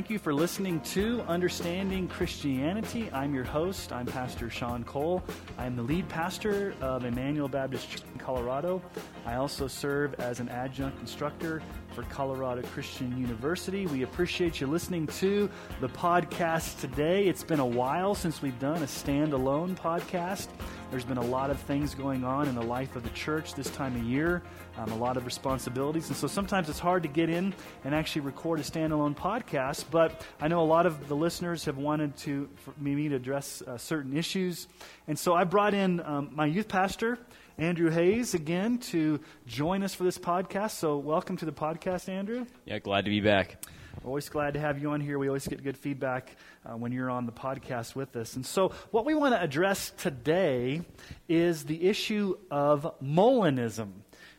thank 0.00 0.08
you 0.08 0.18
for 0.18 0.32
listening 0.32 0.80
to 0.80 1.20
Understanding 1.28 2.08
Christianity. 2.08 3.10
I'm 3.12 3.34
your 3.34 3.44
host. 3.44 3.92
I'm 3.92 4.06
Pastor 4.06 4.48
Sean 4.48 4.82
Cole. 4.82 5.22
I'm 5.58 5.76
the 5.76 5.82
lead 5.82 6.08
pastor 6.08 6.72
of 6.80 7.04
Emmanuel 7.04 7.48
Baptist 7.48 7.90
Church 7.90 8.02
in 8.10 8.18
Colorado. 8.18 8.80
I 9.26 9.34
also 9.34 9.68
serve 9.68 10.14
as 10.14 10.40
an 10.40 10.48
adjunct 10.48 10.98
instructor 11.00 11.60
for 11.94 12.04
Colorado 12.04 12.62
Christian 12.68 13.14
University. 13.18 13.86
We 13.88 14.02
appreciate 14.02 14.58
you 14.58 14.68
listening 14.68 15.06
to 15.18 15.50
the 15.82 15.88
podcast 15.90 16.80
today. 16.80 17.26
It's 17.26 17.44
been 17.44 17.60
a 17.60 17.66
while 17.66 18.14
since 18.14 18.40
we've 18.40 18.58
done 18.58 18.82
a 18.82 18.86
standalone 18.86 19.78
podcast. 19.78 20.48
There's 20.90 21.04
been 21.04 21.18
a 21.18 21.24
lot 21.24 21.50
of 21.50 21.60
things 21.60 21.94
going 21.94 22.24
on 22.24 22.48
in 22.48 22.56
the 22.56 22.62
life 22.62 22.96
of 22.96 23.04
the 23.04 23.10
church 23.10 23.54
this 23.54 23.70
time 23.70 23.94
of 23.94 24.02
year, 24.02 24.42
um, 24.76 24.90
a 24.90 24.96
lot 24.96 25.16
of 25.16 25.24
responsibilities. 25.24 26.08
And 26.08 26.16
so 26.16 26.26
sometimes 26.26 26.68
it's 26.68 26.80
hard 26.80 27.04
to 27.04 27.08
get 27.08 27.30
in 27.30 27.54
and 27.84 27.94
actually 27.94 28.22
record 28.22 28.58
a 28.58 28.64
standalone 28.64 29.16
podcast. 29.16 29.84
But 29.88 30.26
I 30.40 30.48
know 30.48 30.60
a 30.60 30.66
lot 30.66 30.86
of 30.86 31.06
the 31.06 31.14
listeners 31.14 31.64
have 31.66 31.78
wanted 31.78 32.16
to, 32.18 32.48
me 32.76 33.08
to 33.08 33.14
address 33.14 33.62
uh, 33.62 33.78
certain 33.78 34.16
issues. 34.16 34.66
And 35.06 35.16
so 35.16 35.32
I 35.32 35.44
brought 35.44 35.74
in 35.74 36.00
um, 36.00 36.30
my 36.32 36.46
youth 36.46 36.66
pastor, 36.66 37.20
Andrew 37.56 37.90
Hayes, 37.90 38.34
again 38.34 38.78
to 38.78 39.20
join 39.46 39.84
us 39.84 39.94
for 39.94 40.02
this 40.02 40.18
podcast. 40.18 40.72
So 40.72 40.98
welcome 40.98 41.36
to 41.36 41.44
the 41.44 41.52
podcast, 41.52 42.08
Andrew. 42.08 42.46
Yeah, 42.64 42.80
glad 42.80 43.04
to 43.04 43.10
be 43.10 43.20
back. 43.20 43.64
Always 44.02 44.30
glad 44.30 44.54
to 44.54 44.60
have 44.60 44.80
you 44.80 44.92
on 44.92 45.02
here. 45.02 45.18
We 45.18 45.28
always 45.28 45.46
get 45.46 45.62
good 45.62 45.76
feedback 45.76 46.34
uh, 46.64 46.74
when 46.74 46.90
you're 46.90 47.10
on 47.10 47.26
the 47.26 47.32
podcast 47.32 47.94
with 47.94 48.16
us. 48.16 48.34
And 48.34 48.46
so, 48.46 48.72
what 48.90 49.04
we 49.04 49.14
want 49.14 49.34
to 49.34 49.42
address 49.42 49.90
today 49.98 50.80
is 51.28 51.64
the 51.64 51.86
issue 51.86 52.38
of 52.50 52.94
Molinism. 53.02 53.90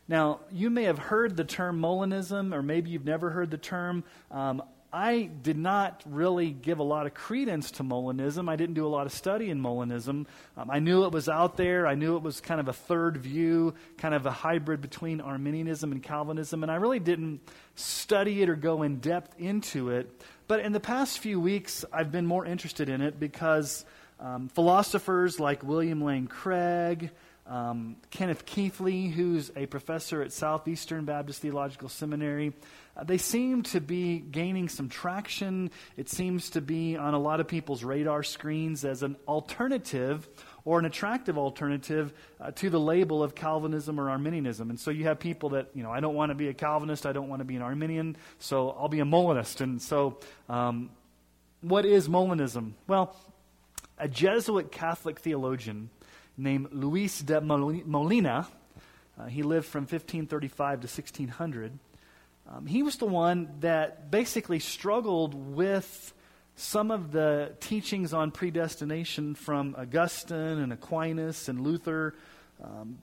Now, 0.08 0.40
you 0.50 0.68
may 0.68 0.82
have 0.84 0.98
heard 0.98 1.36
the 1.36 1.44
term 1.44 1.80
Molinism, 1.80 2.52
or 2.52 2.60
maybe 2.60 2.90
you've 2.90 3.04
never 3.04 3.30
heard 3.30 3.52
the 3.52 3.56
term. 3.56 4.02
Um, 4.32 4.64
I 4.94 5.30
did 5.42 5.56
not 5.56 6.02
really 6.04 6.50
give 6.50 6.78
a 6.78 6.82
lot 6.82 7.06
of 7.06 7.14
credence 7.14 7.70
to 7.72 7.82
Molinism. 7.82 8.46
I 8.50 8.56
didn't 8.56 8.74
do 8.74 8.86
a 8.86 8.88
lot 8.88 9.06
of 9.06 9.12
study 9.12 9.48
in 9.48 9.58
Molinism. 9.58 10.26
Um, 10.54 10.70
I 10.70 10.80
knew 10.80 11.04
it 11.04 11.12
was 11.12 11.30
out 11.30 11.56
there. 11.56 11.86
I 11.86 11.94
knew 11.94 12.16
it 12.16 12.22
was 12.22 12.42
kind 12.42 12.60
of 12.60 12.68
a 12.68 12.74
third 12.74 13.16
view, 13.16 13.72
kind 13.96 14.14
of 14.14 14.26
a 14.26 14.30
hybrid 14.30 14.82
between 14.82 15.22
Arminianism 15.22 15.92
and 15.92 16.02
Calvinism, 16.02 16.62
and 16.62 16.70
I 16.70 16.74
really 16.74 16.98
didn't 16.98 17.40
study 17.74 18.42
it 18.42 18.50
or 18.50 18.54
go 18.54 18.82
in 18.82 18.98
depth 18.98 19.34
into 19.40 19.88
it. 19.88 20.10
But 20.46 20.60
in 20.60 20.72
the 20.72 20.80
past 20.80 21.20
few 21.20 21.40
weeks, 21.40 21.86
I've 21.90 22.12
been 22.12 22.26
more 22.26 22.44
interested 22.44 22.90
in 22.90 23.00
it 23.00 23.18
because 23.18 23.86
um, 24.20 24.50
philosophers 24.50 25.40
like 25.40 25.62
William 25.62 26.02
Lane 26.02 26.26
Craig, 26.26 27.10
um, 27.46 27.96
Kenneth 28.10 28.46
Keathley, 28.46 29.10
who's 29.10 29.50
a 29.56 29.66
professor 29.66 30.22
at 30.22 30.32
Southeastern 30.32 31.04
Baptist 31.04 31.42
Theological 31.42 31.88
Seminary, 31.88 32.52
uh, 32.96 33.04
they 33.04 33.18
seem 33.18 33.62
to 33.64 33.80
be 33.80 34.18
gaining 34.18 34.68
some 34.68 34.88
traction. 34.88 35.70
It 35.96 36.08
seems 36.08 36.50
to 36.50 36.60
be 36.60 36.96
on 36.96 37.14
a 37.14 37.18
lot 37.18 37.40
of 37.40 37.48
people's 37.48 37.82
radar 37.82 38.22
screens 38.22 38.84
as 38.84 39.02
an 39.02 39.16
alternative 39.26 40.28
or 40.64 40.78
an 40.78 40.84
attractive 40.84 41.36
alternative 41.36 42.12
uh, 42.40 42.52
to 42.52 42.70
the 42.70 42.78
label 42.78 43.22
of 43.22 43.34
Calvinism 43.34 43.98
or 43.98 44.10
Arminianism. 44.10 44.70
And 44.70 44.78
so 44.78 44.90
you 44.90 45.04
have 45.04 45.18
people 45.18 45.50
that, 45.50 45.70
you 45.74 45.82
know, 45.82 45.90
I 45.90 46.00
don't 46.00 46.14
want 46.14 46.30
to 46.30 46.34
be 46.34 46.48
a 46.48 46.54
Calvinist, 46.54 47.06
I 47.06 47.12
don't 47.12 47.28
want 47.28 47.40
to 47.40 47.44
be 47.44 47.56
an 47.56 47.62
Arminian, 47.62 48.16
so 48.38 48.70
I'll 48.70 48.88
be 48.88 49.00
a 49.00 49.04
Molinist. 49.04 49.60
And 49.60 49.82
so, 49.82 50.18
um, 50.48 50.90
what 51.60 51.84
is 51.84 52.08
Molinism? 52.08 52.72
Well, 52.86 53.16
a 53.98 54.08
Jesuit 54.08 54.70
Catholic 54.70 55.20
theologian 55.20 55.90
named 56.36 56.68
Luis 56.72 57.20
de 57.20 57.40
Molina, 57.40 58.48
uh, 59.18 59.26
he 59.26 59.42
lived 59.42 59.66
from 59.66 59.82
1535 59.82 60.80
to 60.80 60.86
1600. 60.86 61.78
Um, 62.50 62.66
he 62.66 62.82
was 62.82 62.96
the 62.96 63.06
one 63.06 63.48
that 63.60 64.10
basically 64.10 64.58
struggled 64.58 65.34
with 65.34 66.12
some 66.56 66.90
of 66.90 67.12
the 67.12 67.52
teachings 67.60 68.12
on 68.12 68.30
predestination 68.30 69.34
from 69.34 69.74
Augustine 69.78 70.58
and 70.58 70.72
Aquinas 70.72 71.48
and 71.48 71.60
Luther, 71.60 72.14
um, 72.62 72.98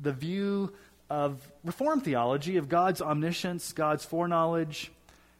the 0.00 0.12
view 0.12 0.72
of 1.08 1.40
Reformed 1.64 2.04
theology, 2.04 2.56
of 2.56 2.68
God's 2.68 3.00
omniscience, 3.00 3.72
God's 3.72 4.04
foreknowledge, 4.04 4.90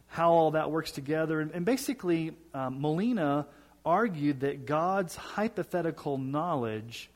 how 0.07 0.31
all 0.31 0.51
that 0.51 0.71
works 0.71 0.91
together. 0.91 1.39
And, 1.41 1.51
and 1.51 1.65
basically, 1.65 2.33
um, 2.53 2.81
Molina 2.81 3.47
argued 3.85 4.41
that 4.41 4.65
God's 4.65 5.15
hypothetical 5.15 6.17
knowledge 6.17 7.09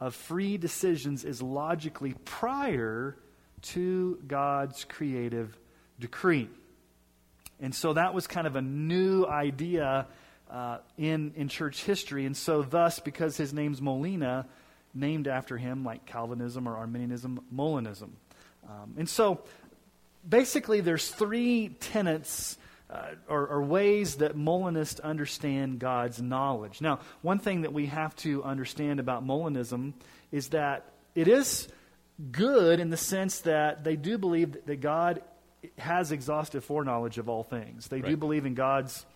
of 0.00 0.14
free 0.14 0.56
decisions 0.56 1.24
is 1.24 1.42
logically 1.42 2.14
prior 2.24 3.16
to 3.62 4.18
God's 4.26 4.84
creative 4.84 5.56
decree. 5.98 6.48
And 7.60 7.74
so 7.74 7.92
that 7.92 8.14
was 8.14 8.26
kind 8.26 8.46
of 8.46 8.56
a 8.56 8.62
new 8.62 9.26
idea 9.26 10.06
uh, 10.50 10.78
in, 10.96 11.32
in 11.36 11.48
church 11.48 11.84
history. 11.84 12.24
And 12.24 12.36
so, 12.36 12.62
thus, 12.62 12.98
because 12.98 13.36
his 13.36 13.52
name's 13.52 13.82
Molina, 13.82 14.46
named 14.94 15.28
after 15.28 15.56
him, 15.56 15.84
like 15.84 16.06
Calvinism 16.06 16.66
or 16.66 16.76
Arminianism, 16.76 17.40
Molinism. 17.54 18.10
Um, 18.68 18.94
and 18.96 19.08
so, 19.08 19.42
basically, 20.26 20.80
there's 20.80 21.08
three 21.08 21.68
tenets 21.80 22.56
uh, 22.90 23.10
or, 23.28 23.46
or, 23.46 23.62
ways 23.62 24.16
that 24.16 24.36
Molinists 24.36 24.98
understand 24.98 25.78
God's 25.78 26.20
knowledge. 26.20 26.80
Now, 26.80 26.98
one 27.22 27.38
thing 27.38 27.62
that 27.62 27.72
we 27.72 27.86
have 27.86 28.16
to 28.16 28.42
understand 28.42 28.98
about 28.98 29.24
Molinism 29.24 29.92
is 30.32 30.48
that 30.48 30.86
it 31.14 31.28
is 31.28 31.68
good 32.32 32.80
in 32.80 32.90
the 32.90 32.96
sense 32.96 33.40
that 33.40 33.84
they 33.84 33.94
do 33.94 34.18
believe 34.18 34.64
that 34.66 34.80
God 34.80 35.22
has 35.78 36.10
exhaustive 36.10 36.64
foreknowledge 36.64 37.18
of 37.18 37.28
all 37.28 37.44
things. 37.44 37.88
They 37.88 38.00
right. 38.00 38.10
do 38.10 38.16
believe 38.16 38.44
in 38.44 38.54
God's. 38.54 39.06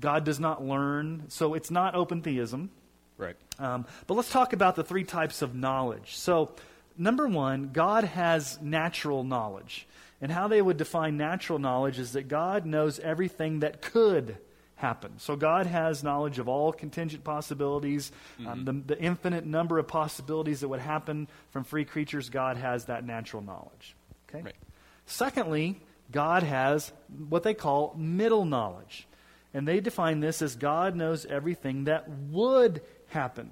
God 0.00 0.24
does 0.24 0.40
not 0.40 0.62
learn, 0.62 1.24
so 1.28 1.54
it's 1.54 1.70
not 1.70 1.94
open 1.94 2.22
theism. 2.22 2.70
Right. 3.18 3.36
Um, 3.58 3.86
but 4.06 4.14
let's 4.14 4.30
talk 4.30 4.52
about 4.52 4.76
the 4.76 4.84
three 4.84 5.04
types 5.04 5.42
of 5.42 5.54
knowledge. 5.54 6.16
So, 6.16 6.50
number 6.96 7.26
one, 7.28 7.70
God 7.72 8.04
has 8.04 8.60
natural 8.60 9.24
knowledge. 9.24 9.86
And 10.22 10.30
how 10.30 10.46
they 10.46 10.62
would 10.62 10.76
define 10.76 11.16
natural 11.16 11.58
knowledge 11.58 11.98
is 11.98 12.12
that 12.12 12.28
God 12.28 12.64
knows 12.64 13.00
everything 13.00 13.60
that 13.60 13.82
could 13.82 14.38
happen. 14.76 15.18
So 15.18 15.36
God 15.36 15.66
has 15.66 16.04
knowledge 16.04 16.38
of 16.38 16.48
all 16.48 16.72
contingent 16.72 17.24
possibilities, 17.24 18.12
um, 18.38 18.44
mm-hmm. 18.44 18.52
um, 18.52 18.64
the, 18.86 18.94
the, 18.94 19.02
infinite 19.02 19.44
number 19.44 19.78
of 19.78 19.88
possibilities 19.88 20.60
that 20.60 20.68
would 20.68 20.80
happen 20.80 21.28
from 21.50 21.64
free 21.64 21.84
creatures. 21.84 22.30
God 22.30 22.56
has 22.56 22.86
that 22.86 23.04
natural 23.04 23.42
knowledge. 23.42 23.96
Okay. 24.28 24.42
Right. 24.42 24.56
Secondly, 25.06 25.80
God 26.12 26.44
has 26.44 26.92
what 27.28 27.42
they 27.42 27.54
call 27.54 27.94
middle 27.98 28.44
knowledge. 28.44 29.06
And 29.54 29.68
they 29.68 29.80
define 29.80 30.20
this 30.20 30.40
as 30.40 30.56
God 30.56 30.96
knows 30.96 31.26
everything 31.26 31.84
that 31.84 32.08
would 32.08 32.80
happen. 33.08 33.50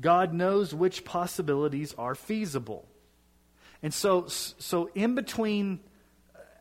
God 0.00 0.34
knows 0.34 0.74
which 0.74 1.04
possibilities 1.04 1.94
are 1.96 2.14
feasible. 2.14 2.86
And 3.82 3.94
so, 3.94 4.26
so 4.26 4.90
in 4.94 5.14
between, 5.14 5.80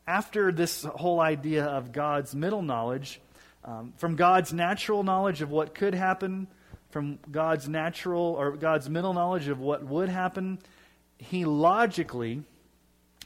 after 0.10 0.52
this 0.52 0.84
whole 0.84 1.20
idea 1.20 1.66
of 1.66 1.92
God's 1.92 2.34
middle 2.34 2.64
knowledge, 2.64 3.22
um, 3.64 3.94
from 3.98 4.16
God's 4.16 4.52
natural 4.52 5.04
knowledge 5.04 5.44
of 5.44 5.52
what 5.52 5.76
could 5.76 5.94
happen, 5.94 6.48
from 6.90 7.20
God's 7.30 7.70
natural 7.70 8.36
or 8.40 8.58
God's 8.58 8.90
middle 8.90 9.14
knowledge 9.14 9.50
of 9.50 9.60
what 9.60 9.84
would 9.84 10.10
happen, 10.10 10.58
he 11.20 11.46
logically 11.46 12.42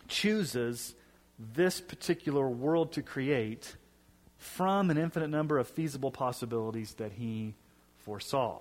chooses 0.10 0.94
this 1.40 1.80
particular 1.80 2.50
world 2.50 2.92
to 2.92 3.02
create 3.02 3.78
from 4.38 4.90
an 4.90 4.98
infinite 4.98 5.30
number 5.30 5.58
of 5.58 5.70
feasible 5.70 6.12
possibilities 6.12 6.96
that 6.96 7.14
he 7.14 7.56
foresaw. 8.00 8.60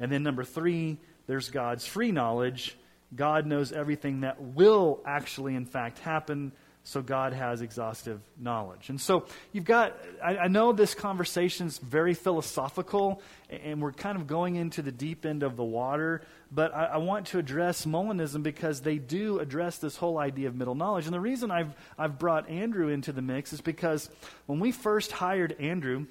And 0.00 0.10
then, 0.10 0.22
number 0.22 0.42
three, 0.42 0.96
there's 1.26 1.50
God's 1.50 1.86
free 1.86 2.12
knowledge. 2.12 2.78
God 3.14 3.44
knows 3.44 3.72
everything 3.72 4.20
that 4.20 4.40
will 4.40 5.00
actually, 5.04 5.54
in 5.54 5.66
fact, 5.66 5.98
happen 5.98 6.52
so 6.84 7.00
God 7.00 7.32
has 7.32 7.62
exhaustive 7.62 8.20
knowledge. 8.38 8.88
And 8.88 9.00
so 9.00 9.26
you've 9.52 9.64
got, 9.64 9.96
I, 10.22 10.36
I 10.36 10.48
know 10.48 10.72
this 10.72 10.94
conversation's 10.94 11.78
very 11.78 12.14
philosophical, 12.14 13.22
and 13.48 13.80
we're 13.80 13.92
kind 13.92 14.18
of 14.18 14.26
going 14.26 14.56
into 14.56 14.82
the 14.82 14.90
deep 14.90 15.24
end 15.24 15.44
of 15.44 15.56
the 15.56 15.64
water, 15.64 16.22
but 16.50 16.74
I, 16.74 16.84
I, 16.86 16.96
want 16.96 17.28
to 17.28 17.38
address 17.38 17.86
Molinism 17.86 18.42
because 18.42 18.80
they 18.80 18.98
do 18.98 19.38
address 19.38 19.78
this 19.78 19.96
whole 19.96 20.18
idea 20.18 20.48
of 20.48 20.56
middle 20.56 20.74
knowledge. 20.74 21.04
And 21.04 21.14
the 21.14 21.20
reason 21.20 21.50
I've, 21.50 21.72
I've 21.96 22.18
brought 22.18 22.48
Andrew 22.48 22.88
into 22.88 23.12
the 23.12 23.22
mix 23.22 23.52
is 23.52 23.60
because 23.60 24.10
when 24.46 24.58
we 24.58 24.72
first 24.72 25.12
hired 25.12 25.52
Andrew, 25.60 26.06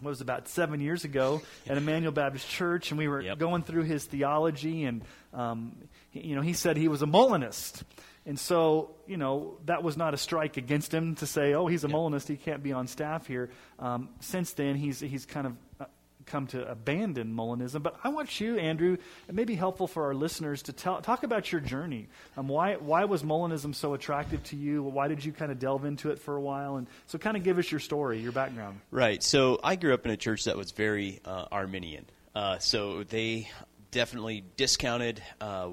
what 0.00 0.10
was 0.10 0.20
about 0.20 0.46
seven 0.46 0.80
years 0.80 1.04
ago 1.04 1.40
at 1.66 1.78
Emmanuel 1.78 2.12
Baptist 2.12 2.46
Church, 2.48 2.90
and 2.90 2.98
we 2.98 3.08
were 3.08 3.22
yep. 3.22 3.38
going 3.38 3.62
through 3.62 3.84
his 3.84 4.04
theology, 4.04 4.84
and 4.84 5.02
um, 5.32 5.74
you 6.12 6.34
know, 6.34 6.42
he 6.42 6.52
said 6.52 6.76
he 6.76 6.88
was 6.88 7.00
a 7.00 7.06
Molinist. 7.06 7.82
And 8.26 8.38
so, 8.38 8.90
you 9.06 9.16
know, 9.16 9.56
that 9.66 9.84
was 9.84 9.96
not 9.96 10.12
a 10.12 10.16
strike 10.16 10.56
against 10.56 10.92
him 10.92 11.14
to 11.16 11.26
say, 11.26 11.54
oh, 11.54 11.68
he's 11.68 11.84
a 11.84 11.88
yeah. 11.88 11.92
Molinist, 11.92 12.26
he 12.26 12.36
can't 12.36 12.62
be 12.62 12.72
on 12.72 12.88
staff 12.88 13.26
here. 13.26 13.50
Um, 13.78 14.08
since 14.18 14.52
then, 14.52 14.74
he's, 14.74 14.98
he's 14.98 15.24
kind 15.24 15.46
of 15.46 15.52
uh, 15.80 15.84
come 16.26 16.48
to 16.48 16.68
abandon 16.68 17.32
Molinism. 17.32 17.84
But 17.84 17.96
I 18.02 18.08
want 18.08 18.40
you, 18.40 18.58
Andrew, 18.58 18.96
it 19.28 19.34
may 19.34 19.44
be 19.44 19.54
helpful 19.54 19.86
for 19.86 20.06
our 20.06 20.14
listeners 20.14 20.62
to 20.62 20.72
tell, 20.72 21.00
talk 21.00 21.22
about 21.22 21.52
your 21.52 21.60
journey. 21.60 22.08
Um, 22.36 22.48
why, 22.48 22.74
why 22.74 23.04
was 23.04 23.22
Molinism 23.22 23.74
so 23.74 23.94
attractive 23.94 24.42
to 24.44 24.56
you? 24.56 24.82
Why 24.82 25.06
did 25.06 25.24
you 25.24 25.32
kind 25.32 25.52
of 25.52 25.60
delve 25.60 25.84
into 25.84 26.10
it 26.10 26.18
for 26.18 26.34
a 26.34 26.40
while? 26.40 26.76
And 26.76 26.88
so, 27.06 27.18
kind 27.18 27.36
of 27.36 27.44
give 27.44 27.58
us 27.58 27.70
your 27.70 27.80
story, 27.80 28.18
your 28.18 28.32
background. 28.32 28.80
Right. 28.90 29.22
So, 29.22 29.60
I 29.62 29.76
grew 29.76 29.94
up 29.94 30.04
in 30.04 30.10
a 30.10 30.16
church 30.16 30.44
that 30.44 30.56
was 30.56 30.72
very 30.72 31.20
uh, 31.24 31.46
Arminian. 31.52 32.06
Uh, 32.34 32.58
so, 32.58 33.04
they 33.04 33.48
definitely 33.92 34.42
discounted 34.56 35.22
uh, 35.40 35.68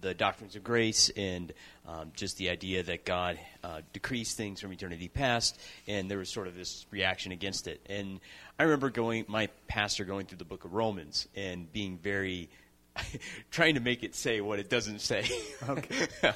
the 0.00 0.14
doctrines 0.14 0.54
of 0.54 0.62
grace 0.62 1.10
and 1.16 1.52
um, 1.88 2.12
just 2.14 2.36
the 2.36 2.50
idea 2.50 2.82
that 2.82 3.06
God 3.06 3.38
uh, 3.64 3.80
decrees 3.94 4.34
things 4.34 4.60
from 4.60 4.72
eternity 4.72 5.08
past, 5.08 5.58
and 5.86 6.10
there 6.10 6.18
was 6.18 6.28
sort 6.28 6.46
of 6.46 6.54
this 6.54 6.86
reaction 6.90 7.32
against 7.32 7.66
it. 7.66 7.80
And 7.88 8.20
I 8.58 8.64
remember 8.64 8.90
going, 8.90 9.24
my 9.26 9.48
pastor 9.68 10.04
going 10.04 10.26
through 10.26 10.38
the 10.38 10.44
book 10.44 10.66
of 10.66 10.74
Romans 10.74 11.26
and 11.34 11.72
being 11.72 11.98
very 11.98 12.50
trying 13.50 13.74
to 13.74 13.80
make 13.80 14.02
it 14.02 14.14
say 14.14 14.40
what 14.40 14.58
it 14.58 14.68
doesn't 14.68 15.00
say. 15.00 15.26
Okay. 15.68 16.06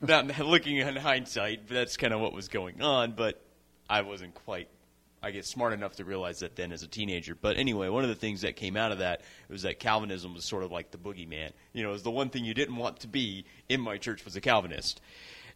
Not 0.00 0.38
looking 0.38 0.76
in 0.76 0.94
hindsight, 0.94 1.66
but 1.66 1.74
that's 1.74 1.96
kind 1.96 2.14
of 2.14 2.20
what 2.20 2.32
was 2.32 2.48
going 2.48 2.80
on. 2.80 3.12
But 3.12 3.42
I 3.90 4.02
wasn't 4.02 4.34
quite 4.34 4.68
I 5.22 5.30
guess, 5.30 5.46
smart 5.46 5.72
enough 5.72 5.96
to 5.96 6.04
realize 6.04 6.40
that 6.40 6.56
then 6.56 6.72
as 6.72 6.82
a 6.82 6.88
teenager. 6.88 7.34
But 7.34 7.56
anyway, 7.56 7.88
one 7.88 8.02
of 8.02 8.08
the 8.08 8.16
things 8.16 8.40
that 8.40 8.56
came 8.56 8.76
out 8.76 8.92
of 8.92 8.98
that 8.98 9.22
was 9.48 9.62
that 9.62 9.78
Calvinism 9.78 10.34
was 10.34 10.44
sort 10.44 10.64
of 10.64 10.72
like 10.72 10.90
the 10.90 10.98
boogeyman. 10.98 11.52
You 11.72 11.82
know, 11.82 11.90
it 11.90 11.92
was 11.92 12.02
the 12.02 12.10
one 12.10 12.30
thing 12.30 12.44
you 12.44 12.54
didn't 12.54 12.76
want 12.76 13.00
to 13.00 13.08
be 13.08 13.44
in 13.68 13.80
my 13.80 13.98
church 13.98 14.24
was 14.24 14.34
a 14.36 14.40
Calvinist. 14.40 15.00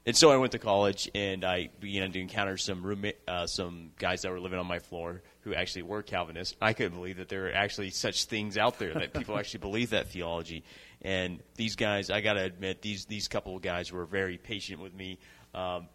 And 0.07 0.17
so 0.17 0.31
I 0.31 0.37
went 0.37 0.53
to 0.53 0.61
college 0.61 1.11
and 1.17 1.45
I 1.45 1.69
began 1.81 2.13
to 2.13 2.21
encounter 2.21 2.57
some 2.57 2.85
roommate, 2.85 3.19
uh, 3.27 3.49
some 3.49 3.91
guys 3.99 4.23
that 4.23 4.31
were 4.31 4.39
living 4.39 4.61
on 4.61 4.67
my 4.67 4.79
floor 4.79 5.21
who 5.41 5.53
actually 5.53 5.83
were 5.83 6.03
Calvinists. 6.03 6.55
I 6.63 6.75
couldn't 6.75 6.95
believe 6.95 7.17
that 7.17 7.29
there 7.29 7.43
were 7.43 7.53
actually 7.53 7.91
such 7.91 8.27
things 8.27 8.57
out 8.57 8.79
there 8.79 8.95
that 8.95 9.13
people 9.15 9.37
actually 9.37 9.61
believe 9.61 9.91
that 9.91 10.09
theology. 10.09 10.63
And 11.03 11.41
these 11.57 11.75
guys, 11.75 12.09
I 12.09 12.21
got 12.21 12.35
to 12.35 12.43
admit, 12.43 12.83
these 12.83 13.05
these 13.07 13.27
couple 13.27 13.57
of 13.57 13.63
guys 13.63 13.93
were 13.93 14.07
very 14.07 14.39
patient 14.39 14.81
with 14.81 14.95
me. 14.95 15.19
Um, 15.55 15.89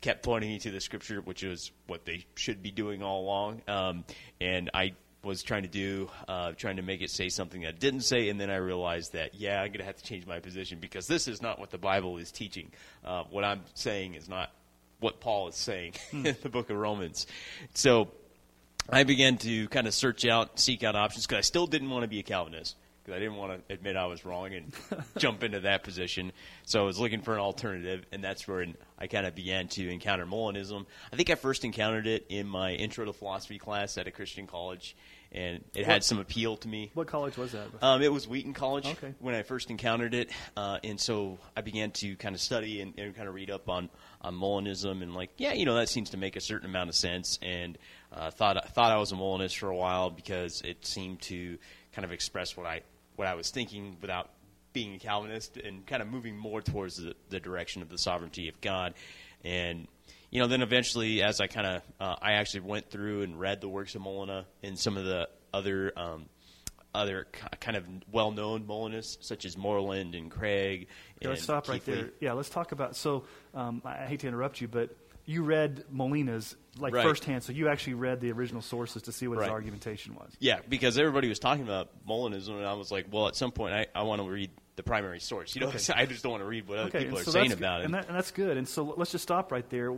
kept 0.00 0.22
pointing 0.22 0.50
me 0.50 0.58
to 0.60 0.70
the 0.70 0.80
scripture, 0.80 1.20
which 1.20 1.42
is 1.42 1.72
what 1.86 2.04
they 2.04 2.24
should 2.34 2.62
be 2.62 2.70
doing 2.70 3.02
all 3.02 3.22
along. 3.22 3.62
Um, 3.66 4.04
and 4.40 4.70
I 4.72 4.94
was 5.24 5.42
trying 5.42 5.62
to 5.62 5.68
do, 5.68 6.08
uh, 6.28 6.52
trying 6.52 6.76
to 6.76 6.82
make 6.82 7.02
it 7.02 7.10
say 7.10 7.28
something 7.28 7.62
that 7.62 7.80
didn't 7.80 8.02
say, 8.02 8.28
and 8.28 8.40
then 8.40 8.50
I 8.50 8.56
realized 8.56 9.14
that, 9.14 9.34
yeah, 9.34 9.60
I'm 9.60 9.68
going 9.68 9.80
to 9.80 9.84
have 9.84 9.96
to 9.96 10.04
change 10.04 10.26
my 10.26 10.38
position 10.38 10.78
because 10.80 11.06
this 11.06 11.26
is 11.26 11.42
not 11.42 11.58
what 11.58 11.70
the 11.70 11.78
Bible 11.78 12.18
is 12.18 12.30
teaching. 12.30 12.70
Uh, 13.04 13.24
what 13.30 13.44
I'm 13.44 13.62
saying 13.74 14.14
is 14.14 14.28
not 14.28 14.50
what 15.00 15.20
Paul 15.20 15.48
is 15.48 15.56
saying 15.56 15.94
in 16.12 16.36
the 16.42 16.48
book 16.48 16.70
of 16.70 16.76
Romans. 16.76 17.26
So 17.74 18.08
I 18.88 19.02
began 19.04 19.36
to 19.38 19.68
kind 19.68 19.86
of 19.86 19.94
search 19.94 20.24
out, 20.24 20.58
seek 20.60 20.84
out 20.84 20.94
options 20.94 21.26
because 21.26 21.38
I 21.38 21.42
still 21.42 21.66
didn't 21.66 21.90
want 21.90 22.02
to 22.02 22.08
be 22.08 22.20
a 22.20 22.22
Calvinist 22.24 22.76
because 23.08 23.16
I 23.16 23.20
didn't 23.20 23.36
want 23.36 23.68
to 23.68 23.74
admit 23.74 23.96
I 23.96 24.06
was 24.06 24.24
wrong 24.24 24.52
and 24.52 24.72
jump 25.18 25.42
into 25.42 25.60
that 25.60 25.82
position. 25.82 26.32
So 26.64 26.82
I 26.82 26.84
was 26.84 26.98
looking 26.98 27.22
for 27.22 27.32
an 27.34 27.40
alternative, 27.40 28.04
and 28.12 28.22
that's 28.22 28.46
where 28.46 28.66
I 28.98 29.06
kind 29.06 29.26
of 29.26 29.34
began 29.34 29.68
to 29.68 29.88
encounter 29.88 30.26
Molinism. 30.26 30.86
I 31.12 31.16
think 31.16 31.30
I 31.30 31.34
first 31.34 31.64
encountered 31.64 32.06
it 32.06 32.26
in 32.28 32.46
my 32.46 32.72
intro 32.72 33.04
to 33.06 33.12
philosophy 33.12 33.58
class 33.58 33.96
at 33.96 34.06
a 34.06 34.10
Christian 34.10 34.46
college, 34.46 34.94
and 35.32 35.64
it 35.74 35.80
what, 35.80 35.86
had 35.86 36.04
some 36.04 36.18
appeal 36.18 36.56
to 36.58 36.68
me. 36.68 36.90
What 36.94 37.06
college 37.06 37.36
was 37.36 37.52
that? 37.52 37.68
Um, 37.80 38.02
it 38.02 38.12
was 38.12 38.28
Wheaton 38.28 38.52
College 38.54 38.86
okay. 38.86 39.14
when 39.20 39.34
I 39.34 39.42
first 39.42 39.70
encountered 39.70 40.14
it, 40.14 40.30
uh, 40.56 40.78
and 40.84 41.00
so 41.00 41.38
I 41.56 41.62
began 41.62 41.90
to 41.92 42.16
kind 42.16 42.34
of 42.34 42.40
study 42.40 42.80
and, 42.80 42.98
and, 42.98 43.14
kind 43.16 43.28
of 43.28 43.34
read 43.34 43.50
up 43.50 43.68
on 43.68 43.88
on 44.20 44.34
Molinism, 44.34 45.02
and 45.02 45.14
like, 45.14 45.30
yeah, 45.38 45.52
you 45.54 45.64
know, 45.64 45.76
that 45.76 45.88
seems 45.88 46.10
to 46.10 46.16
make 46.16 46.36
a 46.36 46.40
certain 46.40 46.68
amount 46.68 46.90
of 46.90 46.96
sense, 46.96 47.38
and 47.40 47.78
uh, 48.12 48.30
thought 48.30 48.68
thought 48.74 48.92
I 48.92 48.98
was 48.98 49.12
a 49.12 49.16
Molinist 49.16 49.58
for 49.58 49.68
a 49.70 49.76
while 49.76 50.10
because 50.10 50.60
it 50.62 50.84
seemed 50.84 51.22
to 51.22 51.58
kind 51.92 52.04
of 52.04 52.12
express 52.12 52.56
what 52.56 52.66
I 52.66 52.82
what 53.18 53.28
I 53.28 53.34
was 53.34 53.50
thinking 53.50 53.96
without 54.00 54.30
being 54.72 54.94
a 54.94 54.98
Calvinist 54.98 55.56
and 55.56 55.84
kind 55.86 56.02
of 56.02 56.08
moving 56.08 56.36
more 56.36 56.60
towards 56.60 56.96
the, 56.96 57.14
the 57.30 57.40
direction 57.40 57.82
of 57.82 57.88
the 57.88 57.98
sovereignty 57.98 58.48
of 58.48 58.60
God. 58.60 58.94
And 59.44 59.88
you 60.30 60.40
know, 60.40 60.46
then 60.46 60.62
eventually, 60.62 61.22
as 61.22 61.40
I 61.40 61.46
kind 61.46 61.66
of, 61.66 61.82
uh, 61.98 62.16
I 62.20 62.32
actually 62.32 62.60
went 62.60 62.90
through 62.90 63.22
and 63.22 63.40
read 63.40 63.60
the 63.60 63.68
works 63.68 63.94
of 63.94 64.02
Molina 64.02 64.44
and 64.62 64.78
some 64.78 64.96
of 64.96 65.04
the 65.04 65.28
other, 65.54 65.92
um, 65.96 66.26
other 66.94 67.26
kind 67.60 67.76
of 67.76 67.86
well-known 68.12 68.66
Molinists, 68.66 69.26
such 69.26 69.44
as 69.44 69.56
Moreland 69.56 70.14
and 70.14 70.30
Craig. 70.30 70.88
Yeah, 71.20 71.30
let's 71.30 71.42
stop 71.42 71.68
right 71.68 71.84
there. 71.84 72.10
Yeah, 72.20 72.32
let's 72.32 72.50
talk 72.50 72.72
about. 72.72 72.94
So, 72.96 73.24
um, 73.54 73.80
I 73.84 74.06
hate 74.06 74.20
to 74.20 74.28
interrupt 74.28 74.60
you, 74.60 74.68
but 74.68 74.94
you 75.28 75.42
read 75.42 75.84
Molina's 75.90 76.56
like 76.78 76.94
right. 76.94 77.02
firsthand, 77.02 77.42
so 77.42 77.52
you 77.52 77.68
actually 77.68 77.92
read 77.94 78.18
the 78.22 78.32
original 78.32 78.62
sources 78.62 79.02
to 79.02 79.12
see 79.12 79.28
what 79.28 79.36
right. 79.36 79.44
his 79.44 79.52
argumentation 79.52 80.14
was. 80.14 80.32
Yeah, 80.40 80.60
because 80.66 80.96
everybody 80.96 81.28
was 81.28 81.38
talking 81.38 81.62
about 81.62 81.90
Molinism, 82.08 82.56
and 82.56 82.64
I 82.64 82.72
was 82.72 82.90
like, 82.90 83.08
well, 83.10 83.28
at 83.28 83.36
some 83.36 83.52
point, 83.52 83.74
I, 83.74 83.86
I 83.94 84.04
want 84.04 84.22
to 84.22 84.28
read 84.28 84.50
the 84.76 84.82
primary 84.82 85.20
source. 85.20 85.54
You 85.54 85.60
know, 85.60 85.66
okay. 85.68 85.92
I 85.94 86.06
just 86.06 86.22
don't 86.22 86.32
want 86.32 86.42
to 86.42 86.48
read 86.48 86.66
what 86.66 86.78
other 86.78 86.88
okay, 86.88 87.04
people 87.04 87.18
are 87.18 87.24
so 87.24 87.32
saying 87.32 87.52
about 87.52 87.82
it. 87.82 87.84
And, 87.84 87.94
that, 87.94 88.08
and, 88.08 88.16
that's 88.16 88.30
good. 88.30 88.56
And 88.56 88.66
so 88.66 88.94
let's 88.96 89.12
just 89.12 89.22
stop 89.22 89.52
right 89.52 89.68
there. 89.68 89.94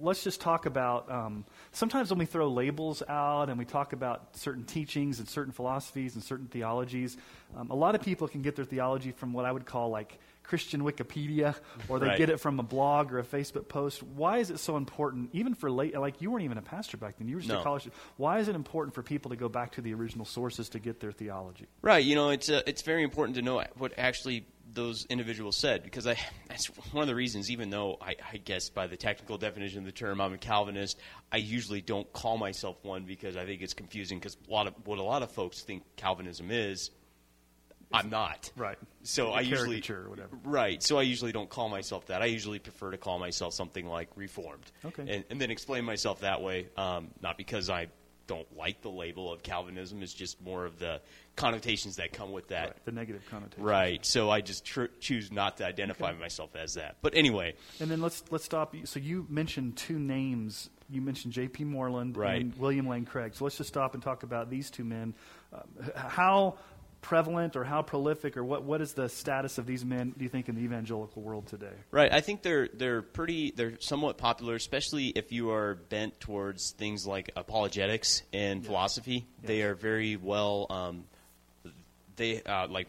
Let's 0.00 0.22
just 0.22 0.40
talk 0.40 0.66
about. 0.66 1.10
Um, 1.10 1.44
sometimes 1.72 2.10
when 2.10 2.20
we 2.20 2.26
throw 2.26 2.48
labels 2.48 3.02
out 3.08 3.48
and 3.48 3.58
we 3.58 3.64
talk 3.64 3.92
about 3.92 4.36
certain 4.36 4.62
teachings 4.62 5.18
and 5.18 5.28
certain 5.28 5.52
philosophies 5.52 6.14
and 6.14 6.22
certain 6.22 6.46
theologies, 6.46 7.16
um, 7.56 7.70
a 7.70 7.74
lot 7.74 7.96
of 7.96 8.02
people 8.02 8.28
can 8.28 8.40
get 8.40 8.54
their 8.54 8.64
theology 8.64 9.10
from 9.10 9.32
what 9.32 9.46
I 9.46 9.50
would 9.50 9.66
call 9.66 9.90
like 9.90 10.20
Christian 10.50 10.82
Wikipedia 10.82 11.54
or 11.88 12.00
they 12.00 12.08
right. 12.08 12.18
get 12.18 12.28
it 12.28 12.40
from 12.40 12.58
a 12.58 12.64
blog 12.64 13.12
or 13.12 13.20
a 13.20 13.22
Facebook 13.22 13.68
post. 13.68 14.02
Why 14.02 14.38
is 14.38 14.50
it 14.50 14.58
so 14.58 14.76
important, 14.76 15.30
even 15.32 15.54
for 15.54 15.70
late, 15.70 15.96
like 15.96 16.20
you 16.20 16.28
weren't 16.28 16.42
even 16.42 16.58
a 16.58 16.62
pastor 16.62 16.96
back 16.96 17.18
then, 17.18 17.28
you 17.28 17.36
were 17.36 17.40
just 17.40 17.52
no. 17.52 17.60
a 17.60 17.62
college. 17.62 17.88
Why 18.16 18.40
is 18.40 18.48
it 18.48 18.56
important 18.56 18.96
for 18.96 19.04
people 19.04 19.30
to 19.30 19.36
go 19.36 19.48
back 19.48 19.70
to 19.72 19.80
the 19.80 19.94
original 19.94 20.24
sources 20.24 20.68
to 20.70 20.80
get 20.80 20.98
their 20.98 21.12
theology? 21.12 21.68
Right. 21.82 22.04
You 22.04 22.16
know, 22.16 22.30
it's, 22.30 22.50
uh, 22.50 22.62
it's 22.66 22.82
very 22.82 23.04
important 23.04 23.36
to 23.36 23.42
know 23.42 23.62
what 23.76 23.92
actually 23.96 24.44
those 24.74 25.06
individuals 25.06 25.56
said 25.56 25.84
because 25.84 26.08
I, 26.08 26.16
that's 26.48 26.66
one 26.90 27.02
of 27.02 27.08
the 27.08 27.14
reasons, 27.14 27.48
even 27.52 27.70
though 27.70 27.96
I, 28.00 28.16
I 28.32 28.38
guess 28.38 28.70
by 28.70 28.88
the 28.88 28.96
technical 28.96 29.38
definition 29.38 29.78
of 29.78 29.84
the 29.84 29.92
term 29.92 30.20
I'm 30.20 30.32
a 30.32 30.38
Calvinist, 30.38 30.98
I 31.30 31.36
usually 31.36 31.80
don't 31.80 32.12
call 32.12 32.38
myself 32.38 32.76
one 32.82 33.04
because 33.04 33.36
I 33.36 33.46
think 33.46 33.62
it's 33.62 33.74
confusing 33.74 34.18
because 34.18 34.36
a 34.48 34.52
lot 34.52 34.66
of, 34.66 34.74
what 34.84 34.98
a 34.98 35.04
lot 35.04 35.22
of 35.22 35.30
folks 35.30 35.60
think 35.60 35.84
Calvinism 35.94 36.50
is 36.50 36.90
I'm 37.92 38.10
not. 38.10 38.50
Right. 38.56 38.78
So 39.02 39.32
I 39.32 39.40
usually 39.40 39.82
or 39.90 40.08
whatever. 40.08 40.38
Right. 40.44 40.82
So 40.82 40.98
I 40.98 41.02
usually 41.02 41.32
don't 41.32 41.48
call 41.50 41.68
myself 41.68 42.06
that. 42.06 42.22
I 42.22 42.26
usually 42.26 42.58
prefer 42.58 42.92
to 42.92 42.98
call 42.98 43.18
myself 43.18 43.54
something 43.54 43.86
like 43.86 44.08
Reformed. 44.14 44.70
Okay. 44.84 45.02
And, 45.08 45.24
and 45.30 45.40
then 45.40 45.50
explain 45.50 45.84
myself 45.84 46.20
that 46.20 46.40
way. 46.40 46.68
Um, 46.76 47.08
not 47.20 47.36
because 47.36 47.68
I 47.68 47.88
don't 48.30 48.56
like 48.56 48.80
the 48.80 48.90
label 48.90 49.32
of 49.32 49.42
Calvinism. 49.42 50.02
It's 50.02 50.14
just 50.14 50.40
more 50.40 50.64
of 50.64 50.78
the 50.78 51.00
connotations 51.34 51.96
that 51.96 52.12
come 52.12 52.30
with 52.30 52.48
that. 52.48 52.66
Right, 52.66 52.84
the 52.84 52.92
negative 52.92 53.22
connotations. 53.28 53.64
Right. 53.64 54.06
So 54.06 54.30
I 54.30 54.40
just 54.40 54.64
tr- 54.64 54.84
choose 55.00 55.32
not 55.32 55.56
to 55.56 55.66
identify 55.66 56.10
okay. 56.10 56.20
myself 56.20 56.54
as 56.54 56.74
that. 56.74 56.98
But 57.02 57.16
anyway. 57.16 57.54
And 57.80 57.90
then 57.90 58.00
let's 58.00 58.22
let's 58.30 58.44
stop. 58.44 58.76
So 58.84 59.00
you 59.00 59.26
mentioned 59.28 59.76
two 59.76 59.98
names. 59.98 60.70
You 60.88 61.00
mentioned 61.00 61.32
J.P. 61.32 61.64
Moreland 61.64 62.16
right. 62.16 62.40
and 62.40 62.56
William 62.56 62.86
Lane 62.86 63.04
Craig. 63.04 63.34
So 63.34 63.44
let's 63.44 63.56
just 63.56 63.68
stop 63.68 63.94
and 63.94 64.02
talk 64.02 64.22
about 64.22 64.48
these 64.48 64.70
two 64.70 64.84
men. 64.84 65.14
Uh, 65.52 65.62
how 65.96 66.58
prevalent 67.00 67.56
or 67.56 67.64
how 67.64 67.82
prolific 67.82 68.36
or 68.36 68.44
what, 68.44 68.62
what 68.62 68.80
is 68.80 68.92
the 68.92 69.08
status 69.08 69.58
of 69.58 69.66
these 69.66 69.84
men 69.84 70.14
do 70.16 70.22
you 70.22 70.28
think 70.28 70.48
in 70.48 70.54
the 70.54 70.62
evangelical 70.62 71.22
world 71.22 71.46
today 71.46 71.72
right 71.90 72.12
i 72.12 72.20
think 72.20 72.42
they're 72.42 72.68
they're 72.74 73.02
pretty 73.02 73.52
they're 73.56 73.80
somewhat 73.80 74.18
popular 74.18 74.54
especially 74.54 75.08
if 75.08 75.32
you 75.32 75.50
are 75.50 75.76
bent 75.88 76.18
towards 76.20 76.72
things 76.72 77.06
like 77.06 77.30
apologetics 77.36 78.22
and 78.32 78.64
philosophy 78.64 79.26
yes. 79.40 79.48
they 79.48 79.62
are 79.62 79.74
very 79.74 80.16
well 80.16 80.66
um, 80.70 81.04
they 82.16 82.42
uh, 82.42 82.66
like 82.68 82.88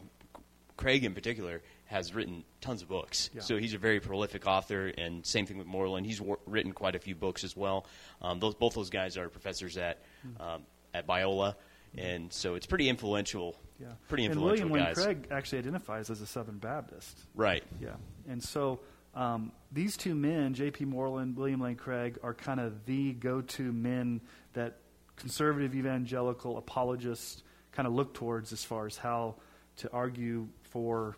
craig 0.75 1.06
in 1.06 1.13
particular 1.13 1.62
has 1.86 2.13
written 2.13 2.44
tons 2.60 2.82
of 2.82 2.89
books 2.89 3.30
yeah. 3.34 3.41
so 3.41 3.58
he's 3.58 3.74
a 3.74 3.77
very 3.77 4.00
prolific 4.00 4.46
author 4.46 4.91
and 4.98 5.25
same 5.25 5.46
thing 5.46 5.58
with 5.58 5.68
moreland 5.68 6.06
he's 6.06 6.20
wor- 6.20 6.39
written 6.46 6.74
quite 6.74 6.96
a 6.96 7.00
few 7.00 7.15
books 7.15 7.44
as 7.44 7.56
well 7.56 7.86
um, 8.22 8.39
those 8.39 8.56
both 8.56 8.74
those 8.74 8.89
guys 8.89 9.15
are 9.15 9.30
professors 9.30 9.77
at 9.77 10.00
hmm. 10.22 10.41
um, 10.41 10.62
at 10.94 11.08
biola 11.08 11.56
and 11.98 12.32
so 12.32 12.56
it's 12.56 12.65
pretty 12.65 12.89
influential. 12.89 13.58
Yeah, 13.81 13.88
pretty 14.07 14.25
influential 14.25 14.63
and 14.63 14.71
William 14.71 14.88
Lane 14.88 14.95
Craig 14.95 15.27
actually 15.31 15.59
identifies 15.59 16.09
as 16.09 16.21
a 16.21 16.27
Southern 16.27 16.57
Baptist. 16.57 17.19
Right. 17.33 17.63
Yeah, 17.79 17.95
and 18.29 18.43
so 18.43 18.79
um, 19.15 19.51
these 19.71 19.97
two 19.97 20.15
men, 20.15 20.53
J.P. 20.53 20.85
Moreland, 20.85 21.35
William 21.35 21.61
Lane 21.61 21.75
Craig, 21.75 22.19
are 22.23 22.33
kind 22.33 22.59
of 22.59 22.85
the 22.85 23.13
go-to 23.13 23.71
men 23.71 24.21
that 24.53 24.77
conservative 25.15 25.75
evangelical 25.75 26.57
apologists 26.57 27.43
kind 27.71 27.88
of 27.88 27.93
look 27.93 28.13
towards 28.13 28.53
as 28.53 28.63
far 28.63 28.85
as 28.85 28.97
how 28.97 29.35
to 29.77 29.91
argue 29.91 30.47
for, 30.63 31.15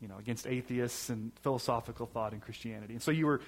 you 0.00 0.08
know, 0.08 0.18
against 0.18 0.46
atheists 0.46 1.10
and 1.10 1.32
philosophical 1.42 2.06
thought 2.06 2.32
in 2.32 2.40
Christianity. 2.40 2.94
And 2.94 3.02
so 3.02 3.10
you 3.10 3.26
were 3.26 3.40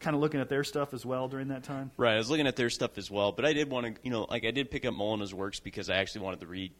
kind 0.00 0.14
of 0.14 0.20
looking 0.20 0.40
at 0.40 0.48
their 0.48 0.64
stuff 0.64 0.94
as 0.94 1.04
well 1.04 1.28
during 1.28 1.48
that 1.48 1.62
time? 1.62 1.90
Right, 1.96 2.14
I 2.14 2.18
was 2.18 2.30
looking 2.30 2.46
at 2.46 2.56
their 2.56 2.70
stuff 2.70 2.98
as 2.98 3.10
well, 3.10 3.32
but 3.32 3.44
I 3.44 3.52
did 3.52 3.70
want 3.70 3.86
to, 3.86 3.94
you 4.02 4.10
know, 4.10 4.26
like 4.28 4.44
I 4.44 4.50
did 4.50 4.70
pick 4.70 4.84
up 4.84 4.94
Molina's 4.94 5.34
works 5.34 5.60
because 5.60 5.90
I 5.90 5.96
actually 5.96 6.22
wanted 6.22 6.40
to 6.40 6.46
read 6.46 6.72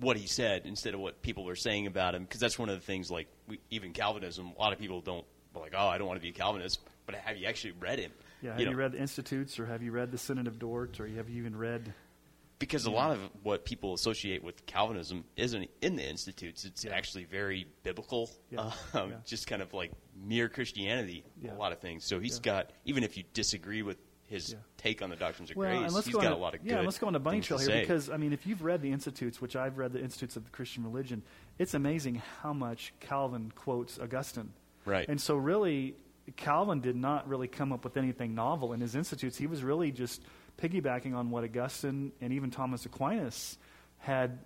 what 0.00 0.16
he 0.16 0.26
said 0.26 0.62
instead 0.64 0.94
of 0.94 1.00
what 1.00 1.22
people 1.22 1.44
were 1.44 1.56
saying 1.56 1.86
about 1.86 2.14
him, 2.14 2.22
because 2.24 2.40
that's 2.40 2.58
one 2.58 2.68
of 2.68 2.74
the 2.74 2.84
things. 2.84 3.10
Like 3.10 3.28
we, 3.46 3.60
even 3.70 3.92
Calvinism, 3.92 4.52
a 4.56 4.60
lot 4.60 4.72
of 4.72 4.78
people 4.78 5.00
don't 5.00 5.24
like, 5.54 5.72
oh, 5.76 5.86
I 5.86 5.98
don't 5.98 6.06
want 6.08 6.18
to 6.18 6.22
be 6.22 6.30
a 6.30 6.32
Calvinist, 6.32 6.80
but 7.06 7.14
have 7.14 7.36
you 7.36 7.46
actually 7.46 7.72
read 7.80 7.98
him? 7.98 8.12
Yeah, 8.42 8.50
have 8.52 8.60
you, 8.60 8.66
know? 8.66 8.72
you 8.72 8.76
read 8.78 8.92
the 8.92 8.98
Institutes, 9.00 9.58
or 9.58 9.66
have 9.66 9.82
you 9.82 9.92
read 9.92 10.10
the 10.10 10.18
Synod 10.18 10.46
of 10.46 10.58
Dort, 10.58 10.98
or 11.00 11.06
have 11.06 11.28
you 11.28 11.38
even 11.38 11.56
read 11.56 11.92
because 12.58 12.84
a 12.84 12.90
lot 12.90 13.10
of 13.10 13.18
what 13.42 13.64
people 13.64 13.94
associate 13.94 14.44
with 14.44 14.66
Calvinism 14.66 15.24
isn't 15.34 15.70
in 15.80 15.96
the 15.96 16.06
institutes. 16.06 16.66
It's 16.66 16.84
Yeah. 16.84 16.92
actually 16.92 17.24
very 17.24 17.66
biblical, 17.82 18.30
Yeah. 18.50 18.70
um, 18.92 19.10
Yeah. 19.12 19.16
just 19.24 19.46
kind 19.46 19.62
of 19.62 19.72
like 19.72 19.92
mere 20.14 20.50
Christianity. 20.50 21.24
A 21.48 21.54
lot 21.54 21.72
of 21.72 21.78
things. 21.80 22.04
So 22.04 22.20
he's 22.20 22.38
got 22.38 22.70
even 22.84 23.02
if 23.02 23.16
you 23.16 23.24
disagree 23.32 23.80
with 23.80 23.96
his 24.30 24.52
Yeah. 24.52 24.58
take 24.78 25.02
on 25.02 25.10
the 25.10 25.16
doctrines 25.16 25.50
of 25.50 25.56
Well, 25.56 25.80
grace, 25.90 26.04
he's 26.06 26.14
go 26.14 26.20
got 26.20 26.28
on, 26.28 26.32
a 26.32 26.36
lot 26.38 26.54
of 26.54 26.64
yeah. 26.64 26.76
good 26.76 26.84
Let's 26.86 26.98
go 26.98 27.08
on 27.08 27.14
a 27.14 27.18
bunny 27.18 27.40
trail 27.40 27.58
here 27.58 27.68
say. 27.68 27.80
because 27.80 28.08
I 28.08 28.16
mean, 28.16 28.32
if 28.32 28.46
you've 28.46 28.62
read 28.62 28.80
the 28.80 28.90
Institutes, 28.92 29.40
which 29.42 29.56
I've 29.56 29.76
read 29.76 29.92
the 29.92 30.00
Institutes 30.00 30.36
of 30.36 30.44
the 30.44 30.50
Christian 30.50 30.84
Religion, 30.84 31.22
it's 31.58 31.74
amazing 31.74 32.22
how 32.40 32.52
much 32.54 32.94
Calvin 33.00 33.52
quotes 33.54 33.98
Augustine. 33.98 34.52
Right. 34.86 35.06
And 35.08 35.20
so, 35.20 35.36
really, 35.36 35.94
Calvin 36.36 36.80
did 36.80 36.96
not 36.96 37.28
really 37.28 37.48
come 37.48 37.72
up 37.72 37.84
with 37.84 37.96
anything 37.96 38.34
novel 38.34 38.72
in 38.72 38.80
his 38.80 38.94
Institutes. 38.94 39.36
He 39.36 39.46
was 39.46 39.62
really 39.62 39.90
just 39.90 40.22
piggybacking 40.58 41.14
on 41.14 41.30
what 41.30 41.44
Augustine 41.44 42.12
and 42.20 42.32
even 42.32 42.50
Thomas 42.50 42.86
Aquinas 42.86 43.58
had 43.98 44.38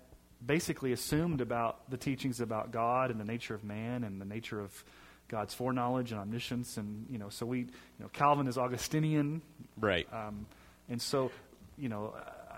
basically 0.45 0.93
assumed 0.93 1.41
about 1.41 1.89
the 1.91 1.97
teachings 1.97 2.41
about 2.41 2.71
God 2.71 3.11
and 3.11 3.21
the 3.21 3.25
nature 3.25 3.55
of 3.55 3.65
man 3.65 4.05
and 4.05 4.21
the 4.21 4.25
nature 4.25 4.61
of 4.61 4.85
God's 5.29 5.55
foreknowledge 5.55 6.13
and 6.13 6.21
omniscience. 6.21 6.77
And 6.77 7.07
you 7.11 7.19
know, 7.19 7.29
so 7.29 7.47
we, 7.47 7.61
you 7.61 7.67
know, 8.01 8.09
Calvin 8.13 8.47
is 8.47 8.59
Augustinian. 8.59 9.43
right. 9.79 10.07
Um, 10.13 10.47
and 10.89 11.01
so, 11.01 11.31
you 11.79 11.89
know, 11.89 12.15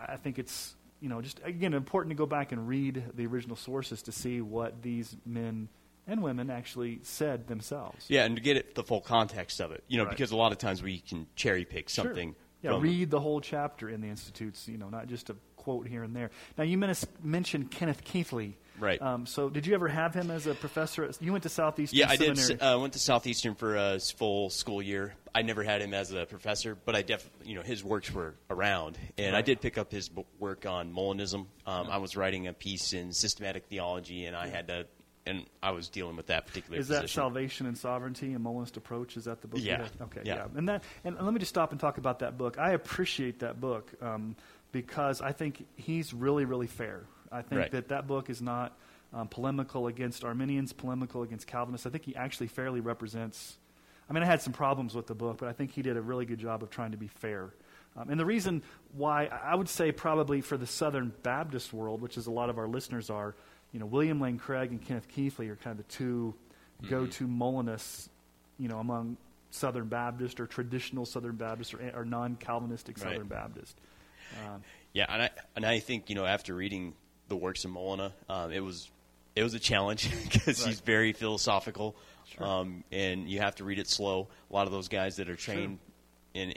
I 0.08 0.16
think 0.16 0.38
it's, 0.38 0.74
you 1.00 1.08
know, 1.08 1.22
just 1.22 1.40
again 1.44 1.74
important 1.74 2.10
to 2.10 2.16
go 2.16 2.26
back 2.26 2.52
and 2.52 2.66
read 2.68 3.02
the 3.14 3.26
original 3.26 3.56
sources 3.56 4.02
to 4.02 4.12
see 4.12 4.40
what 4.40 4.82
these 4.82 5.16
men 5.24 5.68
and 6.08 6.22
women 6.22 6.50
actually 6.50 7.00
said 7.02 7.46
themselves. 7.48 8.04
Yeah, 8.08 8.24
and 8.24 8.36
to 8.36 8.42
get 8.42 8.56
it, 8.56 8.74
the 8.74 8.82
full 8.84 9.00
context 9.00 9.60
of 9.60 9.72
it, 9.72 9.82
you 9.88 9.98
know, 9.98 10.04
Right. 10.04 10.10
because 10.10 10.30
a 10.30 10.36
lot 10.36 10.52
of 10.52 10.58
times 10.58 10.82
we 10.82 10.98
can 11.00 11.26
cherry 11.34 11.64
pick 11.64 11.88
something. 11.90 12.30
Sure. 12.30 12.36
Yeah, 12.62 12.70
from, 12.72 12.82
read 12.82 13.10
the 13.10 13.20
whole 13.20 13.40
chapter 13.40 13.88
in 13.88 14.00
the 14.00 14.08
Institutes, 14.08 14.66
you 14.68 14.78
know, 14.78 14.88
not 14.88 15.08
just 15.08 15.30
a 15.30 15.36
quote 15.56 15.86
here 15.88 16.02
and 16.04 16.14
there. 16.16 16.30
Now, 16.56 16.64
you 16.64 16.78
men- 16.78 16.94
mentioned 17.22 17.70
Kenneth 17.70 18.04
Keathley. 18.04 18.54
Right. 18.78 19.00
Um, 19.00 19.26
so, 19.26 19.48
did 19.48 19.66
you 19.66 19.74
ever 19.74 19.88
have 19.88 20.14
him 20.14 20.30
as 20.30 20.46
a 20.46 20.54
professor? 20.54 21.04
At, 21.04 21.20
you 21.22 21.32
went 21.32 21.44
to 21.44 21.48
Southeastern 21.48 21.98
Yeah, 21.98 22.08
I 22.08 22.16
did. 22.16 22.38
Seminary. 22.38 22.60
Uh, 22.60 22.78
went 22.78 22.92
to 22.94 22.98
Southeastern 22.98 23.54
for 23.54 23.76
a 23.76 23.98
full 23.98 24.50
school 24.50 24.82
year. 24.82 25.14
I 25.34 25.42
never 25.42 25.62
had 25.62 25.82
him 25.82 25.92
as 25.92 26.12
a 26.12 26.24
professor, 26.26 26.74
but 26.74 26.96
I 26.96 27.02
definitely, 27.02 27.50
you 27.50 27.56
know, 27.56 27.62
his 27.62 27.84
works 27.84 28.12
were 28.12 28.34
around, 28.48 28.96
and 29.18 29.36
I 29.36 29.42
did 29.42 29.60
pick 29.60 29.76
up 29.76 29.92
his 29.92 30.10
work 30.38 30.64
on 30.64 30.92
Molinism. 30.92 31.46
Um, 31.66 31.88
I 31.90 31.98
was 31.98 32.16
writing 32.16 32.46
a 32.46 32.52
piece 32.52 32.92
in 32.92 33.12
systematic 33.12 33.66
theology, 33.66 34.24
and 34.24 34.34
I 34.34 34.48
had 34.48 34.68
to, 34.68 34.86
and 35.26 35.44
I 35.62 35.72
was 35.72 35.88
dealing 35.88 36.16
with 36.16 36.28
that 36.28 36.46
particular. 36.46 36.78
Is 36.78 36.88
that 36.88 37.02
position. 37.02 37.20
Salvation 37.20 37.66
and 37.66 37.76
Sovereignty 37.76 38.32
and 38.32 38.42
Molinist 38.42 38.76
Approach? 38.76 39.16
Is 39.16 39.24
that 39.24 39.42
the 39.42 39.48
book? 39.48 39.60
Yeah. 39.62 39.86
Okay. 40.00 40.22
Yeah. 40.24 40.36
Yeah. 40.36 40.46
And 40.54 40.68
that, 40.68 40.84
and 41.04 41.16
let 41.20 41.32
me 41.34 41.38
just 41.38 41.50
stop 41.50 41.70
and 41.72 41.80
talk 41.80 41.98
about 41.98 42.20
that 42.20 42.38
book. 42.38 42.58
I 42.58 42.72
appreciate 42.72 43.40
that 43.40 43.60
book 43.60 43.92
um, 44.00 44.36
because 44.72 45.20
I 45.20 45.32
think 45.32 45.66
he's 45.76 46.14
really, 46.14 46.44
really 46.46 46.66
fair. 46.66 47.04
I 47.32 47.42
think 47.42 47.60
Right. 47.60 47.70
that 47.72 47.88
that 47.88 48.06
book 48.06 48.30
is 48.30 48.40
not 48.42 48.76
um, 49.12 49.28
polemical 49.28 49.86
against 49.86 50.24
Arminians, 50.24 50.72
polemical 50.72 51.22
against 51.22 51.46
Calvinists. 51.46 51.86
I 51.86 51.90
think 51.90 52.04
he 52.04 52.14
actually 52.16 52.48
fairly 52.48 52.80
represents. 52.80 53.56
I 54.10 54.12
mean, 54.12 54.22
I 54.22 54.26
had 54.26 54.42
some 54.42 54.52
problems 54.52 54.94
with 54.94 55.06
the 55.06 55.14
book, 55.14 55.38
but 55.38 55.48
I 55.48 55.52
think 55.52 55.72
he 55.72 55.82
did 55.82 55.96
a 55.96 56.02
really 56.02 56.26
good 56.26 56.38
job 56.38 56.62
of 56.62 56.70
trying 56.70 56.90
to 56.92 56.96
be 56.96 57.08
fair. 57.08 57.50
Um, 57.96 58.10
and 58.10 58.20
the 58.20 58.26
reason 58.26 58.62
why 58.92 59.26
I 59.26 59.54
would 59.54 59.68
say 59.68 59.90
probably 59.90 60.40
for 60.42 60.56
the 60.56 60.66
Southern 60.66 61.12
Baptist 61.22 61.72
world, 61.72 62.02
which 62.02 62.16
is 62.18 62.26
a 62.26 62.30
lot 62.30 62.50
of 62.50 62.58
our 62.58 62.68
listeners 62.68 63.08
are, 63.10 63.34
you 63.72 63.80
know, 63.80 63.86
William 63.86 64.20
Lane 64.20 64.38
Craig 64.38 64.70
and 64.70 64.84
Kenneth 64.84 65.08
Keathley 65.08 65.48
are 65.48 65.56
kind 65.56 65.78
of 65.78 65.86
the 65.86 65.92
2 65.94 66.34
go-to 66.90 67.26
Molinists, 67.26 68.08
you 68.58 68.68
know, 68.68 68.78
among 68.80 69.16
Southern 69.50 69.88
Baptist 69.88 70.40
or 70.40 70.46
traditional 70.46 71.06
Southern 71.06 71.36
Baptist 71.36 71.72
or, 71.74 71.80
or 71.94 72.04
non-Calvinistic 72.04 72.98
Right. 72.98 73.12
Southern 73.12 73.28
Baptist. 73.28 73.78
Um, 74.46 74.62
Yeah, 74.92 75.06
and 75.08 75.22
I 75.22 75.30
and 75.54 75.64
I 75.64 75.78
think 75.78 76.08
you 76.10 76.14
know 76.16 76.26
after 76.26 76.54
reading 76.54 76.94
the 77.28 77.36
works 77.36 77.64
of 77.64 77.70
Molina, 77.72 78.12
um, 78.28 78.52
it 78.52 78.60
was 78.60 78.90
it 79.34 79.42
was 79.42 79.54
a 79.54 79.58
challenge 79.58 80.10
because 80.32 80.64
he's 80.64 80.80
very 80.80 81.12
philosophical, 81.12 81.94
Sure. 82.36 82.46
um, 82.46 82.84
and 82.90 83.28
you 83.28 83.40
have 83.40 83.54
to 83.56 83.64
read 83.64 83.78
it 83.78 83.88
slow. 83.88 84.28
A 84.50 84.54
lot 84.54 84.66
of 84.66 84.72
those 84.72 84.88
guys 84.88 85.16
that 85.16 85.28
are 85.28 85.36
trained 85.36 85.78
in 86.34 86.54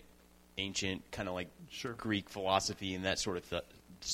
ancient 0.57 1.09
kind 1.11 1.27
of 1.27 1.35
like 1.35 1.49
Sure. 1.69 1.93
Greek 1.93 2.29
philosophy 2.29 2.95
and 2.95 3.05
that 3.05 3.19
sort 3.19 3.37
of 3.37 3.49
th- 3.49 3.63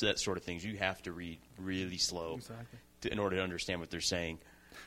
that 0.01 0.19
sort 0.19 0.37
of 0.37 0.43
things, 0.43 0.65
you 0.65 0.77
have 0.77 1.01
to 1.03 1.11
read 1.11 1.37
really 1.59 1.97
slow 1.97 2.35
Exactly. 2.35 2.79
to, 3.01 3.11
in 3.11 3.19
order 3.19 3.35
to 3.37 3.43
understand 3.43 3.79
what 3.79 3.89
they're 3.91 4.01
saying. 4.01 4.39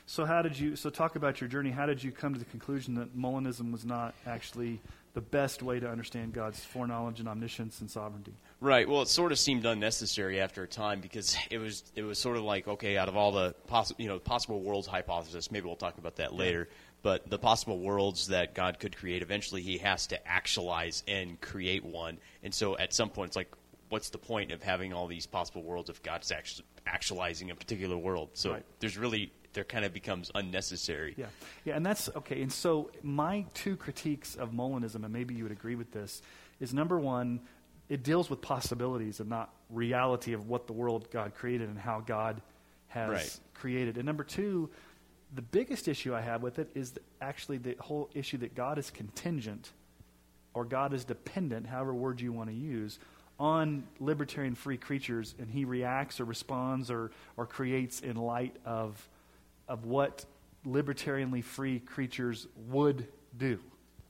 So 0.05 0.25
how 0.25 0.41
did 0.41 0.59
you? 0.59 0.75
So 0.75 0.89
talk 0.89 1.15
about 1.15 1.39
your 1.41 1.47
journey. 1.47 1.69
How 1.71 1.85
did 1.85 2.03
you 2.03 2.11
come 2.11 2.33
to 2.33 2.39
the 2.39 2.45
conclusion 2.45 2.95
that 2.95 3.15
Molinism 3.17 3.71
was 3.71 3.85
not 3.85 4.13
actually 4.25 4.81
the 5.13 5.21
best 5.21 5.63
way 5.63 5.79
to 5.79 5.89
understand 5.89 6.33
God's 6.33 6.63
foreknowledge 6.63 7.19
and 7.19 7.27
omniscience 7.27 7.81
and 7.81 7.89
sovereignty? 7.89 8.33
Right. 8.61 8.87
Well, 8.87 9.01
it 9.01 9.07
sort 9.07 9.31
of 9.31 9.39
seemed 9.39 9.65
unnecessary 9.65 10.39
after 10.39 10.63
a 10.63 10.67
time 10.67 11.01
because 11.01 11.37
it 11.49 11.57
was 11.57 11.83
it 11.95 12.03
was 12.03 12.19
sort 12.19 12.37
of 12.37 12.43
like 12.43 12.67
okay, 12.67 12.97
out 12.97 13.07
of 13.09 13.15
all 13.15 13.31
the 13.31 13.55
possible 13.67 14.01
you 14.01 14.07
know 14.07 14.19
possible 14.19 14.61
worlds 14.61 14.87
hypothesis, 14.87 15.51
maybe 15.51 15.65
we'll 15.65 15.75
talk 15.75 15.97
about 15.97 16.17
that 16.17 16.33
later. 16.33 16.69
But 17.01 17.29
the 17.29 17.39
possible 17.39 17.79
worlds 17.79 18.27
that 18.27 18.53
God 18.53 18.79
could 18.79 18.95
create, 18.97 19.21
eventually 19.21 19.61
He 19.61 19.77
has 19.77 20.07
to 20.07 20.27
actualize 20.27 21.03
and 21.07 21.39
create 21.39 21.85
one. 21.85 22.17
And 22.43 22.53
so 22.53 22.77
at 22.77 22.93
some 22.93 23.09
point, 23.09 23.29
it's 23.29 23.37
like, 23.37 23.51
what's 23.87 24.09
the 24.09 24.17
point 24.17 24.51
of 24.51 24.61
having 24.61 24.91
all 24.91 25.07
these 25.07 25.25
possible 25.25 25.63
worlds 25.63 25.89
if 25.89 26.03
God's 26.03 26.29
actually 26.31 26.65
actualizing 26.85 27.51
a 27.51 27.55
particular 27.55 27.97
world? 27.97 28.31
So 28.33 28.51
Right. 28.51 28.65
there's 28.81 28.97
really 28.97 29.31
there 29.59 29.65
kind 29.65 29.83
of 29.83 29.91
becomes 29.91 30.31
unnecessary. 30.35 31.15
Yeah, 31.17 31.25
yeah, 31.65 31.75
and 31.75 31.85
that's 31.85 32.07
okay. 32.15 32.41
And 32.41 32.49
so 32.51 32.91
my 33.03 33.45
two 33.53 33.75
critiques 33.75 34.35
of 34.35 34.51
Molinism, 34.51 35.03
and 35.03 35.11
maybe 35.11 35.35
you 35.35 35.43
would 35.43 35.51
agree 35.51 35.75
with 35.75 35.91
this, 35.91 36.21
is 36.61 36.73
number 36.73 36.97
one, 36.97 37.41
it 37.89 38.01
deals 38.01 38.29
with 38.29 38.39
possibilities 38.39 39.19
and 39.19 39.29
not 39.29 39.53
reality 39.69 40.31
of 40.31 40.47
what 40.47 40.65
the 40.65 40.71
world 40.71 41.11
God 41.11 41.35
created 41.35 41.67
and 41.67 41.77
how 41.77 41.99
God 41.99 42.41
has 42.87 43.09
Right. 43.09 43.39
created. 43.53 43.97
And 43.97 44.05
number 44.05 44.23
two, 44.23 44.69
the 45.35 45.41
biggest 45.41 45.89
issue 45.89 46.15
I 46.15 46.21
have 46.21 46.41
with 46.41 46.57
it 46.57 46.69
is 46.73 46.93
actually 47.19 47.57
the 47.57 47.75
whole 47.81 48.09
issue 48.13 48.37
that 48.37 48.55
God 48.55 48.77
is 48.77 48.89
contingent 48.89 49.73
or 50.53 50.63
God 50.63 50.93
is 50.93 51.03
dependent, 51.03 51.67
however 51.67 51.93
word 51.93 52.21
you 52.21 52.31
want 52.31 52.49
to 52.49 52.55
use, 52.55 52.97
on 53.39 53.83
libertarian 53.99 54.55
free 54.55 54.77
creatures, 54.77 55.35
and 55.37 55.49
he 55.49 55.65
reacts 55.65 56.19
or 56.19 56.25
responds 56.25 56.89
or, 56.89 57.11
or 57.37 57.45
creates 57.45 57.99
in 57.99 58.15
light 58.15 58.55
of, 58.65 59.07
of 59.69 59.85
what 59.85 60.25
libertarianly 60.67 61.41
free 61.41 61.79
creatures 61.79 62.47
would 62.67 63.07
do. 63.37 63.59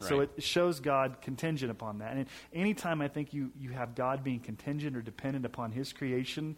So 0.01 0.21
it 0.21 0.31
shows 0.41 0.79
God 0.79 1.17
contingent 1.21 1.71
upon 1.71 1.99
that. 1.99 2.15
And 2.15 2.25
anytime 2.53 3.01
I 3.01 3.09
think 3.09 3.33
you, 3.33 3.51
you 3.59 3.71
have 3.71 3.95
God 3.95 4.23
being 4.23 4.39
contingent 4.39 4.95
or 4.95 5.01
dependent 5.01 5.45
upon 5.45 5.73
his 5.73 5.91
creation 5.91 6.55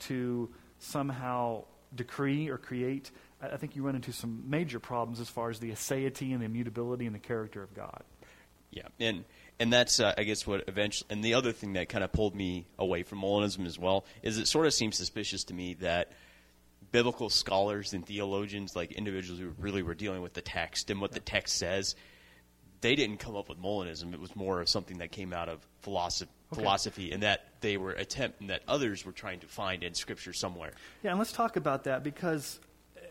to 0.00 0.50
somehow 0.78 1.64
decree 1.94 2.50
or 2.50 2.58
create, 2.58 3.10
I, 3.40 3.48
I 3.48 3.56
think 3.56 3.76
you 3.76 3.82
run 3.82 3.94
into 3.94 4.12
some 4.12 4.44
major 4.46 4.78
problems 4.78 5.20
as 5.20 5.30
far 5.30 5.48
as 5.48 5.58
the 5.58 5.70
aseity 5.70 6.32
and 6.32 6.42
the 6.42 6.44
immutability 6.44 7.06
and 7.06 7.14
the 7.14 7.20
character 7.20 7.62
of 7.62 7.72
God. 7.74 8.02
Yeah, 8.70 8.88
and 9.00 9.24
and 9.58 9.72
that's 9.72 10.00
uh, 10.00 10.14
I 10.16 10.24
guess 10.24 10.46
what 10.46 10.64
eventually. 10.66 11.06
And 11.10 11.22
the 11.22 11.34
other 11.34 11.52
thing 11.52 11.74
that 11.74 11.90
kind 11.90 12.02
of 12.02 12.10
pulled 12.10 12.34
me 12.34 12.66
away 12.78 13.02
from 13.02 13.20
Molinism 13.20 13.66
as 13.66 13.78
well 13.78 14.06
is 14.22 14.38
it 14.38 14.48
sort 14.48 14.66
of 14.66 14.72
seems 14.72 14.96
suspicious 14.96 15.44
to 15.44 15.54
me 15.54 15.74
that 15.74 16.12
biblical 16.92 17.28
scholars 17.30 17.92
and 17.94 18.06
theologians, 18.06 18.76
like 18.76 18.92
individuals 18.92 19.40
who 19.40 19.52
really 19.58 19.82
were 19.82 19.94
dealing 19.94 20.22
with 20.22 20.34
the 20.34 20.42
text 20.42 20.90
and 20.90 21.00
what 21.00 21.12
the 21.12 21.20
text 21.20 21.56
says, 21.56 21.96
they 22.82 22.94
didn't 22.94 23.16
come 23.18 23.34
up 23.36 23.48
with 23.48 23.60
Molinism. 23.60 24.12
It 24.12 24.20
was 24.20 24.36
more 24.36 24.60
of 24.60 24.68
something 24.68 24.98
that 24.98 25.10
came 25.10 25.32
out 25.32 25.48
of 25.48 25.66
philosophy, 25.80 26.30
Okay. 26.52 26.60
philosophy, 26.60 27.12
and 27.12 27.22
that 27.22 27.46
they 27.62 27.78
were 27.78 27.92
attempting 27.92 28.48
that 28.48 28.62
others 28.68 29.06
were 29.06 29.12
trying 29.12 29.40
to 29.40 29.46
find 29.46 29.82
in 29.82 29.94
Scripture 29.94 30.34
somewhere. 30.34 30.72
Yeah, 31.02 31.10
and 31.10 31.18
let's 31.18 31.32
talk 31.32 31.56
about 31.56 31.84
that 31.84 32.02
because 32.02 32.60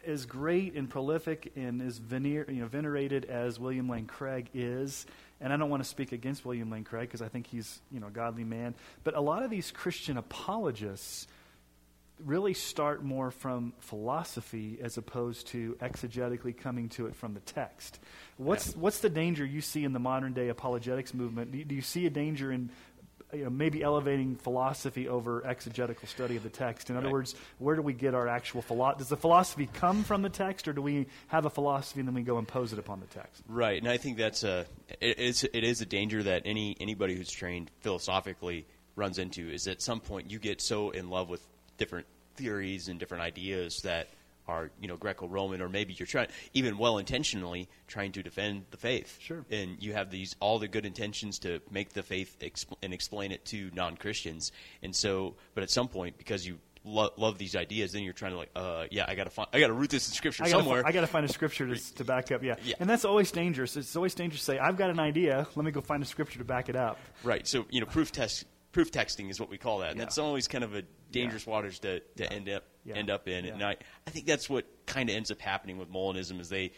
as 0.06 0.26
great 0.26 0.76
and 0.76 0.90
prolific 0.90 1.52
and 1.56 1.82
as 1.82 2.00
vener- 2.00 2.48
you 2.54 2.62
know, 2.62 2.68
venerated 2.68 3.26
as 3.26 3.60
William 3.60 3.90
Lane 3.90 4.06
Craig 4.06 4.50
is, 4.54 5.06
and 5.40 5.52
I 5.52 5.58
don't 5.58 5.70
want 5.72 5.82
to 5.84 5.90
speak 5.90 6.12
against 6.12 6.46
William 6.46 6.70
Lane 6.70 6.84
Craig 6.84 7.08
because 7.08 7.22
I 7.22 7.30
think 7.30 7.48
he's 7.48 7.82
you 7.92 8.00
know 8.00 8.08
a 8.08 8.12
godly 8.12 8.44
man, 8.44 8.76
but 9.04 9.16
a 9.16 9.22
lot 9.22 9.42
of 9.42 9.50
these 9.50 9.72
Christian 9.72 10.18
apologists 10.18 11.28
really 12.26 12.54
start 12.54 13.04
more 13.04 13.32
from 13.32 13.74
philosophy 13.80 14.80
as 14.82 14.98
opposed 14.98 15.48
to 15.48 15.76
exegetically 15.82 16.56
coming 16.58 16.90
to 16.90 17.08
it 17.08 17.16
from 17.16 17.34
the 17.34 17.40
text. 17.42 18.00
What's 18.38 18.70
Yeah. 18.74 18.80
what's 18.80 19.00
the 19.00 19.10
danger 19.10 19.46
you 19.46 19.62
see 19.62 19.84
in 19.84 19.94
the 19.94 20.00
modern 20.00 20.34
day 20.34 20.50
apologetics 20.50 21.14
movement? 21.14 21.52
Do 21.52 21.58
you, 21.60 21.66
do 21.66 21.76
you 21.76 21.82
see 21.82 22.06
a 22.06 22.10
danger 22.10 22.52
in 22.52 22.70
you 23.34 23.46
know, 23.46 23.50
maybe 23.50 23.82
elevating 23.82 24.36
philosophy 24.36 25.08
over 25.08 25.46
exegetical 25.48 26.06
study 26.08 26.36
of 26.36 26.44
the 26.44 26.50
text? 26.50 26.90
In 26.90 26.98
other 26.98 27.06
Right. 27.06 27.14
words, 27.14 27.36
where 27.60 27.76
do 27.76 27.82
we 27.82 27.94
get 27.94 28.14
our 28.14 28.28
actual 28.28 28.62
philosophy? 28.62 29.00
Does 29.00 29.10
the 29.10 29.16
philosophy 29.18 29.70
come 29.74 30.04
from 30.04 30.22
the 30.22 30.30
text, 30.30 30.68
or 30.68 30.74
do 30.74 30.82
we 30.82 31.08
have 31.28 31.46
a 31.46 31.50
philosophy 31.50 32.02
and 32.02 32.08
then 32.10 32.16
we 32.16 32.24
go 32.24 32.38
impose 32.38 32.74
it 32.74 32.80
upon 32.80 33.00
the 33.00 33.06
text? 33.08 33.42
Right, 33.48 33.82
and 33.82 33.90
I 33.90 33.98
think 33.98 34.18
that's 34.18 34.44
a 34.44 34.66
it 35.00 35.18
is 35.18 35.44
it 35.46 35.64
is 35.64 35.80
a 35.82 35.86
danger 35.86 36.24
that 36.24 36.42
any 36.46 36.76
anybody 36.82 37.16
who's 37.16 37.32
trained 37.32 37.72
philosophically 37.80 38.66
runs 38.98 39.18
into 39.18 39.50
is 39.50 39.68
at 39.68 39.82
some 39.82 40.02
point 40.02 40.30
you 40.30 40.38
get 40.38 40.60
so 40.60 40.90
in 40.90 41.10
love 41.10 41.30
with 41.30 41.42
different 41.82 42.06
theories 42.36 42.88
and 42.90 43.00
different 43.00 43.24
ideas 43.24 43.82
that 43.82 44.08
are 44.48 44.70
you 44.80 44.88
know 44.88 44.98
Greco-Roman, 44.98 45.62
or 45.62 45.68
maybe 45.70 45.94
you're 45.98 46.06
trying 46.06 46.28
even 46.54 46.78
well 46.78 47.00
intentionally 47.00 47.68
trying 47.88 48.12
to 48.12 48.22
defend 48.22 48.66
the 48.70 48.78
faith. 48.78 49.18
Sure. 49.20 49.44
And 49.50 49.82
you 49.82 49.94
have 49.94 50.12
these 50.12 50.36
all 50.40 50.60
the 50.60 50.68
good 50.68 50.86
intentions 50.86 51.40
to 51.40 51.60
make 51.72 51.94
the 51.94 52.04
faith 52.04 52.38
exp- 52.40 52.78
and 52.84 52.94
explain 52.94 53.32
it 53.32 53.44
to 53.46 53.72
non-Christians, 53.74 54.52
and 54.84 54.96
so 54.96 55.34
but 55.56 55.64
at 55.64 55.72
some 55.72 55.88
point 55.88 56.18
because 56.20 56.46
you 56.46 56.60
lo- 56.84 57.14
love 57.18 57.38
these 57.40 57.56
ideas, 57.56 57.94
then 57.94 58.04
you're 58.04 58.14
trying 58.14 58.34
to 58.34 58.38
like, 58.38 58.52
uh, 58.56 58.86
yeah, 58.92 59.06
I 59.08 59.16
gotta 59.16 59.30
find, 59.30 59.48
I 59.54 59.60
gotta 59.60 59.74
root 59.74 59.90
this 59.90 60.08
in 60.08 60.14
scripture 60.14 60.44
I 60.44 60.50
gotta, 60.50 60.64
somewhere. 60.64 60.84
fi- 60.84 60.90
I 60.90 60.92
got 60.92 61.02
to 61.02 61.08
find 61.08 61.26
a 61.26 61.30
scripture 61.30 61.68
to, 61.74 61.96
to 61.96 62.04
back 62.04 62.32
up. 62.32 62.44
Yeah. 62.44 62.56
Yeah. 62.64 62.76
and 62.80 62.90
that's 62.90 63.06
always 63.06 63.32
dangerous. 63.32 63.78
It's 63.78 63.96
always 63.96 64.14
dangerous 64.16 64.42
to 64.42 64.46
say, 64.46 64.60
"I've 64.60 64.78
got 64.78 64.90
an 64.90 65.00
idea. 65.00 65.48
Let 65.56 65.66
me 65.66 65.72
go 65.72 65.82
find 65.82 66.02
a 66.04 66.06
scripture 66.06 66.40
to 66.40 66.46
back 66.46 66.70
it 66.70 66.76
up." 66.76 67.00
Right. 67.24 67.48
So 67.48 67.66
you 67.70 67.80
know, 67.80 67.88
proof 67.88 68.12
test, 68.12 68.46
proof 68.72 68.92
texting 68.92 69.30
is 69.30 69.40
what 69.40 69.50
we 69.50 69.58
call 69.58 69.80
that, 69.80 69.90
and 69.92 69.98
Yeah. 70.00 70.06
that's 70.06 70.18
always 70.18 70.48
kind 70.48 70.64
of 70.64 70.76
a 70.76 70.84
dangerous 71.12 71.46
waters 71.46 71.80
to, 71.80 72.00
to 72.18 72.32
end 72.32 72.48
up 72.50 72.64
Yeah. 72.86 72.96
end 72.96 73.10
up 73.10 73.28
in. 73.28 73.46
Yeah. 73.46 73.54
And 73.54 73.64
I, 73.64 73.76
I 74.08 74.10
think 74.12 74.26
that's 74.26 74.50
what 74.50 74.66
kind 74.86 75.10
of 75.10 75.16
ends 75.16 75.30
up 75.32 75.40
happening 75.42 75.78
with 75.78 75.92
Molinism 75.92 76.40
is 76.40 76.50
they 76.50 76.72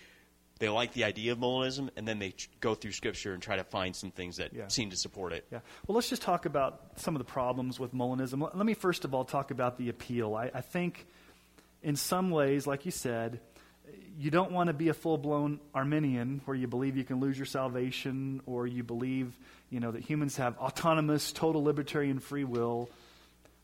they 0.60 0.70
like 0.70 0.94
the 0.94 1.04
idea 1.04 1.32
of 1.32 1.40
Molinism, 1.40 1.90
and 1.98 2.08
then 2.08 2.20
they 2.20 2.30
tr- 2.32 2.48
go 2.62 2.74
through 2.76 2.92
Scripture 2.92 3.34
and 3.34 3.42
try 3.44 3.56
to 3.58 3.64
find 3.64 3.96
some 3.96 4.12
things 4.12 4.38
that 4.38 4.54
Yeah. 4.54 4.68
seem 4.68 4.92
to 4.92 4.96
support 4.96 5.34
it. 5.34 5.46
Yeah. 5.52 5.60
Well, 5.88 5.96
let's 5.96 6.10
just 6.10 6.22
talk 6.22 6.46
about 6.46 6.92
some 6.96 7.16
of 7.16 7.20
the 7.20 7.26
problems 7.26 7.80
with 7.80 7.94
Molinism. 7.94 8.42
Let 8.42 8.56
let 8.58 8.66
me 8.66 8.74
first 8.76 9.04
of 9.06 9.14
all 9.14 9.26
talk 9.26 9.52
about 9.52 9.78
the 9.78 9.90
appeal. 9.90 10.36
I, 10.36 10.52
I 10.54 10.62
think, 10.62 11.06
in 11.82 11.96
some 11.96 12.30
ways, 12.32 12.66
like 12.68 12.86
you 12.86 12.92
said, 12.92 13.40
you 14.18 14.32
don't 14.32 14.52
want 14.52 14.68
to 14.68 14.74
be 14.74 14.90
a 14.90 14.94
full 14.94 15.18
blown 15.18 15.60
Arminian 15.74 16.42
where 16.46 16.56
you 16.56 16.68
believe 16.68 16.98
you 16.98 17.04
can 17.04 17.20
lose 17.20 17.38
your 17.38 17.46
salvation 17.46 18.42
or 18.46 18.68
you 18.68 18.84
believe 18.84 19.38
you 19.70 19.80
know, 19.80 19.92
that 19.92 20.04
humans 20.04 20.38
have 20.38 20.58
autonomous, 20.60 21.32
total 21.32 21.64
libertarian 21.64 22.20
free 22.20 22.44
will. 22.44 22.90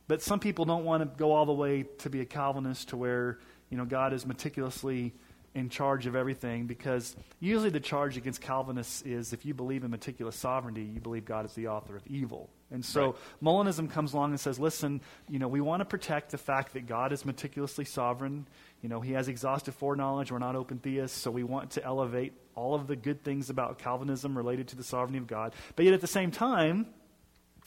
But 0.07 0.23
some 0.23 0.39
people 0.39 0.65
don't 0.65 0.85
want 0.85 1.03
to 1.03 1.17
go 1.19 1.33
all 1.33 1.45
the 1.45 1.53
way 1.53 1.83
to 1.99 2.09
be 2.09 2.21
a 2.21 2.25
Calvinist 2.25 2.89
to 2.89 2.97
where 2.97 3.37
you 3.69 3.77
know, 3.77 3.85
God 3.85 4.13
is 4.13 4.25
meticulously 4.25 5.13
in 5.55 5.69
charge 5.69 6.05
of 6.05 6.15
everything 6.15 6.67
because 6.67 7.15
usually 7.39 7.69
the 7.69 7.79
charge 7.79 8.17
against 8.17 8.41
Calvinists 8.41 9.01
is 9.01 9.33
if 9.33 9.45
you 9.45 9.53
believe 9.53 9.83
in 9.83 9.91
meticulous 9.91 10.35
sovereignty, 10.35 10.83
you 10.83 10.99
believe 10.99 11.25
God 11.25 11.45
is 11.45 11.53
the 11.53 11.67
author 11.67 11.95
of 11.95 12.05
evil. 12.07 12.49
And 12.71 12.85
so 12.85 13.05
Right. 13.05 13.15
Molinism 13.43 13.89
comes 13.89 14.13
along 14.13 14.31
and 14.31 14.39
says, 14.39 14.59
listen, 14.59 15.01
you 15.27 15.39
know, 15.39 15.47
we 15.47 15.59
want 15.59 15.81
to 15.81 15.85
protect 15.85 16.31
the 16.31 16.37
fact 16.37 16.73
that 16.73 16.87
God 16.87 17.11
is 17.11 17.25
meticulously 17.25 17.85
sovereign. 17.85 18.47
You 18.81 18.89
know, 18.89 19.01
he 19.01 19.13
has 19.13 19.27
exhaustive 19.27 19.73
foreknowledge. 19.75 20.31
We're 20.31 20.39
not 20.39 20.55
open 20.55 20.77
theists, 20.77 21.17
so 21.19 21.31
we 21.31 21.43
want 21.43 21.71
to 21.71 21.83
elevate 21.83 22.33
all 22.55 22.75
of 22.75 22.87
the 22.87 22.95
good 22.95 23.23
things 23.23 23.49
about 23.49 23.79
Calvinism 23.79 24.37
related 24.37 24.67
to 24.69 24.75
the 24.75 24.83
sovereignty 24.83 25.17
of 25.17 25.27
God. 25.27 25.53
But 25.75 25.85
yet 25.85 25.93
at 25.93 26.01
the 26.01 26.07
same 26.07 26.29
time, 26.29 26.85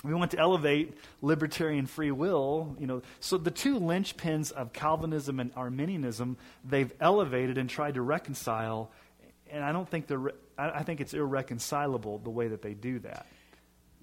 we 0.02 0.14
want 0.14 0.32
to 0.32 0.38
elevate 0.38 0.96
libertarian 1.20 1.86
free 1.86 2.10
will. 2.10 2.76
You 2.78 2.86
know, 2.86 3.02
so 3.20 3.38
the 3.38 3.50
two 3.50 3.78
linchpins 3.78 4.52
of 4.52 4.72
Calvinism 4.72 5.40
and 5.40 5.52
Arminianism, 5.56 6.36
they've 6.64 6.92
elevated 7.00 7.58
and 7.58 7.70
tried 7.70 7.94
to 7.94 8.02
reconcile, 8.02 8.90
and 9.50 9.64
I 9.64 9.72
don't 9.72 9.88
think 9.88 10.06
they're. 10.06 10.18
re- 10.18 10.32
I 10.58 10.70
I 10.70 10.82
think 10.82 11.00
it's 11.00 11.14
irreconcilable 11.14 12.18
the 12.18 12.30
way 12.30 12.48
that 12.48 12.62
they 12.62 12.74
do 12.74 12.98
that. 13.00 13.26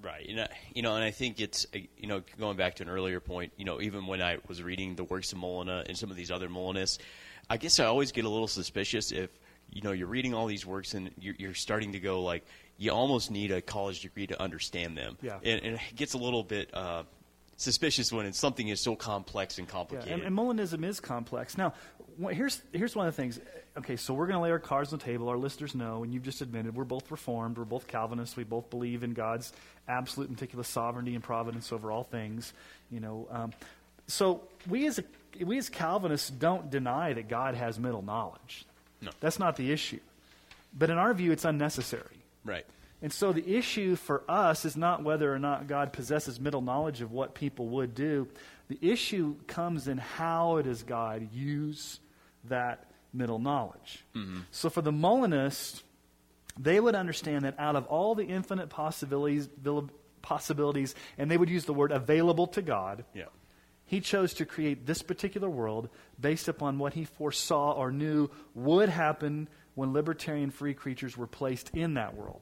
Right. 0.02 0.26
You 0.26 0.38
know, 0.38 0.48
you 0.74 0.82
know, 0.82 0.96
and 0.96 1.04
I 1.04 1.12
think 1.12 1.42
it's 1.42 1.66
uh, 1.76 1.80
you 1.98 2.08
know 2.08 2.24
going 2.40 2.56
back 2.56 2.76
to 2.76 2.84
an 2.84 2.90
earlier 2.90 3.20
point. 3.20 3.52
You 3.58 3.66
know, 3.66 3.82
even 3.82 4.08
when 4.08 4.22
I 4.22 4.38
was 4.48 4.64
reading 4.64 4.96
the 4.96 5.04
works 5.04 5.32
of 5.34 5.40
Molina 5.40 5.84
and 5.88 5.98
some 5.98 6.10
of 6.10 6.16
these 6.16 6.32
other 6.32 6.48
Molinists, 6.48 7.00
I 7.50 7.58
guess 7.58 7.80
I 7.80 7.86
always 7.86 8.12
get 8.12 8.26
a 8.26 8.30
little 8.30 8.48
suspicious 8.48 9.12
if 9.12 9.30
you 9.72 9.82
know 9.82 9.92
you're 9.92 10.08
reading 10.08 10.34
all 10.34 10.48
these 10.48 10.66
works 10.66 10.94
and 10.94 11.12
you're, 11.20 11.36
you're 11.38 11.54
starting 11.54 11.92
to 11.94 12.00
go 12.00 12.24
like 12.24 12.46
you 12.78 12.92
almost 12.92 13.30
need 13.30 13.52
a 13.52 13.62
college 13.62 14.02
degree 14.02 14.26
to 14.28 14.42
understand 14.42 14.98
them. 14.98 15.18
Yeah. 15.22 15.38
And, 15.44 15.62
and 15.64 15.76
it 15.76 15.82
gets 15.96 16.14
a 16.14 16.18
little 16.18 16.44
bit 16.44 16.70
uh, 16.74 17.04
suspicious 17.58 18.12
when 18.12 18.26
it's 18.26 18.40
something 18.40 18.70
is 18.70 18.80
so 18.80 18.96
complex 18.96 19.58
and 19.58 19.68
Yeah, 19.68 19.72
complicated. 19.74 20.14
and, 20.14 20.24
and 20.24 20.38
Molinism 20.38 20.86
is 20.86 21.00
complex. 21.02 21.58
Now, 21.58 21.74
wh- 22.24 22.32
here's 22.32 22.62
here's 22.72 22.96
one 22.96 23.08
of 23.08 23.16
the 23.16 23.22
things. 23.22 23.40
Okay, 23.78 23.98
so 23.98 24.14
we're 24.14 24.28
going 24.28 24.38
to 24.38 24.42
lay 24.42 24.52
our 24.52 24.60
cards 24.60 24.92
on 24.94 25.00
the 25.00 25.06
table. 25.06 25.30
Our 25.30 25.38
listeners 25.38 25.76
know, 25.76 26.04
and 26.04 26.14
you've 26.14 26.24
just 26.24 26.42
admitted, 26.42 26.76
we're 26.76 26.84
both 26.86 27.12
Reformed. 27.12 27.58
We're 27.58 27.66
both 27.66 27.88
Calvinists. 27.88 28.36
We 28.36 28.44
both 28.44 28.70
believe 28.70 29.04
in 29.04 29.14
God's 29.14 29.54
absolute 29.88 30.30
meticulous 30.30 30.68
sovereignty 30.68 31.16
and 31.16 31.24
providence 31.24 31.72
over 31.72 31.92
all 31.92 32.04
things. 32.04 32.54
You 32.90 33.00
know, 33.02 33.28
um, 33.30 33.54
so 34.08 34.44
we 34.68 34.88
as 34.88 35.00
a, 35.00 35.04
we 35.46 35.58
as 35.58 35.70
Calvinists 35.70 36.30
don't 36.30 36.70
deny 36.70 37.14
that 37.14 37.28
God 37.30 37.56
has 37.56 37.78
middle 37.78 38.02
knowledge. 38.02 38.66
No. 39.02 39.12
that's 39.20 39.40
not 39.40 39.56
the 39.56 39.72
issue. 39.72 40.00
But 40.78 40.90
in 40.90 40.98
our 40.98 41.14
view, 41.14 41.32
it's 41.32 41.46
unnecessary. 41.46 42.18
right. 42.46 42.66
And 43.02 43.14
so 43.14 43.32
the 43.32 43.56
issue 43.56 43.96
for 43.96 44.24
us 44.28 44.66
is 44.66 44.76
not 44.76 45.04
whether 45.04 45.34
or 45.34 45.40
not 45.40 45.68
God 45.68 45.94
possesses 45.94 46.38
middle 46.38 46.62
knowledge 46.62 47.00
of 47.00 47.14
what 47.14 47.34
people 47.34 47.68
would 47.70 47.96
do. 47.96 48.28
The 48.68 48.78
issue 48.82 49.36
comes 49.48 49.88
in 49.88 49.98
how 50.00 50.62
does 50.62 50.84
God 50.84 51.30
use 51.34 52.02
that 52.50 52.88
middle 53.14 53.40
knowledge. 53.40 54.04
Mm-hmm. 54.16 54.40
So 54.52 54.70
for 54.70 54.82
the 54.82 54.92
Molinist, 54.92 55.82
they 56.60 56.78
would 56.82 56.94
understand 56.94 57.46
that 57.46 57.56
out 57.58 57.78
of 57.78 57.86
all 57.86 58.16
the 58.16 58.26
infinite 58.26 58.70
possibilities, 58.70 59.48
possibilities, 60.22 60.94
and 61.18 61.32
they 61.32 61.38
would 61.38 61.50
use 61.50 61.64
the 61.64 61.74
word 61.74 61.94
available 61.94 62.48
to 62.48 62.62
God, 62.62 63.06
Yeah. 63.14 63.26
He 63.90 64.02
chose 64.02 64.36
to 64.36 64.46
create 64.46 64.86
this 64.86 65.02
particular 65.02 65.50
world 65.50 65.90
based 66.22 66.48
upon 66.48 66.78
what 66.78 66.94
he 66.94 67.06
foresaw 67.06 67.72
or 67.72 67.92
knew 67.92 68.30
would 68.54 68.88
happen 68.88 69.50
when 69.74 69.94
libertarian 69.94 70.52
free 70.52 70.76
creatures 70.76 71.18
were 71.18 71.26
placed 71.26 71.72
in 71.74 71.96
that 71.96 72.16
world. 72.16 72.42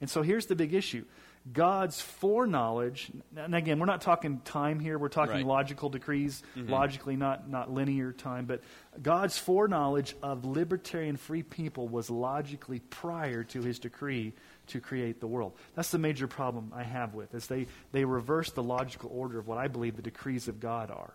And 0.00 0.08
so 0.08 0.22
here's 0.22 0.46
the 0.46 0.54
big 0.54 0.72
issue 0.72 1.04
God's 1.52 2.00
foreknowledge, 2.00 3.10
and 3.36 3.56
again, 3.56 3.80
we're 3.80 3.86
not 3.86 4.02
talking 4.02 4.40
time 4.44 4.78
here, 4.78 4.96
we're 4.96 5.08
talking 5.08 5.34
Right. 5.34 5.46
logical 5.46 5.88
decrees, 5.88 6.44
mm-hmm. 6.56 6.70
logically, 6.70 7.16
not, 7.16 7.50
not 7.50 7.72
linear 7.72 8.12
time, 8.12 8.46
but 8.46 8.62
God's 9.02 9.36
foreknowledge 9.36 10.14
of 10.22 10.44
libertarian 10.44 11.16
free 11.16 11.42
people 11.42 11.88
was 11.88 12.08
logically 12.08 12.78
prior 12.78 13.42
to 13.42 13.62
his 13.62 13.80
decree 13.80 14.32
to 14.68 14.80
create 14.80 15.20
the 15.20 15.26
world. 15.26 15.52
That's 15.74 15.90
the 15.90 15.98
major 15.98 16.26
problem 16.26 16.72
I 16.74 16.82
have 16.82 17.14
with 17.14 17.34
is 17.34 17.46
they, 17.46 17.66
they 17.92 18.04
reverse 18.04 18.50
the 18.50 18.62
logical 18.62 19.10
order 19.12 19.38
of 19.38 19.46
what 19.46 19.58
I 19.58 19.68
believe 19.68 19.96
the 19.96 20.02
decrees 20.02 20.48
of 20.48 20.60
God 20.60 20.90
are. 20.90 21.14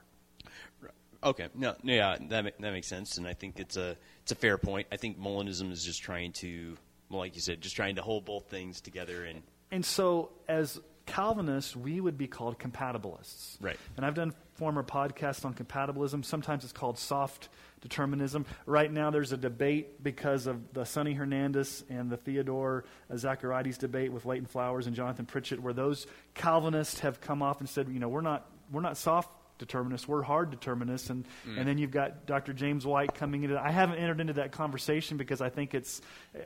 Okay, 1.22 1.48
no, 1.54 1.76
no, 1.84 1.94
yeah, 1.94 2.18
that 2.30 2.58
that 2.60 2.72
makes 2.72 2.88
sense, 2.88 3.18
and 3.18 3.28
I 3.28 3.34
think 3.34 3.60
it's 3.60 3.76
a 3.76 3.98
it's 4.22 4.32
a 4.32 4.36
fair 4.36 4.58
point. 4.58 4.88
I 4.90 4.96
think 4.96 5.20
Molinism 5.20 5.70
is 5.70 5.84
just 5.84 6.02
trying 6.02 6.32
to, 6.34 6.78
like 7.10 7.36
you 7.36 7.42
said, 7.42 7.60
just 7.60 7.76
trying 7.76 7.96
to 7.96 8.02
hold 8.02 8.24
both 8.24 8.46
things 8.46 8.80
together 8.80 9.26
and 9.26 9.42
And 9.70 9.84
so, 9.84 10.32
as 10.48 10.80
Calvinists, 11.10 11.76
we 11.76 12.00
would 12.00 12.18
be 12.18 12.28
called 12.28 12.60
compatibilists. 12.60 13.58
Right. 13.60 13.78
And 13.98 14.06
I've 14.06 14.14
done 14.14 14.34
former 14.54 14.84
podcasts 14.84 15.44
on 15.44 15.56
compatibilism. 15.56 16.24
Sometimes 16.24 16.64
it's 16.64 16.72
called 16.72 17.00
soft 17.00 17.50
determinism. 17.82 18.46
Right 18.68 18.92
now, 18.92 19.10
there's 19.10 19.32
a 19.32 19.38
debate 19.38 20.04
because 20.04 20.46
of 20.46 20.74
the 20.74 20.86
Sonny 20.86 21.14
Hernandez 21.14 21.84
and 21.90 22.12
the 22.12 22.18
Theodore 22.18 22.84
Zachariades 23.12 23.80
debate 23.80 24.12
with 24.12 24.26
Leighton 24.26 24.46
Flowers 24.46 24.86
and 24.86 24.96
Jonathan 24.96 25.26
Pritchett, 25.26 25.60
where 25.60 25.74
those 25.74 26.06
Calvinists 26.36 27.00
have 27.00 27.20
come 27.22 27.42
off 27.42 27.60
and 27.60 27.68
said, 27.68 27.90
you 27.90 28.00
know, 28.00 28.10
we're 28.10 28.22
not, 28.22 28.48
we're 28.72 28.82
not 28.82 28.96
soft 28.96 29.32
determinists, 29.60 30.08
we're 30.08 30.24
hard 30.24 30.50
determinists. 30.50 31.12
And, 31.12 31.26
mm. 31.48 31.58
and 31.58 31.68
then 31.68 31.78
you've 31.78 31.92
got 31.92 32.26
Dr. 32.26 32.54
James 32.54 32.86
White 32.86 33.14
coming 33.14 33.44
into 33.44 33.60
I 33.60 33.70
haven't 33.70 33.98
entered 33.98 34.20
into 34.20 34.34
that 34.34 34.52
conversation 34.52 35.18
because 35.18 35.42
I 35.42 35.50
think 35.50 35.76
it's, 35.76 36.02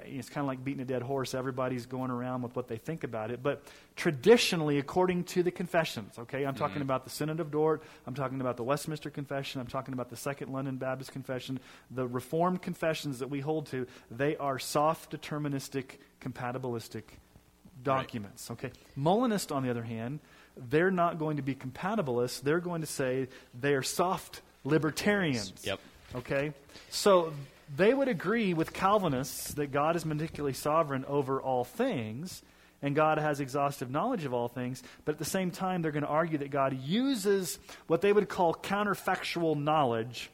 it's 0.06 0.30
kind 0.30 0.44
of 0.44 0.48
like 0.48 0.64
beating 0.64 0.82
a 0.82 0.86
dead 0.86 1.02
horse. 1.02 1.34
Everybody's 1.34 1.86
going 1.86 2.12
around 2.12 2.42
with 2.42 2.56
what 2.56 2.68
they 2.68 2.78
think 2.78 3.06
about 3.06 3.32
it. 3.32 3.42
But 3.42 3.64
traditionally, 3.96 4.80
according 4.80 5.24
to 5.26 5.44
the 5.44 5.52
confessions, 5.52 6.18
okay, 6.20 6.46
I'm 6.46 6.56
talking 6.56 6.76
mm-hmm. 6.76 6.84
about 6.84 7.06
the 7.06 7.10
Synod 7.10 7.40
of 7.40 7.52
Dort, 7.52 7.84
I'm 8.06 8.16
talking 8.16 8.42
about 8.42 8.58
the 8.58 8.64
Westminster 8.64 9.10
Confession, 9.10 9.62
I'm 9.62 9.68
talking 9.68 9.94
about 9.94 10.10
the 10.10 10.18
Second 10.18 10.52
London 10.52 10.76
Baptist 10.78 11.12
Confession, 11.12 11.60
the 11.92 12.08
Reformed 12.08 12.62
confessions 12.62 13.20
that 13.20 13.30
we 13.30 13.40
hold 13.40 13.68
to, 13.68 13.88
they 14.12 14.36
are 14.38 14.60
soft 14.60 15.12
deterministic, 15.12 15.98
compatibilistic 16.20 17.04
documents. 17.84 18.50
Okay. 18.52 18.72
Molinist, 18.96 19.52
on 19.52 19.64
the 19.64 19.70
other 19.70 19.84
hand, 19.84 20.20
they're 20.58 20.92
not 20.92 21.20
going 21.20 21.38
to 21.38 21.44
be 21.44 21.56
compatibilists. 21.56 22.42
They're 22.42 22.60
going 22.60 22.82
to 22.82 22.88
say 22.88 23.28
they 23.60 23.74
are 23.74 23.84
soft 23.84 24.42
libertarians. 24.64 25.54
Yep. 25.64 25.80
Okay. 26.16 26.54
So 26.90 27.34
they 27.76 27.94
would 27.94 28.08
agree 28.08 28.54
with 28.54 28.74
Calvinists 28.74 29.54
that 29.56 29.72
God 29.72 29.96
is 29.96 30.06
meticulously 30.06 30.54
sovereign 30.54 31.06
over 31.06 31.42
all 31.42 31.64
things 31.64 32.42
and 32.84 32.94
God 32.94 33.18
has 33.18 33.40
exhaustive 33.40 33.90
knowledge 33.90 34.26
of 34.26 34.34
all 34.34 34.50
things, 34.50 34.84
but 35.06 35.14
at 35.14 35.20
the 35.20 35.26
same 35.26 35.52
time, 35.52 35.82
they're 35.82 35.94
going 35.94 36.04
to 36.04 36.10
argue 36.10 36.38
that 36.40 36.52
God 36.52 36.78
uses 36.82 37.58
what 37.88 38.02
they 38.02 38.12
would 38.12 38.28
call 38.28 38.54
counterfactual 38.54 39.58
knowledge 39.58 40.30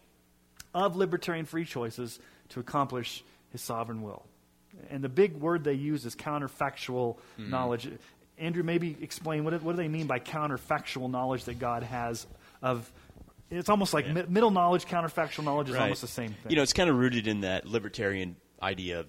of 0.74 0.96
libertarian 0.96 1.46
free 1.46 1.64
choices 1.64 2.20
to 2.50 2.60
accomplish 2.60 3.24
his 3.52 3.62
sovereign 3.62 4.02
will. 4.02 4.26
And 4.90 5.04
the 5.04 5.10
big 5.10 5.36
word 5.38 5.64
they 5.64 5.74
use 5.74 6.06
is 6.06 6.16
counterfactual 6.16 7.18
mm-hmm. 7.18 7.50
knowledge. 7.52 7.88
Andrew, 8.40 8.64
maybe 8.64 8.96
explain 9.02 9.44
what, 9.44 9.62
what 9.62 9.74
do 9.74 9.78
they 9.78 9.88
mean 9.88 10.08
by 10.08 10.20
counterfactual 10.20 11.10
knowledge 11.10 11.46
that 11.46 11.60
God 11.60 11.84
has 11.84 12.26
of. 12.62 12.92
It's 13.52 13.70
almost 13.70 13.94
like 13.96 14.06
Yeah. 14.06 14.14
mi- 14.14 14.26
middle 14.30 14.52
knowledge, 14.52 14.86
counterfactual 14.86 15.44
knowledge 15.44 15.70
is 15.70 15.76
Right. 15.76 15.84
almost 15.84 16.02
the 16.02 16.08
same 16.08 16.30
thing. 16.34 16.52
You 16.52 16.56
know, 16.56 16.62
it's 16.62 16.74
kind 16.74 16.90
of 16.90 16.98
rooted 16.98 17.28
in 17.28 17.42
that 17.42 17.66
libertarian 17.66 18.36
idea 18.62 19.00
of, 19.02 19.08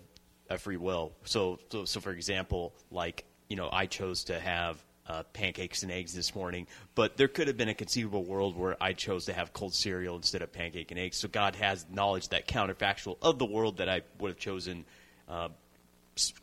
of 0.48 0.62
free 0.62 0.78
will. 0.78 1.12
So, 1.24 1.58
so, 1.70 1.84
so 1.84 2.00
for 2.00 2.10
example, 2.12 2.72
like 2.90 3.24
you 3.48 3.56
know, 3.56 3.68
I 3.72 3.86
chose 3.86 4.24
to 4.24 4.38
have 4.38 4.82
uh, 5.08 5.24
pancakes 5.32 5.82
and 5.82 5.90
eggs 5.90 6.14
this 6.14 6.36
morning, 6.36 6.68
but 6.94 7.16
there 7.16 7.26
could 7.26 7.48
have 7.48 7.56
been 7.56 7.68
a 7.68 7.74
conceivable 7.74 8.22
world 8.24 8.56
where 8.56 8.76
I 8.80 8.92
chose 8.92 9.24
to 9.24 9.32
have 9.32 9.52
cold 9.52 9.74
cereal 9.74 10.14
instead 10.14 10.40
of 10.40 10.52
pancake 10.52 10.92
and 10.92 11.00
eggs. 11.00 11.16
So 11.16 11.26
God 11.26 11.56
has 11.56 11.84
knowledge 11.90 12.28
that 12.28 12.46
counterfactual 12.46 13.18
of 13.20 13.38
the 13.40 13.44
world 13.44 13.78
that 13.78 13.88
I 13.88 14.02
would 14.20 14.28
have 14.28 14.38
chosen 14.38 14.84
uh, 15.28 15.48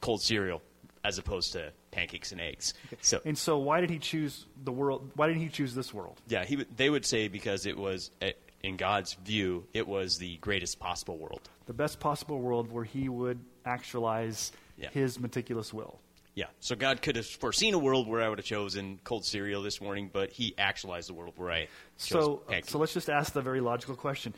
cold 0.01 0.21
cereal 0.21 0.61
as 1.03 1.17
opposed 1.17 1.53
to 1.53 1.71
pancakes 1.91 2.31
and 2.31 2.41
eggs. 2.41 2.73
So 3.01 3.21
And 3.25 3.37
so, 3.37 3.57
why 3.57 3.81
did 3.81 3.89
he 3.89 3.99
choose 3.99 4.45
the 4.63 4.71
world? 4.71 5.11
Why 5.15 5.27
did 5.27 5.37
he 5.37 5.49
choose 5.49 5.73
this 5.75 5.93
world? 5.93 6.19
yeah, 6.27 6.45
he 6.45 6.55
they 6.75 6.89
would 6.89 7.05
say 7.05 7.27
because 7.27 7.65
it 7.65 7.77
was 7.77 8.11
eh, 8.21 8.31
in 8.63 8.77
God's 8.77 9.13
view 9.13 9.65
it 9.73 9.87
was 9.87 10.17
the 10.17 10.37
greatest 10.37 10.79
possible 10.79 11.17
world. 11.17 11.49
The 11.65 11.73
best 11.73 11.99
possible 11.99 12.39
world 12.39 12.71
where 12.71 12.83
he 12.83 13.09
would 13.09 13.39
actualize 13.65 14.51
Yeah. 14.77 14.89
his 14.91 15.19
meticulous 15.19 15.73
will. 15.73 15.99
Yeah, 16.35 16.45
so 16.59 16.75
God 16.75 17.01
could 17.01 17.15
have 17.15 17.25
foreseen 17.25 17.73
a 17.73 17.79
world 17.79 18.07
where 18.07 18.21
I 18.21 18.29
would 18.29 18.37
have 18.37 18.45
chosen 18.45 18.99
cold 19.03 19.25
cereal 19.25 19.63
this 19.63 19.81
morning, 19.81 20.11
but 20.13 20.29
He 20.31 20.53
actualized 20.59 21.09
the 21.09 21.15
world 21.15 21.33
where 21.35 21.51
I 21.51 21.67
So, 21.95 22.35
pancakes. 22.47 22.69
so 22.69 22.77
let's 22.77 22.93
just 22.93 23.09
ask 23.09 23.33
the 23.33 23.41
very 23.41 23.59
logical 23.59 23.95
question: 23.95 24.35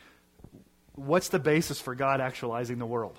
What's 0.95 1.27
the 1.27 1.39
basis 1.39 1.79
for 1.81 1.95
God 1.95 2.21
actualizing 2.21 2.77
the 2.77 2.85
world? 2.85 3.17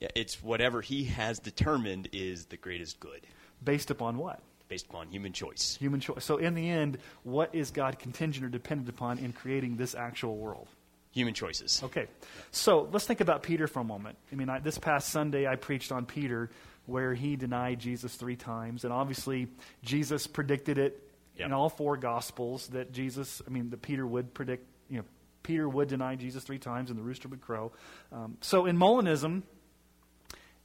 Yeah, 0.00 0.08
it's 0.14 0.42
whatever 0.42 0.80
He 0.80 1.04
has 1.04 1.38
determined 1.38 2.08
is 2.12 2.46
the 2.46 2.56
greatest 2.56 3.00
good, 3.00 3.26
Based 3.62 3.90
upon 3.90 4.18
what? 4.18 4.40
based 4.68 4.84
upon 4.86 5.08
human 5.08 5.32
choice. 5.32 5.76
Human 5.80 5.98
choice. 5.98 6.22
So, 6.24 6.36
in 6.36 6.54
the 6.54 6.68
end, 6.68 6.98
what 7.22 7.54
is 7.54 7.70
God 7.70 7.98
contingent 7.98 8.44
or 8.44 8.50
dependent 8.50 8.88
upon 8.90 9.18
in 9.18 9.32
creating 9.32 9.76
this 9.76 9.94
actual 9.94 10.36
world? 10.36 10.68
Human 11.12 11.32
choices. 11.32 11.80
Okay, 11.82 12.06
so 12.50 12.86
let's 12.92 13.06
think 13.06 13.22
about 13.22 13.42
Peter 13.42 13.66
for 13.66 13.80
a 13.80 13.84
moment. 13.84 14.18
I 14.30 14.34
mean, 14.34 14.50
I, 14.50 14.58
this 14.58 14.76
past 14.76 15.08
Sunday 15.08 15.46
I 15.46 15.56
preached 15.56 15.90
on 15.90 16.04
Peter, 16.04 16.50
where 16.84 17.14
he 17.14 17.34
denied 17.34 17.78
Jesus 17.80 18.14
three 18.14 18.36
times, 18.36 18.84
and 18.84 18.92
obviously 18.92 19.48
Jesus 19.82 20.26
predicted 20.26 20.76
it 20.78 21.02
Yep. 21.36 21.46
in 21.46 21.52
all 21.52 21.68
four 21.68 21.96
Gospels 21.96 22.66
that 22.68 22.92
Jesus, 22.92 23.40
I 23.46 23.50
mean, 23.50 23.70
that 23.70 23.80
Peter 23.80 24.04
would 24.04 24.34
predict, 24.34 24.66
you 24.90 24.98
know, 24.98 25.04
Peter 25.44 25.68
would 25.68 25.86
deny 25.88 26.16
Jesus 26.16 26.42
three 26.42 26.58
times, 26.58 26.90
and 26.90 26.98
the 26.98 27.02
rooster 27.02 27.28
would 27.28 27.40
crow. 27.40 27.70
Um, 28.12 28.36
so 28.40 28.66
in 28.66 28.76
Molinism, 28.76 29.42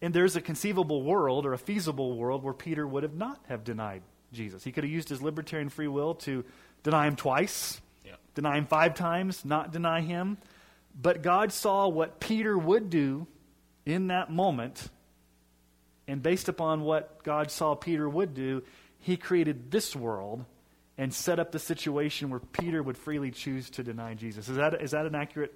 and 0.04 0.14
there's 0.14 0.36
a 0.36 0.42
conceivable 0.42 1.02
world 1.02 1.46
or 1.46 1.54
a 1.54 1.58
feasible 1.58 2.18
world 2.18 2.44
where 2.44 2.54
Peter 2.54 2.86
would 2.86 3.04
have 3.04 3.14
not 3.14 3.40
have 3.48 3.64
denied 3.64 4.02
Jesus. 4.34 4.62
He 4.62 4.74
could 4.74 4.84
have 4.84 4.92
used 4.92 5.08
his 5.08 5.22
libertarian 5.22 5.70
free 5.70 5.88
will 5.88 6.16
to 6.16 6.44
deny 6.84 7.08
him 7.08 7.16
twice, 7.16 7.80
Yeah. 8.06 8.16
deny 8.36 8.58
him 8.58 8.66
five 8.66 8.96
times, 8.96 9.46
not 9.46 9.72
deny 9.72 10.02
him. 10.02 10.38
But 10.94 11.22
God 11.22 11.54
saw 11.54 11.88
what 11.88 12.20
Peter 12.20 12.58
would 12.58 12.90
do 12.90 13.28
in 13.86 14.08
that 14.08 14.30
moment, 14.30 14.90
and 16.06 16.22
based 16.22 16.50
upon 16.50 16.82
what 16.82 17.24
God 17.24 17.50
saw 17.50 17.74
Peter 17.74 18.08
would 18.10 18.34
do, 18.34 18.62
he 19.00 19.16
created 19.16 19.72
this 19.72 19.96
world 19.96 20.44
and 20.98 21.14
set 21.14 21.40
up 21.40 21.52
the 21.52 21.60
situation 21.60 22.30
where 22.30 22.40
Peter 22.40 22.84
would 22.84 22.98
freely 22.98 23.32
choose 23.32 23.70
to 23.72 23.84
deny 23.84 24.14
Jesus. 24.14 24.48
Is 24.48 24.58
that, 24.58 24.80
is 24.82 24.92
that 24.92 25.06
an 25.06 25.16
accurate 25.16 25.54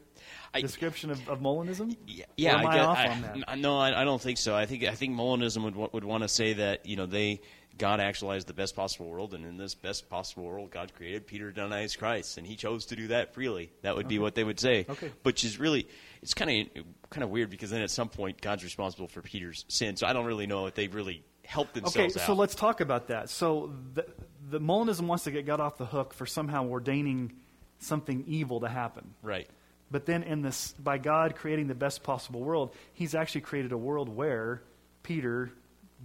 I- 0.54 0.62
description 0.62 1.12
of, 1.12 1.28
of 1.30 1.40
Molinism? 1.40 1.96
Yeah, 2.08 2.60
am 2.60 2.66
I, 2.66 2.76
guess- 2.76 2.86
off 2.86 2.98
I- 2.98 3.08
on 3.08 3.22
that? 3.22 3.60
No, 3.60 3.78
I, 3.78 4.02
I 4.02 4.04
don't 4.04 4.22
think 4.22 4.38
so. 4.38 4.56
I 4.56 4.66
think 4.66 4.84
I 4.84 4.96
think 4.96 5.16
Molinism 5.16 5.64
would 5.64 5.94
would 5.94 6.04
want 6.04 6.24
to 6.24 6.28
say 6.28 6.54
that 6.54 6.86
you 6.86 6.96
know 6.96 7.06
they 7.06 7.42
God 7.78 8.00
actualized 8.00 8.48
the 8.48 8.54
best 8.54 8.76
possible 8.76 9.10
world, 9.10 9.34
and 9.34 9.46
in 9.46 9.58
this 9.58 9.76
best 9.76 10.10
possible 10.10 10.46
world 10.46 10.72
God 10.72 10.94
created, 10.96 11.28
Peter 11.28 11.52
denies 11.52 11.96
Christ, 11.96 12.38
and 12.38 12.48
he 12.48 12.56
chose 12.56 12.88
to 12.88 12.96
do 12.96 13.08
that 13.10 13.34
freely. 13.34 13.72
That 13.84 13.96
would 13.96 14.08
be 14.08 14.20
what 14.20 14.36
they 14.36 14.44
would 14.44 14.60
say. 14.60 14.86
Okay. 14.90 15.12
Which 15.24 15.44
is 15.44 15.60
really 15.60 15.88
it's 16.22 16.34
kind 16.34 16.68
of 16.76 16.84
kind 17.10 17.24
of 17.24 17.30
weird 17.30 17.50
because 17.50 17.70
then 17.70 17.82
at 17.82 17.92
some 17.92 18.10
point 18.10 18.42
God's 18.42 18.64
responsible 18.64 19.08
for 19.08 19.22
Peter's 19.22 19.66
sin. 19.68 19.96
So 19.96 20.08
I 20.08 20.14
don't 20.14 20.26
really 20.26 20.48
know 20.48 20.66
if 20.66 20.74
they 20.74 20.88
really 20.88 21.24
helped 21.46 21.76
themselves. 21.76 22.16
Okay, 22.16 22.26
so 22.26 22.34
out. 22.34 22.38
let's 22.40 22.56
talk 22.56 22.82
about 22.82 23.08
that. 23.08 23.30
So 23.30 23.74
the, 23.94 24.06
the 24.50 24.60
Molinism 24.60 25.08
wants 25.08 25.24
to 25.26 25.32
get 25.32 25.46
God 25.46 25.60
off 25.60 25.78
the 25.78 25.86
hook 25.86 26.14
for 26.14 26.26
somehow 26.26 26.66
ordaining 26.68 27.34
something 27.80 28.24
evil 28.28 28.60
to 28.62 28.68
happen. 28.70 29.14
right. 29.22 29.48
But 29.90 30.06
then, 30.06 30.24
in 30.24 30.42
this, 30.42 30.74
by 30.74 30.98
God 30.98 31.36
creating 31.38 31.68
the 31.68 31.76
best 31.76 32.04
possible 32.04 32.42
world, 32.42 32.74
He's 32.94 33.16
actually 33.16 33.42
created 33.42 33.72
a 33.72 33.78
world 33.78 34.10
where 34.10 34.62
Peter 35.04 35.50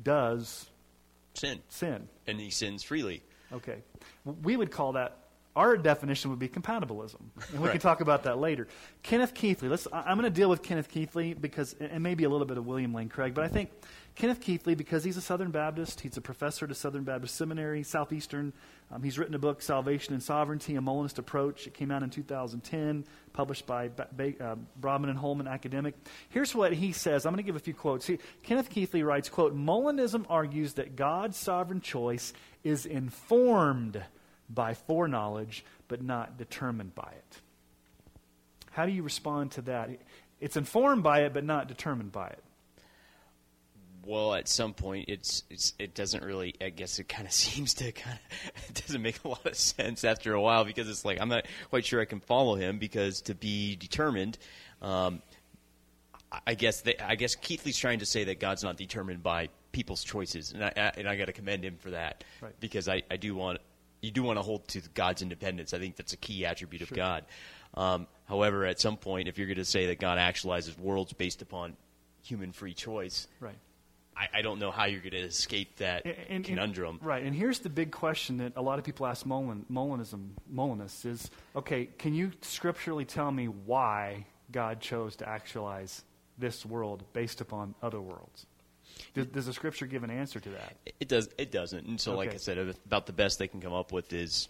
does 0.05 0.69
Sin, 1.35 1.59
sin. 1.69 2.09
and 2.29 2.39
he 2.39 2.51
sins 2.51 2.85
freely. 2.85 3.23
Okay, 3.53 3.79
we 4.43 4.57
would 4.57 4.71
call 4.71 4.93
that. 4.93 5.17
Our 5.57 5.77
definition 5.77 6.31
would 6.31 6.39
be 6.39 6.49
compatibilism, 6.49 7.21
and 7.51 7.59
we 7.61 7.65
Right. 7.67 7.73
can 7.73 7.81
talk 7.81 8.01
about 8.01 8.23
that 8.23 8.39
later. 8.39 8.69
Kenneth 9.03 9.35
Keathley. 9.35 9.69
Let's. 9.69 9.87
I'm 9.93 10.17
going 10.17 10.31
to 10.31 10.31
deal 10.31 10.49
with 10.49 10.63
Kenneth 10.63 10.89
Keathley 10.91 11.39
because, 11.39 11.75
and 11.81 12.03
maybe 12.05 12.23
a 12.25 12.29
little 12.31 12.47
bit 12.47 12.57
of 12.59 12.65
William 12.67 12.95
Lane 12.95 13.09
Craig, 13.09 13.35
but 13.35 13.45
I 13.45 13.49
think 13.49 13.71
Kenneth 14.15 14.41
Keathley 14.41 14.77
because 14.77 15.05
he's 15.05 15.17
a 15.17 15.23
Southern 15.23 15.51
Baptist. 15.51 16.01
He's 16.01 16.17
a 16.17 16.21
professor 16.21 16.67
at 16.67 16.71
a 16.71 16.75
Southern 16.75 17.03
Baptist 17.03 17.35
Seminary, 17.35 17.83
Southeastern. 17.83 18.53
Um, 18.91 19.03
he's 19.03 19.19
written 19.19 19.35
a 19.35 19.39
book, 19.39 19.63
Salvation 19.63 20.13
and 20.13 20.23
Sovereignty: 20.23 20.75
A 20.75 20.81
Molinist 20.81 21.19
Approach. 21.19 21.67
It 21.67 21.73
came 21.73 21.91
out 21.91 22.03
in 22.03 22.11
2010, 22.11 23.05
published 23.33 23.67
by 23.67 23.89
ba- 23.89 24.09
ba- 24.13 24.45
uh, 24.45 24.57
Broadman 24.77 25.11
and 25.11 25.19
Holman 25.19 25.49
Academic. 25.49 25.95
Here's 26.29 26.55
what 26.55 26.75
he 26.75 26.93
says. 26.93 27.25
I'm 27.25 27.33
going 27.33 27.43
to 27.43 27.47
give 27.47 27.57
a 27.57 27.61
few 27.61 27.75
quotes. 27.75 28.07
He, 28.07 28.19
Kenneth 28.43 28.71
Keathley 28.71 29.05
writes, 29.05 29.31
"Quote: 29.31 29.57
Molinism 29.57 30.27
argues 30.29 30.75
that 30.75 30.95
God's 30.95 31.39
sovereign 31.39 31.81
choice 31.81 32.33
is 32.63 32.87
informed." 32.87 34.03
by 34.55 34.75
foreknowledge, 34.75 35.65
but 35.89 36.03
not 36.03 36.37
determined 36.37 36.95
by 36.95 37.11
it. 37.11 37.41
How 38.71 38.87
do 38.87 38.93
you 38.93 39.03
respond 39.03 39.53
to 39.53 39.63
that? 39.63 39.91
It's 40.41 40.57
informed 40.57 41.03
by 41.03 41.21
it, 41.21 41.33
but 41.33 41.45
not 41.45 41.69
determined 41.69 42.13
by 42.13 42.29
it. 42.29 42.43
Well, 44.05 44.35
at 44.35 44.49
some 44.49 44.75
point, 44.75 45.07
it's, 45.09 45.45
it's 45.49 45.75
it 45.79 45.95
doesn't 45.95 46.25
really. 46.25 46.55
I 46.61 46.71
guess 46.71 46.99
it 46.99 47.09
kind 47.09 47.27
of 47.27 47.33
seems 47.45 47.75
to 47.75 47.93
kind 47.93 48.19
of 48.19 48.69
it 48.69 48.83
doesn't 48.87 49.01
make 49.03 49.23
a 49.25 49.29
lot 49.29 49.47
of 49.47 49.55
sense 49.57 50.05
after 50.05 50.35
a 50.35 50.41
while 50.41 50.65
because 50.65 50.89
it's 50.89 51.05
like 51.05 51.21
I'm 51.21 51.29
not 51.29 51.47
quite 51.71 51.85
sure 51.85 52.01
I 52.01 52.05
can 52.05 52.21
follow 52.21 52.55
him 52.57 52.79
because 52.79 53.21
to 53.23 53.35
be 53.35 53.77
determined, 53.77 54.39
um, 54.81 55.23
I- 56.47 56.55
guess 56.55 56.81
they, 56.81 56.97
I 56.99 57.15
guess 57.15 57.35
Keathley's 57.37 57.79
trying 57.79 57.99
to 58.01 58.07
say 58.07 58.25
that 58.25 58.41
God's 58.41 58.63
not 58.65 58.77
determined 58.77 59.23
by 59.23 59.51
people's 59.71 60.03
choices, 60.05 60.53
and 60.53 60.65
I, 60.65 60.73
I 60.77 60.93
and 60.97 61.09
I 61.09 61.17
got 61.17 61.27
to 61.27 61.33
commend 61.33 61.65
him 61.65 61.77
for 61.79 61.91
that 61.91 62.25
Right. 62.41 62.55
because 62.61 62.89
I, 62.89 63.03
I 63.11 63.17
do 63.17 63.35
want 63.35 63.59
you 64.01 64.11
do 64.11 64.23
want 64.25 64.39
to 64.39 64.43
hold 64.43 64.67
to 64.69 64.81
God's 64.95 65.23
independence. 65.23 65.75
I 65.75 65.79
think 65.79 65.97
that's 65.97 66.13
a 66.13 66.17
key 66.17 66.45
attribute 66.45 66.83
of 66.83 66.91
God. 66.93 67.25
Um, 67.75 68.07
however, 68.29 68.67
at 68.67 68.81
some 68.81 68.97
point, 68.97 69.29
if 69.29 69.39
you're 69.39 69.47
going 69.47 69.57
to 69.59 69.65
say 69.65 69.87
that 69.87 70.01
God 70.01 70.19
actualizes 70.19 70.77
worlds 70.79 71.13
based 71.13 71.41
upon 71.41 71.77
human 72.23 72.53
free 72.53 72.75
choice, 72.75 73.29
Right. 73.41 73.55
I, 74.17 74.29
I 74.39 74.43
don't 74.43 74.59
know 74.59 74.71
how 74.71 74.85
you're 74.85 75.01
going 75.01 75.13
to 75.13 75.19
escape 75.21 75.77
that 75.77 76.05
And- 76.05 76.17
and- 76.29 76.45
conundrum. 76.45 76.99
right. 77.03 77.23
And 77.23 77.35
here's 77.35 77.61
the 77.61 77.71
big 77.71 77.91
question 77.93 78.37
that 78.39 78.53
a 78.57 78.63
lot 78.63 78.79
of 78.79 78.85
people 78.85 79.07
ask 79.07 79.25
Molin, 79.25 79.65
Molinism, 79.71 80.31
Molinists 80.51 81.05
is 81.05 81.31
okay, 81.57 81.87
can 81.99 82.15
you 82.15 82.33
scripturally 82.43 83.05
tell 83.05 83.31
me 83.31 83.47
why 83.47 84.27
God 84.51 84.81
chose 84.81 85.17
to 85.17 85.29
actualize 85.29 86.03
this 86.39 86.65
world 86.67 87.05
based 87.13 87.41
upon 87.41 87.75
other 87.83 88.01
worlds? 88.01 88.47
Does, 89.15 89.27
does 89.27 89.47
the 89.47 89.53
scripture 89.53 89.87
give 89.87 90.05
an 90.05 90.11
answer 90.11 90.39
to 90.41 90.49
that? 90.51 90.77
It 91.01 91.09
does. 91.09 91.29
It 91.39 91.51
doesn't. 91.51 91.87
And 91.87 92.01
so, 92.01 92.15
like 92.17 92.35
I 92.35 92.37
said, 92.37 92.59
about 92.59 93.07
the 93.07 93.13
best 93.13 93.39
they 93.39 93.49
can 93.49 93.61
come 93.61 93.73
up 93.73 93.93
with 93.93 94.13
is 94.13 94.49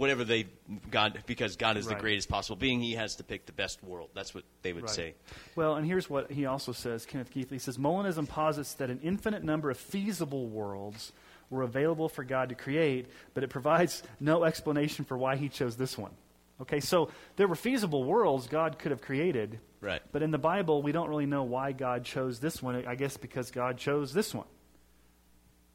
whatever 0.00 0.24
they 0.24 0.46
God 0.90 1.22
because 1.26 1.56
God 1.56 1.76
is 1.76 1.86
Right. 1.86 1.96
the 1.96 2.00
greatest 2.00 2.28
possible 2.28 2.56
being. 2.56 2.80
He 2.80 2.94
has 2.94 3.16
to 3.16 3.24
pick 3.24 3.46
the 3.46 3.52
best 3.52 3.82
world. 3.84 4.10
That's 4.14 4.34
what 4.34 4.44
they 4.62 4.72
would 4.72 4.84
Right. 4.84 4.90
say. 4.90 5.14
Well, 5.54 5.76
and 5.76 5.86
here's 5.86 6.10
what 6.10 6.30
he 6.32 6.46
also 6.46 6.72
says, 6.72 7.06
Kenneth 7.06 7.30
Keathley 7.32 7.60
says 7.60 7.78
Molinism 7.78 8.28
posits 8.28 8.74
that 8.74 8.90
an 8.90 9.00
infinite 9.02 9.44
number 9.44 9.70
of 9.70 9.76
feasible 9.78 10.46
worlds 10.46 11.12
were 11.50 11.62
available 11.62 12.08
for 12.08 12.24
God 12.24 12.48
to 12.48 12.54
create, 12.54 13.06
but 13.34 13.42
it 13.44 13.48
provides 13.50 14.02
no 14.20 14.44
explanation 14.44 15.04
for 15.04 15.18
why 15.18 15.36
he 15.36 15.48
chose 15.48 15.76
this 15.76 15.96
one. 15.98 16.12
Okay, 16.60 16.78
so 16.80 17.08
there 17.36 17.48
were 17.48 17.54
feasible 17.56 18.04
worlds 18.04 18.46
God 18.46 18.78
could 18.78 18.90
have 18.90 19.00
created, 19.00 19.58
Right. 19.80 20.02
but 20.12 20.22
in 20.22 20.30
the 20.30 20.38
Bible, 20.38 20.82
we 20.82 20.92
don't 20.92 21.08
really 21.08 21.24
know 21.26 21.42
why 21.42 21.72
God 21.72 22.04
chose 22.04 22.38
this 22.38 22.62
one. 22.62 22.86
I 22.86 22.94
guess 22.96 23.16
because 23.16 23.50
God 23.50 23.78
chose 23.78 24.12
this 24.12 24.34
one. 24.34 24.46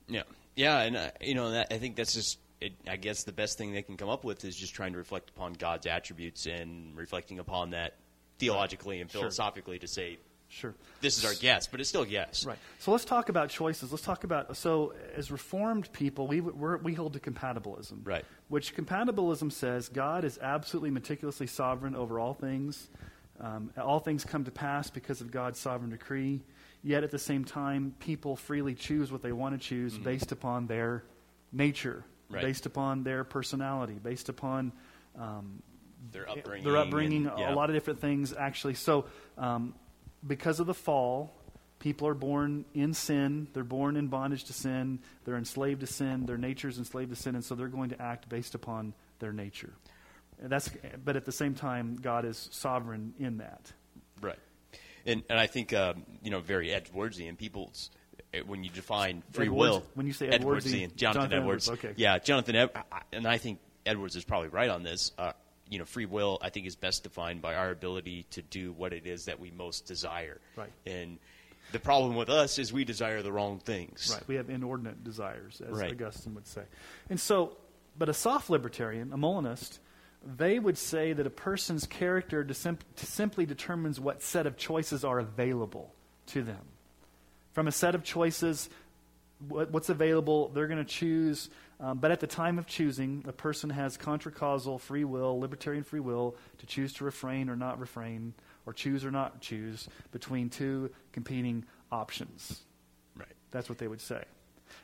Yeah. 0.08 0.24
Yeah. 0.56 0.80
And 0.82 0.96
uh, 0.96 1.10
you 1.22 1.34
know, 1.36 1.52
that, 1.52 1.68
I 1.74 1.78
think 1.80 1.96
that's 1.96 2.14
just. 2.14 2.38
It, 2.62 2.74
I 2.88 2.96
guess 2.96 3.24
the 3.24 3.34
best 3.34 3.58
thing 3.58 3.74
they 3.74 3.82
can 3.82 3.98
come 3.98 4.10
up 4.10 4.24
with 4.24 4.46
is 4.46 4.56
just 4.56 4.74
trying 4.74 4.94
to 4.94 4.98
reflect 4.98 5.30
upon 5.30 5.54
God's 5.54 5.86
attributes 5.88 6.46
and 6.46 6.96
reflecting 6.96 7.39
upon 7.39 7.72
that 7.72 7.96
theologically 8.39 9.02
and 9.02 9.12
Sure. 9.12 9.22
philosophically 9.22 9.80
to 9.80 9.88
say 9.88 10.18
Sure. 10.48 10.74
this 11.02 11.18
is 11.18 11.26
our 11.26 11.34
guess, 11.34 11.68
but 11.68 11.80
it's 11.82 11.89
still 11.89 12.04
a 12.04 12.08
guess. 12.08 12.46
Right. 12.46 12.58
So 12.80 12.91
let's 12.91 13.04
talk 13.04 13.30
about 13.30 13.50
choices. 13.50 13.91
Let's 13.91 14.04
talk 14.04 14.24
about 14.24 14.56
so 14.56 14.94
as 15.15 15.32
Reformed 15.32 15.91
people, 15.91 16.28
we 16.28 16.39
we're, 16.39 16.78
we 16.78 16.94
hold 16.94 17.13
to 17.13 17.20
compatibilism. 17.20 18.00
Right. 18.06 18.24
Which 18.48 18.76
compatibilism 18.76 19.52
says 19.52 19.89
God 19.89 20.24
is 20.24 20.39
absolutely 20.41 20.91
meticulously 20.91 21.48
sovereign 21.48 21.96
over 21.96 22.20
all 22.20 22.34
things. 22.34 22.89
Um, 23.39 23.72
all 23.78 24.00
things 24.00 24.24
come 24.24 24.46
to 24.46 24.52
pass 24.52 24.89
because 24.89 25.20
of 25.20 25.30
God's 25.30 25.60
sovereign 25.60 25.89
decree. 25.91 26.41
Yet 26.84 27.04
at 27.04 27.12
the 27.12 27.20
same 27.20 27.44
time, 27.44 27.96
people 28.00 28.36
freely 28.38 28.76
choose 28.76 29.12
what 29.12 29.24
they 29.24 29.32
want 29.34 29.60
to 29.60 29.68
choose 29.68 29.98
based 29.98 30.32
upon 30.32 30.68
their 30.68 31.04
nature, 31.52 32.06
Right. 32.30 32.42
based 32.42 32.66
upon 32.66 33.04
their 33.04 33.24
personality, 33.24 34.00
based 34.02 34.30
upon 34.30 34.72
um, 35.18 35.62
Their 36.12 36.28
upbringing. 36.30 36.64
their 36.66 36.78
upbringing, 36.78 37.28
and- 37.28 37.40
yeah. 37.40 37.54
a 37.54 37.56
lot 37.56 37.70
of 37.70 37.76
different 37.76 38.00
things 38.02 38.34
actually. 38.34 38.74
So, 38.74 39.06
um, 39.38 39.76
because 40.26 40.60
of 40.60 40.66
the 40.68 40.74
fall, 40.74 41.36
People 41.80 42.08
are 42.08 42.16
born 42.16 42.66
in 42.74 42.94
sin. 42.94 43.48
They're 43.54 43.64
born 43.64 43.96
in 43.96 44.08
bondage 44.08 44.46
to 44.46 44.54
sin. 44.54 45.00
They're 45.24 45.38
enslaved 45.38 45.82
to 45.82 45.88
sin. 45.88 46.26
Their 46.26 46.38
nature's 46.38 46.78
enslaved 46.80 47.12
to 47.12 47.16
sin, 47.16 47.36
and 47.36 47.44
so 47.44 47.54
they're 47.54 47.68
going 47.68 47.90
to 47.90 48.02
act 48.02 48.28
based 48.30 48.56
upon 48.56 48.94
their 49.20 49.34
nature. 49.34 49.74
And 50.42 50.50
that's, 50.50 50.70
but 51.04 51.16
at 51.16 51.26
the 51.26 51.32
same 51.32 51.54
time, 51.54 51.98
God 52.02 52.26
is 52.26 52.50
sovereign 52.52 53.14
in 53.20 53.38
that. 53.38 53.72
Right. 54.22 54.40
And, 55.06 55.24
and 55.30 55.38
I 55.38 55.48
think, 55.48 55.74
um, 55.74 56.06
you 56.24 56.32
know, 56.32 56.40
very 56.40 56.74
Edwardsian, 56.74 57.36
people's, 57.36 57.92
when 58.41 58.63
you 58.63 58.69
define 58.69 59.24
free 59.32 59.45
Edwards- 59.45 59.60
will. 59.71 59.84
when 59.93 60.08
you 60.08 60.13
say 60.13 60.28
Edwardsian, 60.28 60.74
Edwardsian, 60.74 60.91
Jonathan, 60.98 61.21
Jonathan 61.21 61.38
Edwards. 61.39 61.67
Edwards, 61.69 61.86
okay. 61.86 61.93
Yeah, 61.98 62.19
Jonathan, 62.19 62.56
Ed- 62.56 62.69
and 63.13 63.28
I 63.28 63.38
think 63.38 63.60
Edwards 63.86 64.15
is 64.15 64.24
probably 64.24 64.50
right 64.50 64.69
on 64.69 64.84
this. 64.84 65.12
Uh, 65.17 65.34
you 65.69 65.80
know, 65.80 65.86
free 65.86 66.06
will, 66.06 66.38
I 66.41 66.50
think, 66.50 66.67
is 66.67 66.76
best 66.76 67.04
defined 67.04 67.41
by 67.41 67.56
our 67.56 67.71
ability 67.71 68.28
to 68.32 68.41
do 68.43 68.71
what 68.71 68.93
it 68.93 69.08
is 69.08 69.26
that 69.26 69.39
we 69.39 69.50
most 69.52 69.86
desire. 69.88 70.39
Right. 70.56 70.71
And 70.86 71.17
the 71.71 71.80
problem 71.80 72.15
with 72.15 72.30
us 72.30 72.60
is 72.60 72.71
we 72.71 72.84
desire 72.86 73.24
the 73.24 73.32
wrong 73.32 73.60
things. 73.60 74.12
Right. 74.13 74.28
We 74.28 74.36
have 74.36 74.50
inordinate 74.50 75.04
desires, 75.04 75.62
as 75.67 75.71
Right. 75.80 75.91
Augustine 75.91 76.36
would 76.36 76.45
say. 76.45 76.62
And 77.10 77.19
so, 77.19 77.58
but 77.98 78.10
a 78.10 78.13
soft 78.13 78.50
libertarian, 78.52 79.12
a 79.12 79.17
Molinist, 79.17 79.80
they 80.24 80.60
would 80.60 80.78
say 80.78 81.13
that 81.13 81.26
a 81.26 81.32
person's 81.32 81.86
character 81.88 82.43
to 82.43 82.54
sim- 82.54 82.78
to 82.98 83.06
simply 83.06 83.45
determines 83.48 84.00
what 84.00 84.21
set 84.21 84.45
of 84.45 84.58
choices 84.58 85.04
are 85.04 85.17
available 85.19 85.93
to 86.28 86.43
them. 86.43 86.62
From 87.56 87.70
a 87.70 87.72
set 87.72 87.96
of 87.96 88.04
choices, 88.04 88.70
what, 89.48 89.72
what's 89.72 89.88
available, 89.88 90.50
they're 90.50 90.68
going 90.68 90.84
to 90.84 90.84
choose. 90.84 91.50
Um, 91.80 92.00
but 92.00 92.12
at 92.12 92.20
the 92.20 92.28
time 92.28 92.60
of 92.60 92.68
choosing, 92.68 93.24
a 93.26 93.32
person 93.32 93.70
has 93.70 93.96
contracausal 93.96 94.78
free 94.78 95.06
will, 95.06 95.39
libertarian 95.39 95.86
free 95.86 96.02
will, 96.02 96.36
to 96.58 96.65
choose 96.65 96.91
to 96.96 97.06
refrain 97.06 97.50
or 97.50 97.56
not 97.56 97.80
refrain, 97.80 98.34
or 98.65 98.74
choose 98.74 99.06
or 99.06 99.12
not 99.12 99.39
choose 99.39 99.88
between 100.12 100.50
two 100.50 100.89
competing 101.13 101.63
options. 101.94 102.60
Right. 103.18 103.28
That's 103.52 103.70
what 103.70 103.78
they 103.78 103.88
would 103.88 104.02
say. 104.02 104.22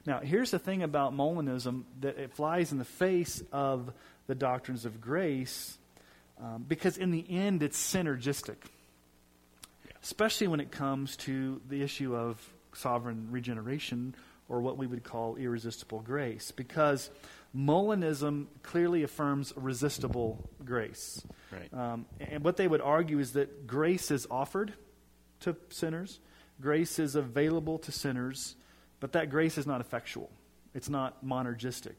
Now, 0.05 0.19
here's 0.19 0.51
the 0.51 0.59
thing 0.59 0.81
about 0.81 1.13
Molinism 1.13 1.83
that 1.99 2.17
it 2.17 2.31
flies 2.31 2.71
in 2.71 2.77
the 2.77 2.85
face 2.85 3.43
of 3.51 3.91
the 4.27 4.35
doctrines 4.35 4.85
of 4.85 5.01
grace 5.01 5.77
um, 6.41 6.63
because, 6.65 6.97
in 6.97 7.11
the 7.11 7.25
end, 7.29 7.63
it's 7.63 7.77
synergistic, 7.77 8.55
especially 10.01 10.47
when 10.47 10.61
it 10.61 10.71
comes 10.71 11.17
to 11.17 11.59
the 11.67 11.83
issue 11.83 12.15
of 12.15 12.41
sovereign 12.73 13.27
regeneration 13.31 14.15
or 14.49 14.61
what 14.61 14.77
we 14.77 14.87
would 14.87 15.03
call 15.03 15.35
irresistible 15.35 15.99
grace. 16.01 16.51
Because 16.51 17.09
Molinism 17.55 18.47
clearly 18.63 19.03
affirms 19.03 19.53
resistible 19.55 20.49
grace. 20.63 21.21
Right. 21.51 21.73
Um, 21.73 22.05
and 22.19 22.43
what 22.43 22.57
they 22.57 22.67
would 22.67 22.81
argue 22.81 23.19
is 23.19 23.33
that 23.33 23.67
grace 23.67 24.11
is 24.11 24.27
offered 24.31 24.73
to 25.41 25.55
sinners, 25.69 26.19
grace 26.59 26.99
is 26.99 27.15
available 27.15 27.79
to 27.79 27.91
sinners, 27.91 28.55
but 28.99 29.13
that 29.13 29.29
grace 29.29 29.57
is 29.57 29.65
not 29.65 29.81
effectual. 29.81 30.29
It's 30.73 30.89
not 30.89 31.25
monergistic. 31.25 31.95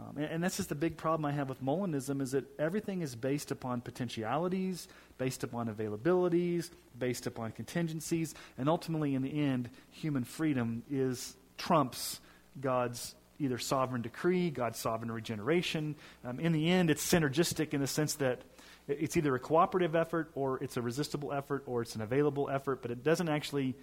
Um, 0.00 0.16
and, 0.16 0.26
and 0.26 0.44
that's 0.44 0.56
just 0.56 0.68
the 0.68 0.74
big 0.74 0.96
problem 0.96 1.24
I 1.24 1.32
have 1.32 1.48
with 1.48 1.62
Molinism 1.62 2.20
is 2.20 2.32
that 2.32 2.44
everything 2.58 3.02
is 3.02 3.14
based 3.14 3.50
upon 3.50 3.80
potentialities, 3.80 4.88
based 5.18 5.44
upon 5.44 5.68
availabilities, 5.68 6.70
based 6.98 7.26
upon 7.26 7.52
contingencies, 7.52 8.34
and 8.56 8.68
ultimately, 8.68 9.14
in 9.14 9.22
the 9.22 9.40
end, 9.40 9.68
human 9.90 10.24
freedom 10.24 10.82
is 10.90 11.36
trumps 11.58 12.20
God's 12.60 13.14
either 13.38 13.58
sovereign 13.58 14.02
decree, 14.02 14.50
God's 14.50 14.78
sovereign 14.78 15.10
regeneration. 15.10 15.96
Um, 16.24 16.40
in 16.40 16.52
the 16.52 16.70
end, 16.70 16.90
it's 16.90 17.06
synergistic 17.06 17.72
in 17.72 17.80
the 17.80 17.86
sense 17.86 18.14
that 18.14 18.40
it's 18.86 19.16
either 19.16 19.34
a 19.34 19.38
cooperative 19.38 19.94
effort 19.94 20.30
or 20.34 20.62
it's 20.62 20.76
a 20.76 20.82
resistible 20.82 21.32
effort 21.32 21.62
or 21.66 21.82
it's 21.82 21.94
an 21.94 22.02
available 22.02 22.50
effort, 22.50 22.82
but 22.82 22.90
it 22.90 23.02
doesn't 23.02 23.28
actually 23.28 23.74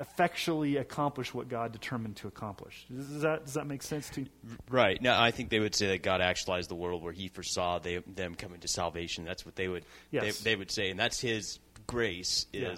effectually 0.00 0.76
accomplish 0.76 1.32
what 1.32 1.48
God 1.48 1.72
determined 1.72 2.16
to 2.16 2.28
accomplish. 2.28 2.86
Does 2.94 3.22
that, 3.22 3.44
does 3.44 3.54
that 3.54 3.66
make 3.66 3.82
sense 3.82 4.08
to 4.10 4.22
you? 4.22 4.26
Right. 4.70 5.00
No, 5.00 5.18
I 5.18 5.30
think 5.30 5.50
they 5.50 5.60
would 5.60 5.74
say 5.74 5.88
that 5.88 6.02
God 6.02 6.20
actualized 6.20 6.68
the 6.70 6.74
world 6.74 7.02
where 7.02 7.12
He 7.12 7.28
foresaw 7.28 7.78
they, 7.78 7.98
them 7.98 8.34
coming 8.34 8.60
to 8.60 8.68
salvation. 8.68 9.24
That's 9.24 9.44
what 9.46 9.56
they 9.56 9.68
would 9.68 9.84
Yes. 10.10 10.38
they, 10.40 10.50
they 10.52 10.56
would 10.56 10.70
say, 10.70 10.90
and 10.90 10.98
that's 11.00 11.20
His 11.20 11.58
grace 11.86 12.46
is 12.52 12.62
Yeah. 12.62 12.76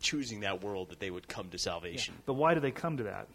choosing 0.00 0.40
that 0.40 0.62
world 0.62 0.90
that 0.90 1.00
they 1.00 1.10
would 1.10 1.28
come 1.28 1.48
to 1.50 1.58
salvation. 1.58 2.14
But 2.26 2.34
why 2.34 2.54
do 2.54 2.60
they 2.60 2.70
come 2.72 2.96
to 2.98 3.04
that? 3.04 3.28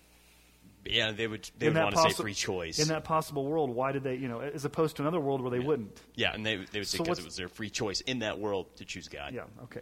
Yeah, 0.85 1.13
they 1.13 1.27
would 1.27 1.49
they 1.57 1.67
In 1.67 1.75
would 1.75 1.83
want 1.83 1.95
to 1.95 2.01
say 2.01 2.09
free 2.09 2.33
choice. 2.33 2.77
In 2.77 2.89
that 2.89 3.05
possible 3.05 3.45
world, 3.45 3.69
why 3.69 3.93
did 3.93 4.03
they, 4.03 4.15
you 4.15 4.27
know, 4.27 4.41
as 4.41 4.65
opposed 4.65 4.97
to 4.97 5.01
another 5.03 5.19
world 5.21 5.39
where 5.41 5.49
they 5.51 5.59
wouldn't? 5.61 5.97
yeah, 6.15 6.33
and 6.33 6.45
they 6.45 6.57
they 6.57 6.79
would 6.79 6.87
say 6.89 6.97
because 6.97 7.07
what's- 7.07 7.19
it 7.21 7.25
was 7.25 7.35
their 7.37 7.47
free 7.47 7.69
choice 7.69 8.01
in 8.01 8.19
that 8.19 8.37
world 8.37 8.75
to 8.75 8.83
choose 8.85 9.07
God. 9.07 9.33
Yeah, 9.33 9.43
okay. 9.63 9.79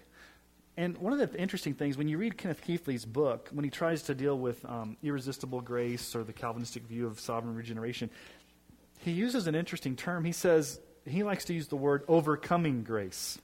And 0.78 0.98
one 0.98 1.14
of 1.14 1.20
the 1.20 1.40
interesting 1.40 1.74
things, 1.74 1.98
when 1.98 2.08
you 2.08 2.18
read 2.18 2.38
Kenneth 2.38 2.64
Keathley's 2.66 3.06
book, 3.06 3.50
when 3.52 3.66
he 3.66 3.70
tries 3.70 4.04
to 4.04 4.16
deal 4.16 4.38
with 4.38 4.64
um, 4.66 4.96
irresistible 5.04 5.62
grace 5.62 6.16
or 6.16 6.24
the 6.24 6.34
Calvinistic 6.34 6.84
view 6.84 7.08
of 7.08 7.20
sovereign 7.20 7.56
regeneration, 7.56 8.10
he 9.00 9.12
uses 9.12 9.48
an 9.48 9.56
interesting 9.56 9.96
term. 9.96 10.24
He 10.24 10.32
says 10.32 10.80
he 11.06 11.24
likes 11.24 11.46
to 11.46 11.54
use 11.54 11.68
the 11.68 11.76
word 11.76 12.04
overcoming 12.08 12.84
grace. 12.84 13.38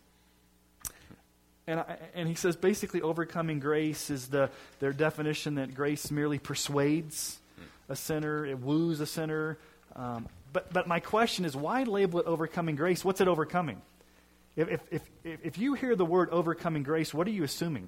And, 1.67 1.81
I, 1.81 1.97
and 2.13 2.29
he 2.29 2.35
says 2.35 2.55
basically 2.55 3.01
overcoming 3.01 3.59
grace 3.59 4.09
is 4.09 4.27
the, 4.27 4.49
their 4.79 4.93
definition 4.93 5.55
that 5.55 5.73
grace 5.75 6.09
merely 6.11 6.39
persuades 6.39 7.39
a 7.89 7.95
sinner, 7.95 8.45
it 8.45 8.59
woos 8.59 9.01
a 9.01 9.05
sinner. 9.05 9.57
Um, 9.95 10.27
but, 10.53 10.71
but 10.71 10.87
my 10.87 11.01
question 11.01 11.43
is 11.43 11.55
why 11.55 11.83
label 11.83 12.19
it 12.19 12.25
overcoming 12.25 12.77
grace? 12.77 13.03
What's 13.03 13.19
it 13.19 13.27
overcoming? 13.27 13.81
If, 14.57 14.67
if, 14.69 14.81
if, 14.91 15.09
if 15.23 15.39
if 15.45 15.57
you 15.57 15.75
hear 15.75 15.95
the 15.95 16.03
word 16.05 16.29
overcoming 16.31 16.83
grace, 16.83 17.13
what 17.13 17.27
are 17.27 17.31
you 17.31 17.43
assuming? 17.45 17.87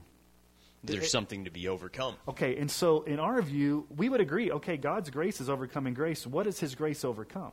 There's 0.84 1.06
It- 1.06 1.10
something 1.10 1.44
to 1.44 1.52
be 1.52 1.68
overcome. 1.68 2.16
Okay, 2.30 2.56
and 2.58 2.72
so 2.72 3.02
in 3.02 3.20
our 3.20 3.42
view, 3.42 3.86
we 3.98 4.08
would 4.08 4.22
agree, 4.22 4.50
okay, 4.52 4.78
God's 4.78 5.10
grace 5.10 5.42
is 5.42 5.50
overcoming 5.50 5.94
grace. 5.94 6.26
What 6.26 6.44
does 6.44 6.60
his 6.60 6.76
grace 6.76 7.04
overcome? 7.04 7.52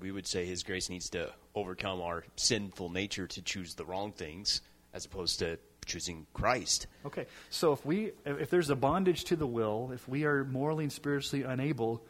We 0.00 0.12
would 0.12 0.26
say 0.26 0.46
His 0.46 0.62
grace 0.62 0.88
needs 0.88 1.10
to 1.10 1.30
overcome 1.54 2.00
our 2.00 2.24
sinful 2.36 2.88
nature 2.88 3.26
to 3.26 3.42
choose 3.42 3.74
the 3.74 3.84
wrong 3.84 4.12
things, 4.12 4.62
as 4.94 5.04
opposed 5.04 5.40
to 5.40 5.58
choosing 5.84 6.26
Christ. 6.32 6.86
Okay, 7.04 7.26
so 7.50 7.72
if 7.74 7.84
we 7.84 8.12
if 8.24 8.48
there's 8.48 8.70
a 8.70 8.76
bondage 8.76 9.24
to 9.24 9.36
the 9.36 9.46
will, 9.46 9.90
if 9.92 10.08
we 10.08 10.24
are 10.24 10.44
morally 10.44 10.84
and 10.84 10.92
spiritually 10.92 11.44
unable 11.44 12.02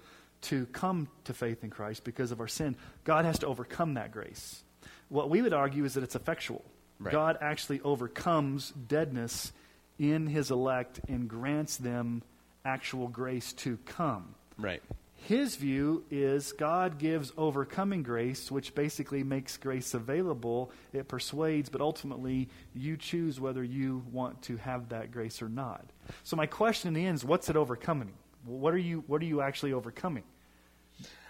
to 0.43 0.67
come 0.67 1.09
to 1.25 1.35
faith 1.35 1.65
in 1.65 1.71
Christ 1.71 2.05
because 2.05 2.31
of 2.31 2.39
our 2.39 2.47
sin, 2.47 2.77
God 3.03 3.25
has 3.25 3.41
to 3.41 3.49
overcome 3.49 3.95
that 3.95 4.13
grace. 4.13 4.63
What 5.11 5.29
we 5.29 5.43
would 5.43 5.53
argue 5.53 5.85
is 5.85 5.95
that 5.95 6.03
it's 6.03 6.17
effectual. 6.17 6.65
Right. 6.99 7.13
God 7.13 7.39
actually 7.41 7.81
overcomes 7.83 8.71
deadness 8.71 9.53
in 9.99 10.27
his 10.27 10.51
elect 10.51 11.01
and 11.09 11.29
grants 11.29 11.77
them 11.77 12.23
actual 12.65 13.09
grace 13.09 13.53
to 13.55 13.77
come. 13.85 14.35
Right. 14.57 14.83
His 15.27 15.57
view 15.57 16.05
is 16.11 16.53
God 16.53 16.99
gives 16.99 17.33
overcoming 17.37 18.03
grace, 18.03 18.51
which 18.51 18.75
basically 18.75 19.23
makes 19.23 19.59
grace 19.59 19.93
available. 19.93 20.71
It 20.95 21.09
persuades, 21.09 21.69
but 21.69 21.83
ultimately 21.83 22.49
you 22.75 22.97
choose 22.97 23.39
whether 23.39 23.63
you 23.63 24.03
want 24.11 24.41
to 24.43 24.57
have 24.57 24.89
that 24.89 25.13
grace 25.13 25.43
or 25.43 25.49
not. 25.49 25.85
So 26.25 26.37
my 26.37 26.47
question 26.47 26.89
in 26.89 26.95
the 26.95 27.05
end 27.05 27.17
is, 27.17 27.25
what's 27.25 27.51
it 27.51 27.57
overcoming? 27.57 28.13
What 28.47 28.73
are 28.73 28.79
you? 28.79 29.05
What 29.07 29.21
are 29.21 29.27
you 29.27 29.43
actually 29.43 29.75
overcoming? 29.75 30.25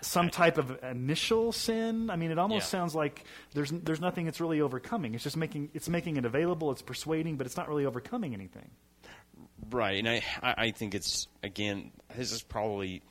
Some 0.03 0.31
type 0.31 0.57
of 0.57 0.83
initial 0.83 1.53
sin. 1.53 2.09
I 2.11 2.17
mean, 2.17 2.31
it 2.31 2.39
almost 2.39 2.65
Yeah. 2.65 2.79
sounds 2.79 2.95
like 2.95 3.25
there's 3.53 3.71
there's 3.71 4.01
nothing 4.01 4.27
it's 4.29 4.41
really 4.41 4.61
overcoming. 4.61 5.15
It's 5.15 5.25
just 5.25 5.37
making 5.37 5.71
it's 5.75 5.89
making 5.89 6.17
it 6.17 6.25
available. 6.25 6.71
It's 6.71 6.83
persuading, 6.83 7.37
but 7.37 7.47
it's 7.47 7.57
not 7.57 7.69
really 7.69 7.85
overcoming 7.85 8.33
anything. 8.33 8.71
Right, 9.71 9.99
and 9.99 10.09
I, 10.09 10.23
I 10.43 10.55
I 10.67 10.71
think 10.71 10.95
it's 10.95 11.29
again. 11.43 11.91
This 12.17 12.33
is 12.33 12.43
probably. 12.43 13.03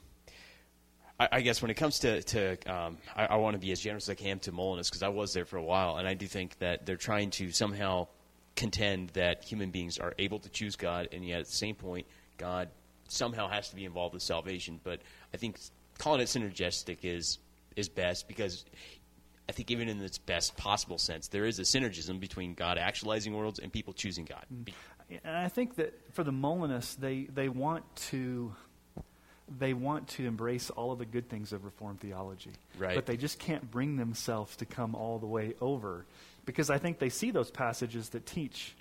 I, 1.20 1.28
I 1.34 1.42
guess 1.42 1.62
when 1.62 1.70
it 1.70 1.76
comes 1.76 2.00
to 2.00 2.24
to, 2.24 2.58
um, 2.74 2.98
I, 3.16 3.26
I 3.28 3.36
want 3.36 3.54
to 3.56 3.60
be 3.60 3.72
as 3.72 3.80
generous 3.80 4.06
as 4.06 4.10
I 4.12 4.16
can 4.16 4.40
to 4.40 4.52
Molinus 4.52 4.90
because 4.90 5.04
I 5.04 5.10
was 5.10 5.34
there 5.34 5.46
for 5.46 5.58
a 5.58 5.64
while, 5.64 5.98
and 5.98 6.08
I 6.08 6.16
do 6.16 6.28
think 6.28 6.58
that 6.60 6.86
they're 6.86 6.98
trying 6.98 7.30
to 7.32 7.52
somehow 7.52 8.08
contend 8.56 9.10
that 9.12 9.44
human 9.44 9.70
beings 9.70 10.00
are 10.00 10.14
able 10.18 10.40
to 10.40 10.50
choose 10.50 10.76
God, 10.76 11.10
and 11.12 11.24
yet 11.24 11.42
at 11.42 11.46
the 11.46 11.52
same 11.52 11.76
point, 11.76 12.08
God 12.38 12.70
somehow 13.08 13.48
has 13.48 13.70
to 13.70 13.76
be 13.76 13.86
involved 13.86 14.14
with 14.14 14.24
salvation. 14.24 14.80
But 14.84 15.02
I 15.34 15.38
think 15.38 15.60
calling 16.00 16.22
it 16.22 16.26
synergistic 16.26 17.00
is 17.04 17.38
is 17.76 17.88
best 17.88 18.28
because 18.28 18.66
I 19.48 19.52
think 19.52 19.72
even 19.72 19.90
in 19.90 20.02
its 20.02 20.18
best 20.18 20.58
possible 20.58 20.98
sense, 20.98 21.28
there 21.28 21.46
is 21.46 21.60
a 21.60 21.64
synergism 21.64 22.20
between 22.20 22.54
God 22.54 22.78
actualizing 22.78 23.34
worlds 23.34 23.60
and 23.60 23.72
people 23.72 23.94
choosing 23.94 24.26
God. 24.26 24.46
Mm-hmm. 24.54 25.16
And 25.24 25.36
I 25.36 25.48
think 25.48 25.76
that 25.76 25.94
for 26.14 26.24
the 26.24 26.32
Molinists, 26.32 26.94
they, 26.96 27.24
they 27.34 27.50
want 27.50 27.84
to 27.96 28.54
they 29.58 29.74
want 29.74 30.08
to 30.08 30.28
embrace 30.28 30.70
all 30.70 30.92
of 30.92 31.00
the 31.00 31.06
good 31.06 31.28
things 31.28 31.52
of 31.54 31.66
Reformed 31.66 32.00
theology, 32.00 32.52
Right. 32.78 32.94
But 32.94 33.08
they 33.08 33.18
just 33.18 33.40
can't 33.40 33.72
bring 33.72 33.98
themselves 33.98 34.56
to 34.58 34.66
come 34.66 34.94
all 34.94 35.18
the 35.18 35.26
way 35.26 35.56
over, 35.60 36.06
because 36.46 36.70
I 36.70 36.78
think 36.78 37.00
they 37.00 37.10
see 37.10 37.32
those 37.32 37.50
passages 37.50 38.10
that 38.10 38.28
teach 38.28 38.76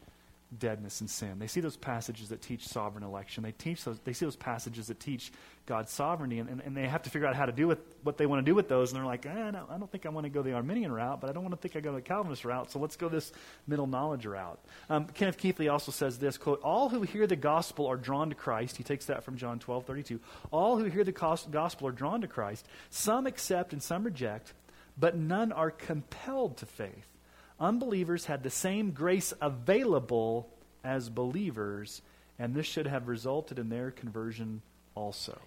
deadness 0.57 1.01
and 1.01 1.11
sin. 1.11 1.39
They 1.39 1.47
see 1.47 1.61
those 1.61 1.77
passages 1.77 2.31
that 2.31 2.41
teach 2.41 2.67
sovereign 2.67 3.05
election. 3.05 3.43
They 3.43 3.53
teach 3.53 3.85
those. 3.85 3.99
They 4.01 4.15
see 4.15 4.25
those 4.25 4.37
passages 4.37 4.87
that 4.87 4.99
teach 4.99 5.31
God's 5.67 5.93
sovereignty, 5.93 6.39
and, 6.39 6.49
and, 6.49 6.63
and 6.63 6.77
they 6.77 6.89
have 6.89 7.03
to 7.03 7.11
figure 7.11 7.29
out 7.29 7.37
how 7.37 7.45
to 7.45 7.53
do 7.53 7.69
with 7.69 7.79
what 8.03 8.17
they 8.17 8.25
want 8.25 8.45
to 8.45 8.51
do 8.51 8.55
with 8.55 8.69
those. 8.69 8.91
And 8.91 8.99
they're 8.99 9.07
like, 9.07 9.27
eh, 9.27 9.51
no, 9.51 9.67
I 9.69 9.77
don't 9.77 9.91
think 9.93 10.07
I 10.07 10.09
want 10.09 10.25
to 10.25 10.31
go 10.31 10.41
the 10.41 10.55
Arminian 10.55 10.91
route, 10.91 11.21
but 11.21 11.29
I 11.29 11.35
don't 11.35 11.43
want 11.43 11.55
to 11.55 11.61
think 11.61 11.77
I 11.77 11.81
go 11.81 11.93
the 11.93 12.01
Calvinist 12.01 12.45
route. 12.47 12.71
So 12.71 12.79
let's 12.79 12.97
go 12.97 13.11
this 13.11 13.31
middle 13.67 13.87
knowledge 13.87 14.25
route. 14.25 14.59
Um, 14.89 15.07
Kenneth 15.07 15.37
Keathley 15.37 15.71
also 15.71 15.93
says 15.93 16.19
this 16.19 16.39
quote: 16.39 16.61
All 16.63 16.89
who 16.89 17.03
hear 17.03 17.27
the 17.27 17.37
gospel 17.37 17.87
are 17.87 17.97
drawn 17.97 18.31
to 18.31 18.35
Christ. 18.35 18.79
He 18.79 18.85
takes 18.85 19.07
that 19.07 19.25
from 19.25 19.37
John 19.37 19.59
twelve 19.59 19.85
thirty 19.85 20.03
two. 20.03 20.21
All 20.51 20.79
who 20.79 20.85
hear 20.85 21.05
the 21.05 21.13
gospel 21.13 21.89
are 21.89 21.93
drawn 21.93 22.23
to 22.23 22.29
Christ. 22.29 22.67
Some 22.89 23.27
accept 23.27 23.75
and 23.75 23.83
some 23.83 24.03
reject, 24.05 24.55
but 24.97 25.15
none 25.15 25.53
are 25.53 25.71
compelled 25.71 26.57
to 26.59 26.67
faith 26.67 27.18
unbelievers 27.61 28.27
had 28.27 28.43
the 28.43 28.51
same 28.51 28.91
grace 28.93 29.33
available 29.41 30.49
as 30.85 31.09
believers, 31.09 32.03
and 32.39 32.55
this 32.55 32.67
should 32.67 32.87
have 32.87 33.09
resulted 33.09 33.59
in 33.59 33.69
their 33.69 33.91
conversion 33.91 34.63
also. 34.95 35.39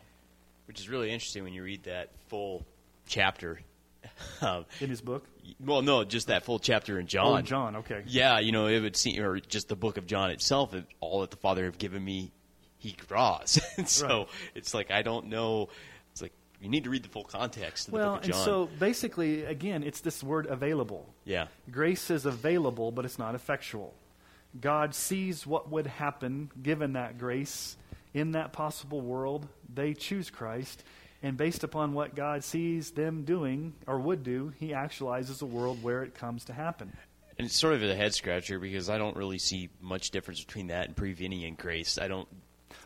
Which 0.68 0.80
is 0.80 0.90
really 0.90 1.12
interesting 1.12 1.44
when 1.44 1.54
you 1.54 1.64
read 1.64 1.84
that 1.84 2.10
full 2.28 2.66
chapter. 3.08 3.62
Um, 4.42 4.66
in 4.80 4.90
his 4.90 5.00
book? 5.00 5.28
Well, 5.64 5.84
no, 5.84 6.04
just 6.04 6.28
that 6.28 6.44
full 6.44 6.58
chapter 6.58 7.00
in 7.00 7.06
John. 7.06 7.40
Oh, 7.40 7.42
John, 7.44 7.76
okay. 7.78 8.04
Yeah, 8.08 8.40
you 8.40 8.52
know, 8.52 8.66
it 8.66 8.80
would 8.80 8.96
seem, 8.96 9.22
or 9.24 9.40
just 9.40 9.68
the 9.68 9.76
book 9.76 9.98
of 9.98 10.08
John 10.08 10.32
itself, 10.32 10.74
all 11.00 11.22
that 11.22 11.30
the 11.30 11.38
Father 11.38 11.66
have 11.66 11.78
given 11.78 12.04
me, 12.04 12.32
he 12.80 12.96
draws. 13.08 13.60
and 13.78 13.88
so 13.88 14.08
right. 14.08 14.28
it's 14.56 14.74
like, 14.74 14.90
I 14.90 15.04
don't 15.04 15.28
know. 15.28 15.70
You 16.62 16.70
need 16.70 16.84
to 16.84 16.92
read 16.92 17.04
the 17.04 17.10
full 17.10 17.24
context 17.24 17.88
of 17.88 17.94
well, 17.96 18.04
the 18.04 18.18
book 18.18 18.24
of 18.26 18.30
John. 18.30 18.38
and 18.38 18.46
so 18.46 18.70
basically, 18.80 19.46
again, 19.46 19.84
it's 19.84 20.02
this 20.02 20.24
word 20.24 20.46
available. 20.46 21.12
Yeah. 21.26 21.48
Grace 21.72 22.12
is 22.12 22.26
available, 22.26 22.92
but 22.92 23.04
it's 23.04 23.18
not 23.18 23.34
effectual. 23.34 23.96
God 24.60 24.94
sees 24.94 25.48
what 25.48 25.72
would 25.72 25.88
happen 25.88 26.52
given 26.62 26.94
that 26.94 27.18
grace 27.18 27.78
in 28.14 28.34
that 28.34 28.54
possible 28.54 29.02
world. 29.02 29.48
They 29.74 29.94
choose 29.94 30.30
Christ. 30.30 30.84
And 31.24 31.36
based 31.38 31.64
upon 31.64 31.94
what 31.94 32.16
God 32.16 32.44
sees 32.44 32.92
them 32.92 33.24
doing 33.24 33.74
or 33.88 34.00
would 34.00 34.24
do, 34.24 34.54
He 34.60 34.70
actualizes 34.70 35.42
a 35.42 35.46
world 35.46 35.82
where 35.82 36.04
it 36.04 36.14
comes 36.14 36.46
to 36.46 36.54
happen. 36.54 36.92
And 37.38 37.48
it's 37.48 37.58
sort 37.58 37.74
of 37.74 37.82
a 37.82 37.96
head 37.96 38.14
scratcher 38.14 38.60
because 38.60 38.90
I 38.90 39.00
don't 39.00 39.16
really 39.16 39.40
see 39.40 39.70
much 39.80 40.12
difference 40.12 40.44
between 40.44 40.68
that 40.68 40.88
and 40.88 40.96
prevenient 40.96 41.58
grace. 41.58 41.98
I 41.98 42.08
don't 42.08 42.28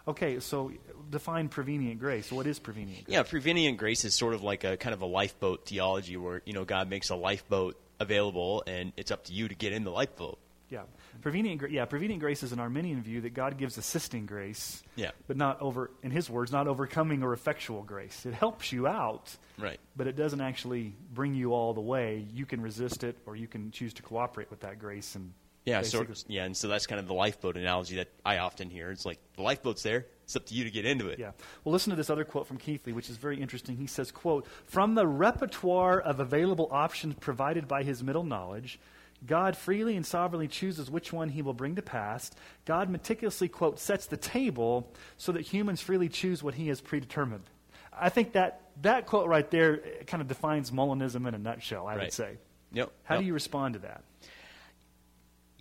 Okay, 0.08 0.40
so 0.40 0.72
define 1.10 1.50
prevenient 1.50 2.00
grace. 2.00 2.32
What 2.32 2.48
is 2.48 2.60
prevenient 2.60 3.06
grace? 3.06 3.14
Yeah, 3.14 3.24
prevenient 3.24 3.78
grace 3.78 4.06
is 4.06 4.16
sort 4.16 4.34
of 4.34 4.44
like 4.44 4.64
a 4.64 4.78
kind 4.78 4.94
of 4.94 5.02
a 5.02 5.06
lifeboat 5.06 5.66
theology 5.66 6.18
where, 6.18 6.42
you 6.46 6.54
know, 6.54 6.66
God 6.66 6.90
makes 6.90 7.10
a 7.10 7.16
lifeboat 7.16 7.80
available 8.00 8.64
and 8.68 8.92
it's 8.98 9.12
up 9.12 9.26
to 9.26 9.34
you 9.34 9.48
to 9.48 9.56
get 9.56 9.74
in 9.74 9.84
the 9.84 9.92
lifeboat. 9.92 10.40
Yeah. 10.70 10.84
Prevenient, 11.22 11.72
yeah, 11.72 11.86
prevenient 11.86 12.22
grace 12.22 12.44
is 12.44 12.52
an 12.52 12.60
Arminian 12.60 13.02
view 13.02 13.22
that 13.22 13.34
God 13.34 13.58
gives 13.58 13.78
assisting 13.78 14.26
grace, 14.26 14.84
yeah. 14.96 15.12
but 15.28 15.38
not 15.38 15.62
over, 15.62 15.92
in 16.04 16.12
His 16.12 16.30
words, 16.30 16.52
not 16.52 16.68
overcoming 16.68 17.24
or 17.24 17.34
effectual 17.34 17.84
grace. 17.84 18.26
It 18.26 18.34
helps 18.34 18.72
you 18.72 18.88
out, 18.88 19.36
right? 19.58 19.80
But 19.96 20.08
it 20.08 20.16
doesn't 20.16 20.42
actually 20.42 20.96
bring 21.14 21.34
you 21.34 21.54
all 21.54 21.74
the 21.74 21.82
way. 21.82 22.26
You 22.34 22.46
can 22.46 22.62
resist 22.62 23.04
it, 23.04 23.16
or 23.26 23.36
you 23.36 23.48
can 23.48 23.72
choose 23.72 23.94
to 23.94 24.04
cooperate 24.04 24.50
with 24.50 24.62
that 24.62 24.80
grace 24.80 25.16
and 25.16 25.34
yeah, 25.66 25.80
of, 25.80 26.24
yeah, 26.28 26.44
and 26.44 26.56
so 26.56 26.68
that's 26.68 26.86
kind 26.86 27.00
of 27.00 27.08
the 27.08 27.16
lifeboat 27.16 27.58
analogy 27.58 27.96
that 27.96 28.10
I 28.24 28.38
often 28.38 28.70
hear. 28.70 28.92
It's 28.92 29.06
like 29.06 29.18
the 29.36 29.42
lifeboat's 29.42 29.82
there; 29.82 30.06
it's 30.26 30.36
up 30.36 30.46
to 30.48 30.54
you 30.54 30.64
to 30.66 30.72
get 30.72 30.86
into 30.86 31.08
it. 31.08 31.20
Yeah. 31.20 31.32
Well, 31.64 31.72
listen 31.72 31.92
to 31.92 31.96
this 31.96 32.10
other 32.10 32.26
quote 32.26 32.48
from 32.48 32.58
Keathley, 32.58 32.94
which 32.94 33.10
is 33.10 33.18
very 33.18 33.42
interesting. 33.42 33.78
He 33.78 33.88
says, 33.88 34.12
"quote 34.12 34.46
From 34.66 34.96
the 34.96 35.08
repertoire 35.08 36.00
of 36.00 36.20
available 36.20 36.68
options 36.72 37.16
provided 37.16 37.68
by 37.68 37.84
His 37.84 38.04
middle 38.04 38.24
knowledge." 38.24 38.80
God 39.26 39.56
freely 39.56 39.96
and 39.96 40.06
sovereignly 40.06 40.48
chooses 40.48 40.92
which 40.92 41.12
one 41.12 41.30
he 41.30 41.42
will 41.42 41.54
bring 41.54 41.76
to 41.78 41.82
pass. 41.82 42.30
God 42.66 42.90
meticulously, 42.90 43.48
quote, 43.48 43.80
sets 43.80 44.06
the 44.06 44.18
table 44.18 44.92
so 45.18 45.32
that 45.32 45.42
humans 45.42 45.82
freely 45.82 46.10
choose 46.10 46.44
what 46.44 46.54
he 46.54 46.68
has 46.68 46.80
predetermined. 46.80 47.46
I 47.92 48.10
think 48.10 48.34
that, 48.34 48.62
that 48.82 49.08
quote 49.08 49.28
right 49.28 49.50
there 49.50 49.82
kind 50.06 50.22
of 50.22 50.28
defines 50.28 50.70
Molinism 50.70 51.28
in 51.28 51.34
a 51.34 51.40
nutshell, 51.40 51.88
I 51.88 51.96
right. 51.96 52.04
would 52.04 52.14
say. 52.14 52.38
Yep. 52.74 52.92
How 53.04 53.16
yep. 53.16 53.22
do 53.22 53.26
you 53.26 53.34
respond 53.34 53.76
to 53.76 53.80
that? 53.80 54.04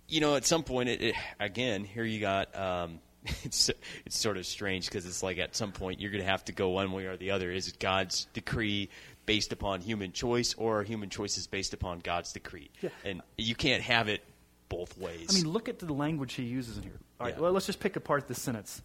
you 0.07 0.21
know, 0.21 0.35
at 0.35 0.45
some 0.45 0.63
point, 0.63 0.89
it, 0.89 1.01
it 1.01 1.15
again, 1.39 1.83
here 1.83 2.03
you 2.03 2.19
got. 2.19 2.55
Um, 2.55 2.99
it's 3.43 3.69
it's 4.05 4.17
sort 4.17 4.37
of 4.37 4.45
strange 4.45 4.85
because 4.85 5.05
it's 5.05 5.23
like 5.23 5.37
at 5.37 5.55
some 5.55 5.71
point 5.71 5.99
you're 5.99 6.11
going 6.11 6.23
to 6.23 6.29
have 6.29 6.45
to 6.45 6.51
go 6.51 6.69
one 6.69 6.91
way 6.91 7.05
or 7.05 7.17
the 7.17 7.31
other. 7.31 7.51
Is 7.51 7.67
it 7.67 7.79
God's 7.79 8.25
decree 8.33 8.89
based 9.25 9.51
upon 9.51 9.81
human 9.81 10.11
choice, 10.11 10.53
or 10.53 10.83
human 10.83 11.09
choice 11.09 11.37
is 11.37 11.47
based 11.47 11.73
upon 11.73 11.99
God's 11.99 12.31
decree? 12.33 12.69
Yeah. 12.81 12.89
And 13.03 13.21
you 13.37 13.55
can't 13.55 13.81
have 13.81 14.07
it 14.07 14.23
both 14.69 14.97
ways. 14.97 15.27
I 15.29 15.33
mean, 15.33 15.51
look 15.51 15.69
at 15.69 15.79
the 15.79 15.91
language 15.93 16.33
he 16.33 16.43
uses 16.43 16.77
in 16.77 16.83
here. 16.83 16.99
All 17.19 17.27
right, 17.27 17.35
yeah. 17.35 17.41
well, 17.41 17.51
let's 17.51 17.65
just 17.65 17.79
pick 17.79 17.95
apart 17.95 18.27
this 18.27 18.41
sentence. 18.41 18.81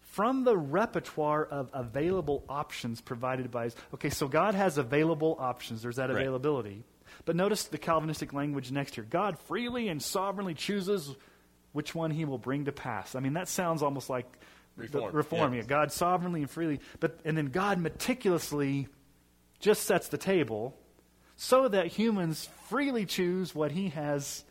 From 0.00 0.44
the 0.44 0.56
repertoire 0.56 1.44
of 1.44 1.70
available 1.72 2.44
options 2.48 3.00
provided 3.00 3.50
by 3.50 3.64
his. 3.64 3.76
Okay, 3.94 4.10
so 4.10 4.28
God 4.28 4.54
has 4.54 4.76
available 4.76 5.36
options. 5.38 5.82
There's 5.82 5.96
that 5.96 6.10
availability. 6.10 6.70
Right. 6.70 6.84
But 7.24 7.36
notice 7.36 7.64
the 7.64 7.78
Calvinistic 7.78 8.32
language 8.32 8.70
next 8.70 8.94
here. 8.94 9.04
God 9.04 9.38
freely 9.38 9.88
and 9.88 10.02
sovereignly 10.02 10.54
chooses 10.54 11.14
which 11.72 11.94
one 11.94 12.10
he 12.10 12.24
will 12.24 12.38
bring 12.38 12.66
to 12.66 12.72
pass. 12.72 13.14
I 13.14 13.20
mean, 13.20 13.34
that 13.34 13.48
sounds 13.48 13.82
almost 13.82 14.10
like 14.10 14.26
reform. 14.76 15.14
reform. 15.14 15.54
Yeah. 15.54 15.62
God 15.62 15.92
sovereignly 15.92 16.42
and 16.42 16.50
freely, 16.50 16.80
but 17.00 17.18
and 17.24 17.36
then 17.36 17.46
God 17.46 17.78
meticulously 17.78 18.88
just 19.60 19.84
sets 19.84 20.08
the 20.08 20.18
table 20.18 20.76
so 21.36 21.68
that 21.68 21.86
humans 21.86 22.48
freely 22.68 23.06
choose 23.06 23.54
what 23.54 23.72
he 23.72 23.88
has 23.90 24.44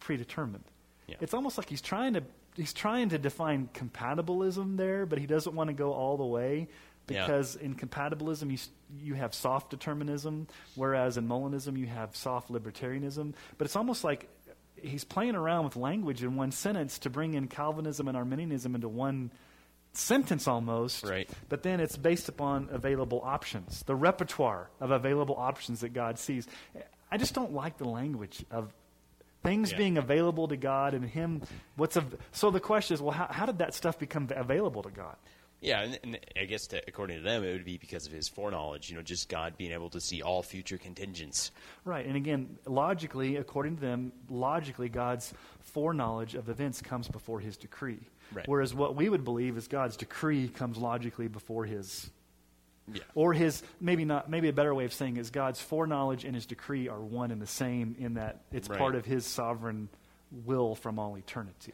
predetermined. 0.00 0.64
Yeah. 1.06 1.16
It's 1.20 1.34
almost 1.34 1.58
like 1.58 1.68
he's 1.68 1.82
trying 1.82 2.14
to 2.14 2.22
he's 2.54 2.72
trying 2.72 3.10
to 3.10 3.18
define 3.18 3.68
compatibilism 3.74 4.76
there, 4.76 5.06
but 5.06 5.18
he 5.18 5.26
doesn't 5.26 5.54
want 5.54 5.68
to 5.68 5.74
go 5.74 5.92
all 5.92 6.16
the 6.16 6.24
way 6.24 6.68
because 7.06 7.56
yeah. 7.56 7.66
in 7.66 7.74
compatibilism 7.74 8.50
you 8.50 8.58
you 8.96 9.14
have 9.14 9.34
soft 9.34 9.70
determinism, 9.70 10.46
whereas 10.74 11.16
in 11.16 11.26
Molinism 11.26 11.76
you 11.76 11.86
have 11.86 12.14
soft 12.14 12.50
libertarianism. 12.50 13.34
But 13.58 13.66
it's 13.66 13.76
almost 13.76 14.04
like 14.04 14.28
he's 14.76 15.04
playing 15.04 15.34
around 15.34 15.64
with 15.64 15.76
language 15.76 16.22
in 16.22 16.36
one 16.36 16.52
sentence 16.52 16.98
to 17.00 17.10
bring 17.10 17.34
in 17.34 17.48
Calvinism 17.48 18.08
and 18.08 18.16
Arminianism 18.16 18.74
into 18.74 18.88
one 18.88 19.30
sentence 19.92 20.48
almost. 20.48 21.04
Right. 21.04 21.28
But 21.48 21.62
then 21.62 21.80
it's 21.80 21.96
based 21.96 22.28
upon 22.28 22.68
available 22.70 23.20
options, 23.24 23.82
the 23.84 23.94
repertoire 23.94 24.70
of 24.80 24.90
available 24.90 25.36
options 25.36 25.80
that 25.80 25.90
God 25.90 26.18
sees. 26.18 26.46
I 27.10 27.16
just 27.16 27.34
don't 27.34 27.52
like 27.52 27.78
the 27.78 27.88
language 27.88 28.44
of 28.50 28.72
things 29.42 29.70
yeah. 29.70 29.78
being 29.78 29.98
available 29.98 30.48
to 30.48 30.56
God 30.56 30.94
and 30.94 31.04
Him. 31.04 31.42
What's 31.76 31.96
av- 31.96 32.16
so 32.32 32.50
the 32.50 32.60
question 32.60 32.94
is, 32.94 33.02
well, 33.02 33.12
how, 33.12 33.28
how 33.30 33.46
did 33.46 33.58
that 33.58 33.74
stuff 33.74 33.98
become 33.98 34.28
available 34.34 34.82
to 34.82 34.90
God? 34.90 35.16
Yeah, 35.64 35.80
and, 35.80 35.98
and 36.02 36.18
I 36.38 36.44
guess 36.44 36.66
to, 36.68 36.82
according 36.86 37.16
to 37.16 37.22
them, 37.22 37.42
it 37.42 37.52
would 37.52 37.64
be 37.64 37.78
because 37.78 38.06
of 38.06 38.12
his 38.12 38.28
foreknowledge. 38.28 38.90
You 38.90 38.96
know, 38.96 39.02
just 39.02 39.30
God 39.30 39.56
being 39.56 39.72
able 39.72 39.88
to 39.90 40.00
see 40.00 40.20
all 40.20 40.42
future 40.42 40.76
contingents. 40.76 41.52
Right, 41.86 42.04
and 42.04 42.16
again, 42.16 42.58
logically, 42.66 43.36
according 43.36 43.76
to 43.76 43.80
them, 43.80 44.12
logically, 44.28 44.90
God's 44.90 45.32
foreknowledge 45.62 46.34
of 46.34 46.50
events 46.50 46.82
comes 46.82 47.08
before 47.08 47.40
His 47.40 47.56
decree. 47.56 48.00
Right. 48.32 48.46
Whereas 48.46 48.74
what 48.74 48.94
we 48.94 49.08
would 49.08 49.24
believe 49.24 49.56
is 49.56 49.66
God's 49.66 49.96
decree 49.96 50.48
comes 50.48 50.76
logically 50.76 51.28
before 51.28 51.64
His. 51.64 52.10
Yeah. 52.92 53.00
Or 53.14 53.32
his 53.32 53.62
maybe 53.80 54.04
not 54.04 54.28
maybe 54.28 54.50
a 54.50 54.52
better 54.52 54.74
way 54.74 54.84
of 54.84 54.92
saying 54.92 55.16
is 55.16 55.30
God's 55.30 55.58
foreknowledge 55.58 56.26
and 56.26 56.34
his 56.34 56.44
decree 56.44 56.86
are 56.86 57.00
one 57.00 57.30
and 57.30 57.40
the 57.40 57.46
same 57.46 57.96
in 57.98 58.14
that 58.14 58.42
it's 58.52 58.68
right. 58.68 58.78
part 58.78 58.94
of 58.94 59.06
his 59.06 59.24
sovereign 59.24 59.88
will 60.44 60.74
from 60.74 60.98
all 60.98 61.16
eternity. 61.16 61.72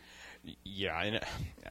Yeah, 0.65 1.01
and 1.03 1.21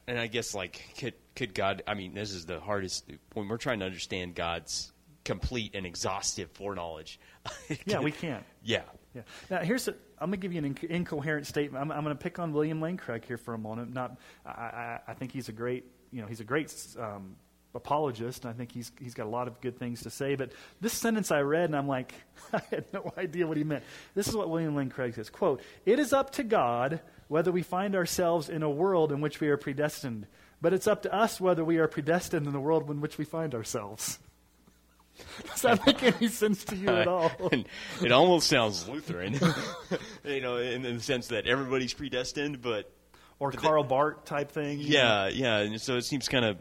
and 0.06 0.18
I 0.18 0.26
guess 0.26 0.54
like 0.54 0.82
could 0.98 1.14
could 1.34 1.54
God? 1.54 1.82
I 1.86 1.94
mean, 1.94 2.14
this 2.14 2.32
is 2.32 2.46
the 2.46 2.60
hardest 2.60 3.10
when 3.34 3.48
we're 3.48 3.56
trying 3.56 3.80
to 3.80 3.86
understand 3.86 4.34
God's 4.34 4.92
complete 5.24 5.74
and 5.74 5.86
exhaustive 5.86 6.50
foreknowledge. 6.52 7.20
yeah, 7.84 8.00
we 8.00 8.12
can't. 8.12 8.44
Yeah. 8.62 8.82
Yeah. 9.14 9.22
Now 9.50 9.58
here's 9.58 9.88
a, 9.88 9.92
I'm 10.18 10.30
going 10.30 10.32
to 10.32 10.36
give 10.36 10.52
you 10.52 10.64
an 10.64 10.74
inc- 10.74 10.84
incoherent 10.84 11.46
statement. 11.46 11.82
I'm, 11.82 11.90
I'm 11.90 12.04
going 12.04 12.16
to 12.16 12.22
pick 12.22 12.38
on 12.38 12.52
William 12.52 12.80
Lane 12.80 12.96
Craig 12.96 13.24
here 13.26 13.38
for 13.38 13.54
a 13.54 13.58
moment. 13.58 13.92
Not, 13.92 14.16
I, 14.46 14.50
I, 14.50 15.00
I 15.08 15.14
think 15.14 15.32
he's 15.32 15.48
a 15.48 15.52
great, 15.52 15.84
you 16.12 16.20
know, 16.20 16.28
he's 16.28 16.40
a 16.40 16.44
great 16.44 16.72
um, 16.98 17.36
apologist, 17.74 18.44
and 18.44 18.54
I 18.54 18.56
think 18.56 18.72
he's 18.72 18.92
he's 19.00 19.14
got 19.14 19.26
a 19.26 19.30
lot 19.30 19.48
of 19.48 19.60
good 19.60 19.78
things 19.78 20.02
to 20.02 20.10
say. 20.10 20.34
But 20.36 20.52
this 20.80 20.92
sentence 20.92 21.30
I 21.30 21.40
read, 21.40 21.64
and 21.64 21.76
I'm 21.76 21.88
like, 21.88 22.14
I 22.52 22.62
had 22.70 22.84
no 22.92 23.12
idea 23.16 23.46
what 23.46 23.56
he 23.56 23.64
meant. 23.64 23.84
This 24.14 24.28
is 24.28 24.36
what 24.36 24.48
William 24.48 24.74
Lane 24.74 24.90
Craig 24.90 25.14
says: 25.14 25.30
"Quote: 25.30 25.60
It 25.84 25.98
is 25.98 26.12
up 26.12 26.30
to 26.32 26.44
God 26.44 27.00
whether 27.30 27.52
we 27.52 27.62
find 27.62 27.94
ourselves 27.94 28.48
in 28.48 28.64
a 28.64 28.68
world 28.68 29.12
in 29.12 29.20
which 29.20 29.40
we 29.40 29.48
are 29.48 29.56
predestined, 29.56 30.26
but 30.60 30.74
it's 30.74 30.88
up 30.88 31.00
to 31.02 31.14
us 31.14 31.40
whether 31.40 31.64
we 31.64 31.78
are 31.78 31.86
predestined 31.86 32.44
in 32.44 32.52
the 32.52 32.58
world 32.58 32.90
in 32.90 33.00
which 33.00 33.18
we 33.18 33.24
find 33.24 33.54
ourselves." 33.54 34.18
Does 35.46 35.62
that 35.62 35.86
make 35.86 36.02
any 36.02 36.26
sense 36.26 36.64
to 36.64 36.76
you 36.76 36.88
at 36.88 37.06
all? 37.08 37.30
it 38.02 38.10
almost 38.10 38.48
sounds 38.48 38.88
Lutheran, 38.88 39.38
you 40.24 40.40
know, 40.40 40.56
in, 40.56 40.84
in, 40.84 40.96
the 40.96 41.02
sense 41.02 41.28
that 41.28 41.46
everybody's 41.46 41.94
predestined, 41.94 42.62
but 42.62 42.92
or 43.38 43.52
Karl 43.52 43.84
Barth 43.84 44.24
type 44.24 44.50
thing. 44.50 44.80
Yeah, 44.80 45.02
know? 45.02 45.28
yeah. 45.28 45.58
And 45.58 45.80
so 45.80 45.96
it 45.96 46.04
seems 46.04 46.28
kind 46.28 46.44
of 46.44 46.58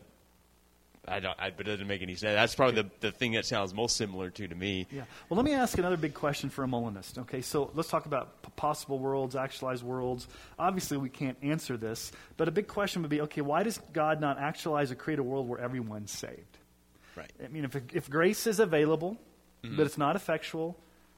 I 1.09 1.19
don't. 1.19 1.37
I, 1.39 1.49
but 1.49 1.67
it 1.67 1.71
doesn't 1.71 1.87
make 1.87 2.01
any 2.01 2.15
sense. 2.15 2.35
That's 2.35 2.55
probably 2.55 2.83
the, 2.83 2.89
the 2.99 3.11
thing 3.11 3.31
that 3.33 3.45
sounds 3.45 3.73
most 3.73 3.97
similar 3.97 4.29
to 4.29 4.47
to 4.47 4.55
me. 4.55 4.87
Yeah. 4.91 5.03
Well, 5.29 5.35
let 5.37 5.45
me 5.45 5.53
ask 5.53 5.77
another 5.77 5.97
big 5.97 6.13
question 6.13 6.49
for 6.49 6.63
a 6.63 6.67
Molinist. 6.67 7.17
Okay, 7.19 7.41
so 7.41 7.71
let's 7.73 7.89
talk 7.89 8.05
about 8.05 8.41
p- 8.43 8.49
possible 8.55 8.99
worlds, 8.99 9.35
actualized 9.35 9.83
worlds. 9.83 10.27
Obviously, 10.57 10.97
we 10.97 11.09
can't 11.09 11.37
answer 11.41 11.77
this, 11.77 12.11
but 12.37 12.47
a 12.47 12.51
big 12.51 12.67
question 12.67 13.01
would 13.01 13.11
be: 13.11 13.21
Okay, 13.21 13.41
why 13.41 13.63
does 13.63 13.79
God 13.93 14.21
not 14.21 14.39
actualize 14.39 14.91
or 14.91 14.95
create 14.95 15.19
a 15.19 15.23
world 15.23 15.47
where 15.47 15.59
everyone's 15.59 16.11
saved? 16.11 16.57
Right. 17.15 17.31
I 17.43 17.47
mean, 17.47 17.65
if 17.65 17.75
if 17.93 18.09
grace 18.09 18.47
is 18.47 18.59
available, 18.59 19.17
Mm-hmm. 19.61 19.75
but 19.75 19.85
it's 19.87 19.97
not 19.97 20.15
effectual, 20.15 20.77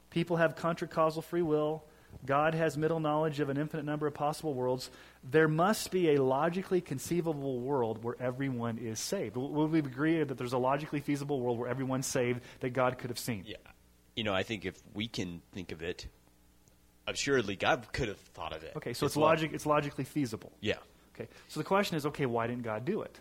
people 0.10 0.38
have 0.38 0.56
contra-causal 0.56 1.22
free 1.22 1.44
will. 1.44 1.84
God 2.26 2.56
has 2.56 2.76
middle 2.76 3.00
knowledge 3.00 3.40
of 3.40 3.50
an 3.50 3.58
infinite 3.58 3.86
number 3.86 4.08
of 4.08 4.16
possible 4.16 4.56
worlds. 4.56 4.90
There 5.24 5.48
must 5.48 5.92
be 5.92 6.16
a 6.16 6.24
logically 6.24 6.82
conceivable 6.82 7.60
world 7.60 8.04
where 8.04 8.16
everyone 8.20 8.80
is 8.80 9.00
saved. 9.00 9.36
Would 9.38 9.72
we 9.72 9.80
agree 9.80 10.24
that 10.24 10.38
there's 10.38 10.54
a 10.54 10.58
logically 10.58 11.00
feasible 11.00 11.40
world 11.40 11.60
where 11.60 11.70
everyone's 11.70 12.08
saved 12.08 12.42
that 12.62 12.72
God 12.72 12.98
could 12.98 13.12
have 13.12 13.20
seen? 13.20 13.44
Yeah. 13.46 13.58
You 14.16 14.24
know, 14.24 14.34
I 14.34 14.44
think 14.44 14.66
if 14.66 14.82
we 14.94 15.08
can 15.08 15.42
think 15.54 15.72
of 15.72 15.84
it, 15.84 16.08
assuredly 17.08 17.56
God 17.56 17.88
could 17.94 18.08
have 18.08 18.18
thought 18.18 18.56
of 18.56 18.64
it. 18.64 18.74
Okay, 18.76 18.94
so 18.94 19.06
as 19.06 19.12
it's 19.12 19.18
logic. 19.18 19.52
It's 19.54 19.66
logically 19.66 20.06
feasible. 20.06 20.52
Yeah. 20.60 20.78
Okay, 21.16 21.30
so 21.48 21.60
the 21.60 21.66
question 21.66 21.98
is, 21.98 22.06
okay, 22.08 22.26
why 22.26 22.48
didn't 22.48 22.64
God 22.64 22.84
do 22.84 23.02
it? 23.04 23.20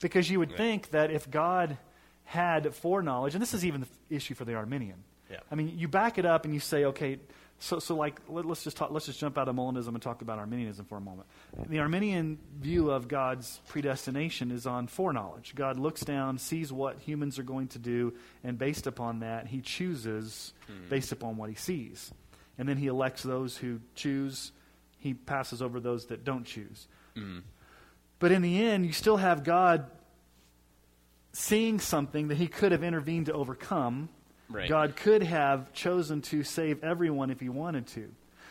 Because 0.00 0.28
you 0.28 0.38
would 0.38 0.56
think 0.56 0.90
that 0.90 1.10
if 1.10 1.30
God 1.30 1.78
had 2.24 2.74
foreknowledge, 2.74 3.34
and 3.34 3.42
this 3.42 3.54
is 3.54 3.64
even 3.64 3.82
the 3.82 4.16
issue 4.16 4.34
for 4.34 4.44
the 4.44 4.54
Arminian. 4.54 5.04
Yeah. 5.30 5.38
I 5.50 5.54
mean, 5.54 5.72
you 5.76 5.88
back 5.88 6.18
it 6.18 6.26
up 6.26 6.44
and 6.44 6.52
you 6.52 6.60
say, 6.60 6.84
okay, 6.86 7.18
so, 7.62 7.78
so 7.78 7.94
like 7.94 8.20
let, 8.28 8.44
us 8.46 8.64
just 8.64 8.76
talk, 8.76 8.90
let's 8.90 9.06
just 9.06 9.20
jump 9.20 9.38
out 9.38 9.48
of 9.48 9.54
Molinism 9.54 9.88
and 9.88 10.02
talk 10.02 10.20
about 10.20 10.38
Arminianism 10.38 10.84
for 10.84 10.98
a 10.98 11.00
moment. 11.00 11.28
The 11.68 11.78
Arminian 11.78 12.38
view 12.58 12.90
of 12.90 13.06
God's 13.06 13.60
predestination 13.68 14.50
is 14.50 14.66
on 14.66 14.88
foreknowledge. 14.88 15.54
God 15.54 15.78
looks 15.78 16.02
down, 16.02 16.38
sees 16.38 16.72
what 16.72 16.98
humans 16.98 17.38
are 17.38 17.44
going 17.44 17.68
to 17.68 17.78
do, 17.78 18.14
and 18.42 18.58
based 18.58 18.88
upon 18.88 19.20
that, 19.20 19.46
He 19.46 19.60
chooses 19.60 20.52
hmm. 20.66 20.88
based 20.88 21.12
upon 21.12 21.36
what 21.36 21.50
He 21.50 21.54
sees, 21.54 22.10
and 22.58 22.68
then 22.68 22.76
He 22.76 22.88
elects 22.88 23.22
those 23.22 23.56
who 23.56 23.80
choose. 23.94 24.50
He 24.98 25.14
passes 25.14 25.62
over 25.62 25.78
those 25.78 26.06
that 26.06 26.24
don't 26.24 26.44
choose. 26.44 26.88
Hmm. 27.14 27.38
But 28.18 28.32
in 28.32 28.42
the 28.42 28.64
end, 28.64 28.86
you 28.86 28.92
still 28.92 29.18
have 29.18 29.44
God 29.44 29.86
seeing 31.32 31.80
something 31.80 32.28
that 32.28 32.36
he 32.36 32.46
could 32.46 32.72
have 32.72 32.84
intervened 32.84 33.26
to 33.26 33.32
overcome. 33.32 34.08
Right. 34.52 34.68
God 34.68 34.96
could 34.96 35.22
have 35.22 35.72
chosen 35.72 36.22
to 36.22 36.42
save 36.42 36.82
everyone 36.84 37.30
if 37.30 37.40
he 37.40 37.48
wanted 37.48 37.86
to. 37.88 38.10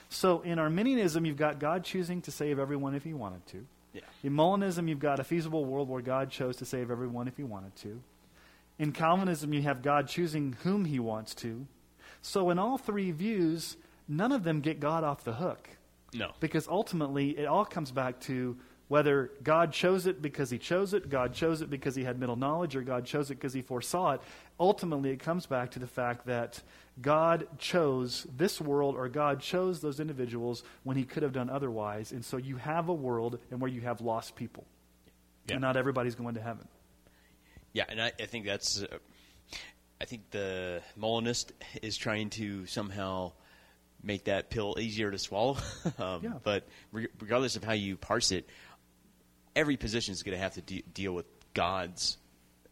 So 0.10 0.42
in 0.42 0.60
Arminianism, 0.60 1.26
you've 1.26 1.38
got 1.38 1.60
God 1.60 1.84
choosing 1.84 2.22
to 2.24 2.32
save 2.32 2.60
everyone 2.60 2.96
if 2.96 3.04
he 3.04 3.14
wanted 3.14 3.46
to. 3.48 3.66
Yeah. 3.94 4.02
In 4.24 4.34
Molinism, 4.34 4.88
you've 4.88 5.00
got 5.00 5.20
a 5.20 5.24
feasible 5.24 5.66
world 5.66 5.90
where 5.90 6.02
God 6.02 6.30
chose 6.30 6.58
to 6.58 6.66
save 6.66 6.92
everyone 6.92 7.28
if 7.28 7.38
he 7.38 7.44
wanted 7.44 7.76
to. 7.78 8.02
In 8.80 8.92
Calvinism, 8.92 9.54
you 9.54 9.62
have 9.62 9.82
God 9.82 10.08
choosing 10.08 10.56
whom 10.64 10.86
he 10.86 11.00
wants 11.00 11.36
to. 11.36 11.66
So 12.22 12.50
in 12.50 12.60
all 12.60 12.78
three 12.78 13.12
views, 13.12 13.78
none 14.08 14.32
of 14.32 14.44
them 14.44 14.62
get 14.62 14.80
God 14.80 15.04
off 15.04 15.24
the 15.24 15.34
hook. 15.34 15.70
No. 16.14 16.32
Because 16.40 16.68
ultimately, 16.68 17.38
it 17.38 17.46
all 17.46 17.66
comes 17.66 17.92
back 17.92 18.20
to 18.22 18.58
whether 18.92 19.32
God 19.42 19.72
chose 19.72 20.06
it 20.06 20.22
because 20.22 20.50
he 20.50 20.58
chose 20.58 20.94
it, 20.94 21.10
God 21.10 21.34
chose 21.34 21.62
it 21.62 21.70
because 21.70 21.96
he 21.96 22.04
had 22.04 22.20
middle 22.20 22.36
knowledge, 22.36 22.76
or 22.76 22.82
God 22.82 23.06
chose 23.06 23.32
it 23.32 23.36
because 23.36 23.54
he 23.54 23.62
foresaw 23.62 24.16
it. 24.16 24.22
Ultimately, 24.60 25.12
it 25.12 25.22
comes 25.22 25.46
back 25.46 25.72
to 25.72 25.80
the 25.80 25.88
fact 25.88 26.26
that 26.26 26.62
God 27.02 27.48
chose 27.58 28.28
this 28.36 28.60
world, 28.60 28.98
or 28.98 29.08
God 29.08 29.40
chose 29.40 29.80
those 29.80 30.02
individuals 30.02 30.66
when 30.84 30.98
he 30.98 31.06
could 31.06 31.24
have 31.24 31.32
done 31.32 31.50
otherwise. 31.50 32.12
And 32.12 32.26
so 32.26 32.36
you 32.36 32.58
have 32.58 32.90
a 32.90 32.94
world 32.94 33.40
and 33.50 33.62
where 33.62 33.72
you 33.72 33.80
have 33.80 34.02
lost 34.02 34.36
people. 34.36 34.66
Yeah. 35.48 35.54
And 35.54 35.62
not 35.62 35.78
everybody's 35.78 36.16
going 36.16 36.36
to 36.36 36.42
heaven. 36.42 36.68
Yeah, 37.72 37.86
and 37.88 38.02
I, 38.02 38.12
I 38.20 38.26
think 38.26 38.46
that's. 38.46 38.84
Uh, 38.84 38.98
I 40.02 40.06
think 40.06 40.32
the 40.32 40.82
Molinist 40.98 41.54
is 41.82 41.96
trying 41.96 42.30
to 42.32 42.66
somehow 42.66 43.32
make 44.04 44.26
that 44.26 44.50
pill 44.50 44.76
easier 44.80 45.12
to 45.12 45.18
swallow. 45.18 45.58
um, 46.00 46.24
Yeah. 46.24 46.34
But 46.44 46.68
re- 46.92 47.08
regardless 47.20 47.56
of 47.56 47.64
how 47.64 47.74
you 47.74 47.98
parse 47.98 48.32
it, 48.32 48.50
every 49.56 49.78
position 49.78 50.14
is 50.14 50.24
going 50.24 50.38
to 50.38 50.42
have 50.42 50.54
to 50.56 50.62
de- 50.62 50.84
deal 50.94 51.14
with 51.14 51.26
God's 51.54 52.18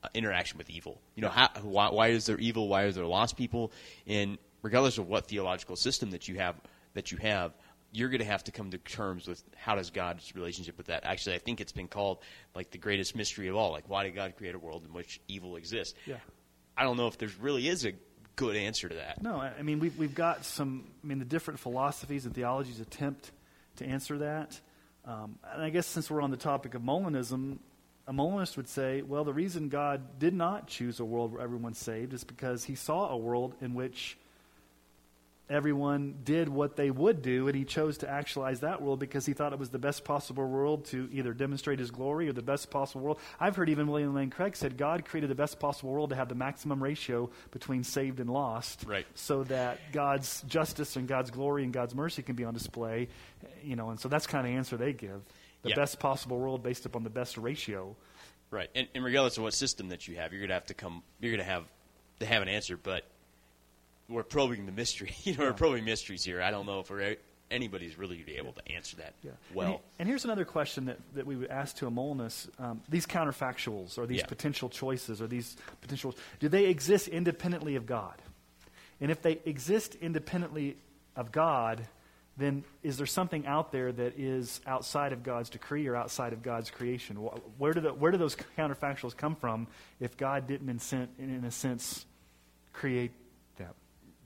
uh, 0.03 0.07
interaction 0.13 0.57
with 0.57 0.69
evil. 0.69 1.01
You 1.15 1.23
know, 1.23 1.29
how, 1.29 1.49
why, 1.61 1.89
why 1.89 2.07
is 2.09 2.25
there 2.25 2.37
evil? 2.37 2.67
Why 2.67 2.85
is 2.85 2.95
there 2.95 3.05
lost 3.05 3.37
people? 3.37 3.71
And 4.07 4.37
regardless 4.61 4.97
of 4.97 5.07
what 5.07 5.27
theological 5.27 5.75
system 5.75 6.11
that 6.11 6.27
you 6.27 6.35
have, 6.35 6.55
that 6.93 7.11
you 7.11 7.17
have, 7.17 7.53
you're 7.91 8.09
going 8.09 8.19
to 8.19 8.25
have 8.25 8.43
to 8.43 8.51
come 8.51 8.69
to 8.71 8.77
terms 8.77 9.27
with 9.27 9.43
how 9.55 9.75
does 9.75 9.89
God's 9.89 10.35
relationship 10.35 10.77
with 10.77 10.87
that. 10.87 11.03
Actually, 11.05 11.35
I 11.35 11.39
think 11.39 11.59
it's 11.59 11.71
been 11.71 11.87
called 11.87 12.19
like 12.53 12.71
the 12.71 12.77
greatest 12.77 13.15
mystery 13.15 13.47
of 13.47 13.55
all. 13.55 13.71
Like, 13.71 13.89
why 13.89 14.03
did 14.03 14.15
God 14.15 14.35
create 14.37 14.53
a 14.55 14.59
world 14.59 14.85
in 14.85 14.93
which 14.93 15.19
evil 15.27 15.55
exists? 15.55 15.97
Yeah. 16.05 16.17
I 16.77 16.83
don't 16.83 16.97
know 16.97 17.07
if 17.07 17.17
there 17.17 17.29
really 17.41 17.67
is 17.67 17.85
a 17.85 17.93
good 18.35 18.55
answer 18.55 18.87
to 18.87 18.95
that. 18.95 19.21
No, 19.21 19.37
I 19.37 19.51
I 19.57 19.63
mean, 19.63 19.79
we've, 19.79 19.97
we've 19.97 20.15
got 20.15 20.45
some, 20.45 20.85
I 21.03 21.07
mean, 21.07 21.19
the 21.19 21.25
different 21.25 21.59
philosophies 21.59 22.25
and 22.25 22.33
theologies 22.33 22.79
attempt 22.79 23.31
to 23.77 23.85
answer 23.85 24.19
that. 24.19 24.59
Um, 25.09 25.39
and 25.51 25.63
I 25.63 25.71
guess 25.71 25.87
since 25.87 26.11
we're 26.11 26.21
on 26.21 26.29
the 26.29 26.37
topic 26.37 26.75
of 26.75 26.83
Molinism, 26.83 27.57
a 28.07 28.13
Molinist 28.13 28.57
would 28.57 28.67
say, 28.67 29.01
well, 29.01 29.23
the 29.23 29.33
reason 29.33 29.67
God 29.67 30.19
did 30.19 30.35
not 30.35 30.67
choose 30.67 30.99
a 30.99 31.05
world 31.05 31.33
where 31.33 31.41
everyone's 31.41 31.79
saved 31.79 32.13
is 32.13 32.23
because 32.23 32.63
he 32.63 32.75
saw 32.75 33.09
a 33.09 33.17
world 33.17 33.55
in 33.59 33.73
which 33.73 34.19
everyone 35.49 36.19
did 36.23 36.47
what 36.49 36.75
they 36.75 36.91
would 36.91 37.21
do, 37.21 37.47
and 37.47 37.55
he 37.55 37.65
chose 37.65 37.97
to 37.99 38.09
actualize 38.09 38.59
that 38.59 38.81
world 38.81 38.99
because 38.99 39.25
he 39.25 39.33
thought 39.33 39.51
it 39.53 39.59
was 39.59 39.69
the 39.69 39.79
best 39.79 40.03
possible 40.03 40.45
world 40.47 40.85
to 40.85 41.09
either 41.11 41.33
demonstrate 41.33 41.79
his 41.79 41.91
glory 41.91 42.29
or 42.29 42.33
the 42.33 42.41
best 42.41 42.69
possible 42.69 43.01
world. 43.01 43.19
I've 43.39 43.55
heard 43.55 43.69
even 43.69 43.87
William 43.87 44.13
Lane 44.13 44.29
Craig 44.29 44.55
said 44.55 44.77
God 44.77 45.05
created 45.05 45.29
the 45.29 45.35
best 45.35 45.59
possible 45.59 45.91
world 45.91 46.11
to 46.11 46.15
have 46.15 46.29
the 46.29 46.35
maximum 46.35 46.81
ratio 46.83 47.29
between 47.51 47.83
saved 47.83 48.19
and 48.19 48.29
lost, 48.29 48.85
Right. 48.87 49.05
so 49.15 49.43
that 49.45 49.79
God's 49.91 50.41
justice 50.43 50.95
and 50.95 51.07
God's 51.07 51.31
glory 51.31 51.63
and 51.63 51.73
God's 51.73 51.95
mercy 51.95 52.21
can 52.21 52.35
be 52.35 52.43
on 52.45 52.53
display. 52.53 53.07
You 53.63 53.75
know, 53.75 53.89
and 53.89 53.99
so 53.99 54.07
that's 54.09 54.27
kind 54.27 54.45
of 54.47 54.53
answer 54.53 54.77
they 54.77 54.93
give. 54.93 55.21
The 55.63 55.69
Yeah. 55.69 55.75
best 55.75 55.99
possible 55.99 56.37
world 56.39 56.63
based 56.63 56.85
upon 56.85 57.03
the 57.03 57.09
best 57.09 57.37
ratio. 57.37 57.95
Right, 58.51 58.69
and, 58.73 58.87
and 58.95 59.03
regardless 59.03 59.37
of 59.37 59.43
what 59.43 59.53
system 59.53 59.89
that 59.89 60.07
you 60.07 60.15
have, 60.17 60.31
you're 60.31 60.41
going 60.41 60.47
to 60.49 60.53
have 60.55 60.65
to 60.67 60.73
come. 60.73 61.03
You're 61.19 61.31
going 61.31 61.45
to 61.45 61.51
have 61.51 61.65
to 62.19 62.25
have 62.25 62.41
an 62.41 62.47
answer. 62.47 62.77
But 62.77 63.03
we're 64.09 64.23
probing 64.23 64.65
the 64.65 64.71
mystery. 64.71 65.13
You 65.23 65.35
know, 65.37 65.45
we're 65.45 65.53
probing 65.53 65.85
mysteries 65.85 66.23
here. 66.23 66.41
I 66.41 66.51
don't 66.51 66.65
know 66.65 66.79
if 66.79 66.89
we're, 66.89 67.15
anybody's 67.51 67.97
really 67.97 68.15
going 68.15 68.25
to 68.25 68.31
be 68.33 68.37
able 68.37 68.53
to 68.53 68.71
answer 68.71 68.97
that 68.97 69.13
Yeah. 69.23 69.31
well. 69.53 69.65
And, 69.67 69.73
he- 69.75 69.81
and 69.99 70.09
here's 70.09 70.25
another 70.25 70.45
question 70.45 70.85
that, 70.85 70.97
that 71.15 71.25
we 71.25 71.35
would 71.35 71.49
ask 71.49 71.75
to 71.77 71.87
a. 71.87 72.47
Um, 72.59 72.81
these 72.89 73.05
counterfactuals 73.05 73.97
or 73.97 74.05
these 74.05 74.19
Yeah. 74.19 74.25
potential 74.25 74.69
choices 74.69 75.21
or 75.21 75.27
these 75.27 75.55
potential, 75.81 76.15
do 76.39 76.49
they 76.49 76.65
exist 76.65 77.07
independently 77.07 77.75
of 77.75 77.85
God? 77.85 78.21
And 79.01 79.11
if 79.11 79.21
they 79.21 79.39
exist 79.45 79.95
independently 80.01 80.75
of 81.15 81.31
God, 81.31 81.85
then 82.37 82.63
is 82.83 82.97
there 82.97 83.05
something 83.07 83.45
out 83.45 83.71
there 83.71 83.91
that 83.91 84.17
is 84.17 84.61
outside 84.65 85.11
of 85.13 85.23
God's 85.23 85.49
decree 85.49 85.87
or 85.87 85.95
outside 85.95 86.31
of 86.33 86.41
God's 86.41 86.69
creation? 86.71 87.17
Where 87.57 87.73
do, 87.73 87.81
the, 87.81 87.93
where 87.93 88.11
do 88.11 88.17
those 88.17 88.35
counterfactuals 88.57 89.15
come 89.15 89.35
from 89.35 89.67
if 89.99 90.15
God 90.17 90.47
didn't, 90.47 90.69
in, 90.93 91.09
in 91.19 91.43
a 91.45 91.51
sense, 91.51 92.05
create? 92.73 93.11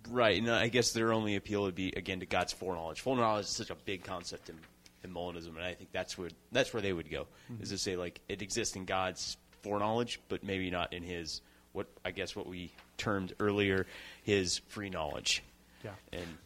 Right, 0.10 0.38
and 0.38 0.50
I 0.52 0.68
guess 0.68 0.92
their 0.92 1.14
only 1.14 1.36
appeal 1.36 1.64
would 1.64 1.76
be 1.76 1.94
again 1.96 2.20
to 2.20 2.26
God's 2.26 2.54
foreknowledge. 2.54 3.02
Foreknowledge 3.02 3.46
is 3.46 3.52
such 3.52 3.70
a 3.70 3.76
big 3.76 4.04
concept 4.04 4.50
in, 4.50 4.58
in 5.04 5.14
Molinism, 5.14 5.56
and 5.56 5.64
I 5.64 5.74
think 5.74 5.92
that's 5.92 6.18
where 6.18 6.30
that's 6.52 6.74
where 6.74 6.82
they 6.82 6.94
would 6.94 7.10
go 7.10 7.28
mm-hmm. 7.52 7.64
is 7.64 7.70
to 7.70 7.78
say 7.78 7.96
like 7.96 8.20
it 8.28 8.42
exists 8.42 8.76
in 8.76 8.86
God's 8.86 9.38
foreknowledge, 9.62 10.20
but 10.28 10.44
maybe 10.44 10.70
not 10.70 10.94
in 10.94 11.04
His 11.04 11.42
what 11.72 11.88
I 12.04 12.12
guess 12.12 12.36
what 12.36 12.48
we 12.48 12.72
termed 12.98 13.34
earlier 13.40 13.86
His 14.24 14.60
free 14.68 14.90
knowledge. 14.90 15.44
Yeah. 15.84 15.92
And 16.12 16.38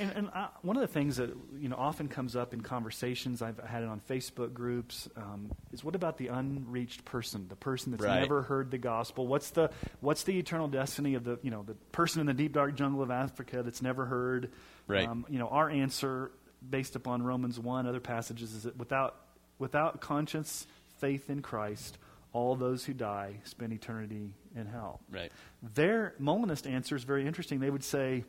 And, 0.00 0.10
and 0.12 0.30
I, 0.34 0.48
one 0.62 0.76
of 0.76 0.80
the 0.80 0.88
things 0.88 1.16
that 1.18 1.30
you 1.58 1.68
know 1.68 1.76
often 1.76 2.08
comes 2.08 2.34
up 2.34 2.52
in 2.52 2.60
conversations, 2.60 3.40
I've 3.40 3.58
had 3.58 3.82
it 3.82 3.88
on 3.88 4.00
Facebook 4.00 4.52
groups, 4.52 5.08
um, 5.16 5.52
is 5.72 5.84
what 5.84 5.94
about 5.94 6.18
the 6.18 6.26
unreached 6.28 7.04
person, 7.04 7.46
the 7.48 7.56
person 7.56 7.92
that's 7.92 8.02
Right. 8.02 8.20
never 8.20 8.42
heard 8.42 8.70
the 8.72 8.78
gospel? 8.78 9.26
What's 9.26 9.50
the 9.50 9.70
what's 10.00 10.24
the 10.24 10.38
eternal 10.38 10.66
destiny 10.68 11.14
of 11.14 11.24
the 11.24 11.38
you 11.42 11.50
know 11.50 11.62
the 11.62 11.74
person 11.92 12.20
in 12.20 12.26
the 12.26 12.34
deep 12.34 12.52
dark 12.52 12.74
jungle 12.74 13.02
of 13.02 13.10
Africa 13.12 13.62
that's 13.62 13.80
never 13.82 14.06
heard? 14.06 14.50
Right. 14.88 15.06
Um, 15.06 15.24
you 15.28 15.38
know, 15.38 15.48
our 15.48 15.70
answer 15.70 16.32
based 16.68 16.96
upon 16.96 17.22
Romans 17.22 17.58
one, 17.58 17.86
other 17.86 18.00
passages, 18.00 18.54
is 18.54 18.62
that 18.64 18.76
without 18.76 19.14
without 19.58 20.00
conscience, 20.00 20.66
faith 20.98 21.30
in 21.30 21.42
Christ, 21.42 21.96
all 22.32 22.56
those 22.56 22.84
who 22.84 22.92
die 22.92 23.36
spend 23.44 23.72
eternity 23.72 24.34
in 24.56 24.66
hell. 24.66 25.00
right, 25.10 25.30
Their 25.74 26.14
Molinist 26.18 26.66
answer 26.66 26.96
is 26.96 27.04
very 27.04 27.26
interesting. 27.26 27.60
They 27.60 27.70
would 27.70 27.84
say, 27.84 28.24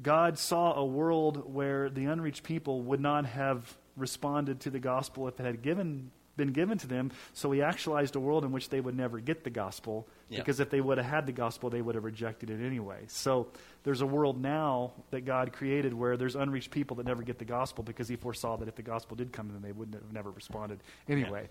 God 0.00 0.38
saw 0.38 0.74
a 0.74 0.84
world 0.84 1.52
where 1.52 1.90
the 1.90 2.04
unreached 2.04 2.42
people 2.44 2.82
would 2.82 3.00
not 3.00 3.26
have 3.26 3.76
responded 3.96 4.60
to 4.60 4.70
the 4.70 4.78
gospel 4.78 5.26
if 5.28 5.40
it 5.40 5.44
had 5.46 5.60
given, 5.62 6.10
been 6.36 6.52
given 6.52 6.78
to 6.78 6.86
them, 6.86 7.10
so 7.32 7.50
he 7.50 7.62
actualized 7.62 8.14
a 8.14 8.20
world 8.20 8.44
in 8.44 8.52
which 8.52 8.68
they 8.68 8.80
would 8.80 8.96
never 8.96 9.18
get 9.18 9.42
the 9.42 9.50
gospel, 9.50 10.06
Yeah. 10.28 10.38
because 10.38 10.60
if 10.60 10.70
they 10.70 10.80
would 10.80 10.98
have 10.98 11.06
had 11.06 11.26
the 11.26 11.32
gospel, 11.32 11.68
they 11.68 11.82
would 11.82 11.96
have 11.96 12.04
rejected 12.04 12.48
it 12.48 12.64
anyway. 12.64 13.00
So 13.08 13.48
there's 13.82 14.00
a 14.00 14.06
world 14.06 14.40
now 14.40 14.92
that 15.10 15.22
God 15.24 15.52
created 15.52 15.92
where 15.92 16.16
there's 16.16 16.36
unreached 16.36 16.70
people 16.70 16.96
that 16.98 17.06
never 17.06 17.22
get 17.24 17.38
the 17.40 17.44
gospel 17.44 17.82
because 17.82 18.06
he 18.06 18.14
foresaw 18.14 18.56
that 18.58 18.68
if 18.68 18.76
the 18.76 18.82
gospel 18.82 19.16
did 19.16 19.32
come 19.32 19.48
then 19.48 19.62
they 19.62 19.72
wouldn't 19.72 20.00
have 20.00 20.12
never 20.12 20.30
responded 20.30 20.80
anyway. 21.08 21.48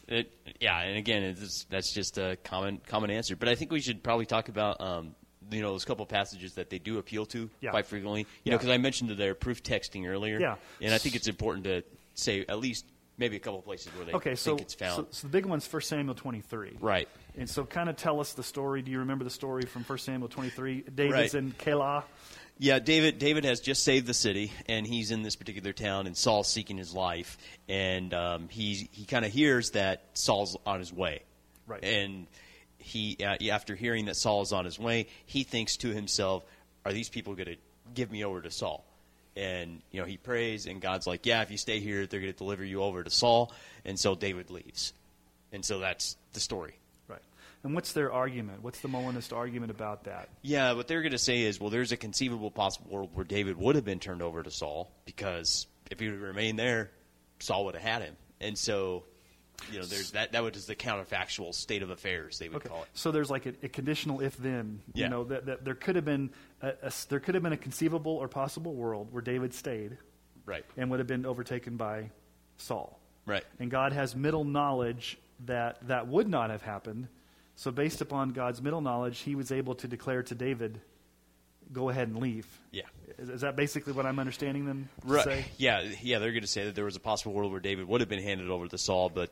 It, 0.09 0.33
yeah, 0.61 0.79
and 0.81 0.99
again, 0.99 1.23
it's, 1.23 1.65
that's 1.71 1.93
just 1.95 2.19
a 2.19 2.37
common 2.43 2.81
common 2.87 3.11
answer. 3.11 3.37
But 3.37 3.49
I 3.49 3.55
think 3.55 3.71
we 3.71 3.81
should 3.81 4.03
probably 4.03 4.27
talk 4.27 4.49
about 4.49 4.81
um, 4.81 5.15
you 5.53 5.63
know 5.63 5.71
those 5.73 5.85
couple 5.85 6.05
passages 6.07 6.55
that 6.55 6.71
they 6.71 6.79
do 6.79 6.99
appeal 6.99 7.27
to 7.27 7.49
Yeah. 7.61 7.71
quite 7.71 7.87
frequently. 7.87 8.21
You 8.21 8.27
Yeah. 8.45 8.51
know, 8.53 8.59
because 8.59 8.71
I 8.71 8.79
mentioned 8.79 9.11
their 9.11 9.35
proof 9.35 9.63
texting 9.63 10.07
earlier. 10.09 10.41
Yeah. 10.41 10.57
and 10.81 10.93
I 10.95 10.99
think 10.99 11.15
it's 11.17 11.29
important 11.29 11.65
to 11.65 11.83
say 12.15 12.45
at 12.49 12.59
least 12.59 12.85
maybe 13.19 13.37
a 13.37 13.41
couple 13.41 13.61
places 13.63 13.93
where 13.95 14.05
they 14.07 14.13
Okay, 14.13 14.35
so, 14.35 14.57
it's 14.57 14.75
found. 14.75 14.97
so 14.97 15.07
so 15.11 15.27
the 15.27 15.33
big 15.33 15.47
one's 15.47 15.67
1 15.67 15.83
Samuel 15.83 16.15
23. 16.15 16.77
right. 16.81 17.09
And 17.37 17.49
so, 17.49 17.65
kind 17.65 17.89
of 17.89 17.97
tell 17.97 18.21
us 18.21 18.33
the 18.35 18.43
story. 18.43 18.83
Do 18.83 18.91
you 18.91 18.99
remember 18.99 19.25
the 19.25 19.31
story 19.31 19.63
from 19.65 19.85
1 19.85 19.99
Samuel 19.99 20.29
23? 20.29 20.83
David's 20.95 21.13
Right. 21.15 21.35
in 21.35 21.53
Keilah. 21.53 22.05
Yeah, 22.59 22.79
David. 22.79 23.19
David 23.19 23.45
has 23.45 23.61
just 23.61 23.83
saved 23.83 24.07
the 24.07 24.15
city, 24.15 24.53
and 24.67 24.87
he's 24.87 25.11
in 25.11 25.23
this 25.23 25.35
particular 25.37 25.73
town, 25.73 26.07
and 26.07 26.15
Saul's 26.17 26.49
seeking 26.49 26.77
his 26.77 26.93
life, 26.95 27.39
and 27.69 28.13
um, 28.13 28.49
he 28.51 28.89
he 28.93 29.05
kind 29.07 29.25
of 29.25 29.33
hears 29.33 29.71
that 29.71 30.03
Saul's 30.15 30.57
on 30.67 30.79
his 30.79 30.93
way, 30.93 31.23
Right. 31.67 31.83
And 31.83 32.27
he, 32.83 33.17
uh, 33.25 33.37
after 33.51 33.75
hearing 33.75 34.07
that 34.07 34.17
Saul 34.17 34.43
is 34.43 34.53
on 34.53 34.65
his 34.65 34.79
way, 34.79 35.09
he 35.27 35.43
thinks 35.45 35.77
to 35.79 35.89
himself, 35.89 36.45
"Are 36.85 36.93
these 36.93 37.09
people 37.09 37.35
going 37.35 37.47
to 37.47 37.57
give 37.95 38.11
me 38.11 38.25
over 38.25 38.41
to 38.41 38.51
Saul?" 38.51 38.85
And 39.35 39.81
you 39.91 40.01
know, 40.01 40.07
he 40.07 40.17
prays, 40.17 40.67
and 40.67 40.81
God's 40.81 41.07
like, 41.07 41.25
"Yeah, 41.25 41.43
if 41.43 41.51
you 41.51 41.57
stay 41.57 41.81
here, 41.81 42.07
they're 42.07 42.21
going 42.21 42.33
to 42.33 42.39
deliver 42.39 42.65
you 42.65 42.83
over 42.83 43.03
to 43.03 43.11
Saul." 43.11 43.53
And 43.85 43.99
so 43.99 44.15
David 44.15 44.51
leaves, 44.51 44.93
and 45.53 45.65
so 45.65 45.79
that's 45.79 46.17
the 46.33 46.41
story. 46.41 46.75
Right. 47.09 47.23
And 47.65 47.75
what's 47.75 47.93
their 47.93 48.13
argument? 48.13 48.63
What's 48.63 48.81
the 48.81 48.89
Molinist 48.89 49.33
argument 49.33 49.71
about 49.71 50.05
that? 50.05 50.29
Yeah, 50.43 50.73
what 50.73 50.89
they're 50.89 51.03
going 51.03 51.13
to 51.13 51.19
say 51.19 51.43
is, 51.43 51.61
well, 51.61 51.71
there's 51.71 51.93
a 51.93 51.97
conceivable 51.97 52.51
possible 52.51 52.91
world 52.91 53.11
where 53.15 53.25
David 53.25 53.57
would 53.57 53.77
have 53.77 53.85
been 53.85 54.01
turned 54.01 54.23
over 54.23 54.43
to 54.43 54.51
Saul 54.51 54.91
because 55.07 55.67
if 55.91 56.01
he 56.01 56.07
would 56.07 56.15
have 56.15 56.23
remained 56.23 56.59
there, 56.59 56.91
Saul 57.39 57.65
would 57.67 57.75
have 57.75 57.83
had 57.83 58.03
him. 58.03 58.17
And 58.41 58.59
so, 58.59 59.05
you 59.71 59.79
know, 59.79 59.85
there's 59.85 60.13
that. 60.13 60.33
That 60.33 60.43
was 60.43 60.67
the 60.67 60.75
counterfactual 60.77 61.55
state 61.55 61.83
of 61.83 61.91
affairs 61.91 62.39
they 62.39 62.49
would 62.49 62.57
Okay. 62.57 62.69
call 62.69 62.83
it. 62.83 62.89
So 62.95 63.11
there's 63.11 63.31
like 63.31 63.47
a, 63.47 63.55
a 63.63 63.69
conditional 63.69 64.21
if 64.21 64.37
then. 64.37 64.81
You 64.95 65.03
Yeah. 65.03 65.09
know 65.09 65.25
that, 65.25 65.47
that 65.47 65.65
there 65.65 65.75
could 65.75 65.97
have 65.97 66.05
been 66.05 66.31
a, 66.61 66.73
a 66.83 66.93
there 67.09 67.21
could 67.21 67.35
have 67.35 67.43
been 67.43 67.53
a 67.53 67.57
conceivable 67.59 68.13
or 68.17 68.29
possible 68.29 68.75
world 68.75 69.09
where 69.13 69.23
David 69.23 69.55
stayed 69.55 69.99
Right. 70.45 70.65
and 70.77 70.91
would 70.91 70.99
have 71.01 71.07
been 71.07 71.25
overtaken 71.27 71.77
by 71.77 72.11
Saul. 72.57 72.99
Right. 73.27 73.45
And 73.61 73.71
God 73.71 73.93
has 73.93 74.17
middle 74.17 74.45
knowledge 74.45 75.19
that 75.47 75.87
that 75.89 76.09
would 76.09 76.29
not 76.29 76.51
have 76.51 76.63
happened. 76.63 77.09
So 77.55 77.71
based 77.71 78.01
upon 78.01 78.31
God's 78.31 78.61
middle 78.63 78.81
knowledge, 78.81 79.21
he 79.21 79.35
was 79.35 79.53
able 79.53 79.75
to 79.77 79.87
declare 79.89 80.23
to 80.25 80.35
David, 80.35 80.81
"Go 81.73 81.89
ahead 81.91 82.09
and 82.09 82.19
leave." 82.19 82.47
Yeah. 82.73 82.83
Is, 83.19 83.29
is 83.29 83.41
that 83.43 83.57
basically 83.57 83.93
what 83.93 84.07
I'm 84.07 84.19
understanding 84.19 84.65
them 84.67 84.89
to 85.03 85.07
Right. 85.07 85.25
say? 85.25 85.45
Yeah. 85.59 85.83
Yeah. 86.01 86.19
They're 86.19 86.33
going 86.33 86.43
to 86.43 86.47
say 86.49 86.65
that 86.65 86.75
there 86.75 86.85
was 86.87 86.97
a 86.97 87.01
possible 87.01 87.33
world 87.35 87.51
where 87.53 87.61
David 87.61 87.87
would 87.89 88.01
have 88.01 88.09
been 88.09 88.23
handed 88.23 88.49
over 88.51 88.67
to 88.69 88.79
Saul, 88.79 89.09
but 89.11 89.31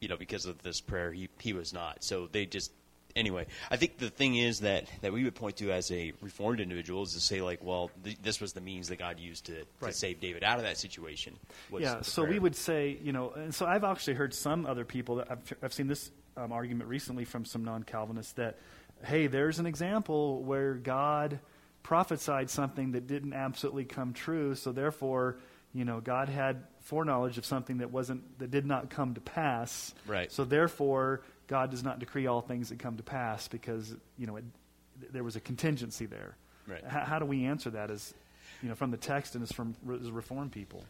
you 0.00 0.08
know, 0.08 0.16
because 0.16 0.46
of 0.46 0.62
this 0.62 0.80
prayer, 0.80 1.12
he 1.12 1.28
he 1.40 1.52
was 1.52 1.72
not. 1.72 2.04
So 2.04 2.28
they 2.30 2.46
just. 2.46 2.72
Anyway, 3.14 3.46
I 3.70 3.78
think 3.78 3.96
the 3.96 4.10
thing 4.10 4.36
is 4.36 4.60
that, 4.60 4.84
that 5.00 5.10
we 5.10 5.24
would 5.24 5.34
point 5.34 5.56
to 5.56 5.72
as 5.72 5.90
a 5.90 6.12
reformed 6.20 6.60
individual 6.60 7.02
is 7.02 7.14
to 7.14 7.20
say 7.20 7.40
like, 7.40 7.64
well, 7.64 7.90
th- 8.04 8.18
this 8.20 8.42
was 8.42 8.52
the 8.52 8.60
means 8.60 8.88
that 8.88 8.98
God 8.98 9.18
used 9.18 9.46
to, 9.46 9.64
to 9.80 9.90
save 9.90 10.20
David 10.20 10.44
out 10.44 10.58
of 10.58 10.64
that 10.64 10.76
situation. 10.76 11.32
Yeah, 11.78 12.02
so 12.02 12.24
we 12.24 12.38
would 12.38 12.54
say, 12.54 12.98
you 13.02 13.12
know, 13.12 13.30
and 13.30 13.54
so 13.54 13.64
I've 13.64 13.84
actually 13.84 14.16
heard 14.16 14.34
some 14.34 14.66
other 14.66 14.84
people 14.84 15.16
that 15.16 15.30
I've, 15.30 15.54
I've 15.62 15.72
seen 15.72 15.86
this 15.86 16.10
um, 16.36 16.52
argument 16.52 16.90
recently 16.90 17.24
from 17.24 17.46
some 17.46 17.64
non 17.64 17.84
Calvinists 17.84 18.34
that, 18.34 18.58
hey, 19.02 19.26
there's 19.28 19.58
an 19.58 19.66
example 19.66 20.42
where 20.42 20.74
God 20.74 21.40
prophesied 21.82 22.50
something 22.50 22.92
that 22.92 23.06
didn't 23.06 23.32
absolutely 23.32 23.84
come 23.84 24.12
true, 24.12 24.54
so 24.54 24.72
therefore, 24.72 25.38
you 25.72 25.84
know, 25.84 26.00
God 26.00 26.28
had 26.28 26.64
foreknowledge 26.86 27.36
of 27.36 27.44
something 27.44 27.78
that 27.78 27.90
wasn't 27.90 28.38
that 28.38 28.50
did 28.50 28.64
not 28.64 28.90
come 28.90 29.14
to 29.14 29.20
pass. 29.20 29.92
Right. 30.06 30.30
So 30.30 30.44
therefore, 30.44 31.22
God 31.48 31.70
does 31.70 31.82
not 31.82 31.98
decree 31.98 32.26
all 32.26 32.40
things 32.40 32.68
that 32.68 32.78
come 32.78 32.96
to 32.96 33.02
pass 33.02 33.48
because 33.48 33.94
you 34.16 34.26
know 34.26 34.36
it, 34.36 34.44
there 35.12 35.24
was 35.24 35.36
a 35.36 35.40
contingency 35.40 36.06
there. 36.06 36.36
Right. 36.66 36.84
How, 36.86 37.00
how 37.00 37.18
do 37.18 37.24
we 37.24 37.44
answer 37.44 37.70
that 37.70 37.90
as 37.90 38.14
you 38.62 38.68
know 38.68 38.76
from 38.76 38.92
the 38.92 38.96
text 38.96 39.34
and 39.34 39.42
as 39.42 39.50
from 39.50 39.74
as 40.00 40.10
Reformed 40.10 40.52
people? 40.52 40.84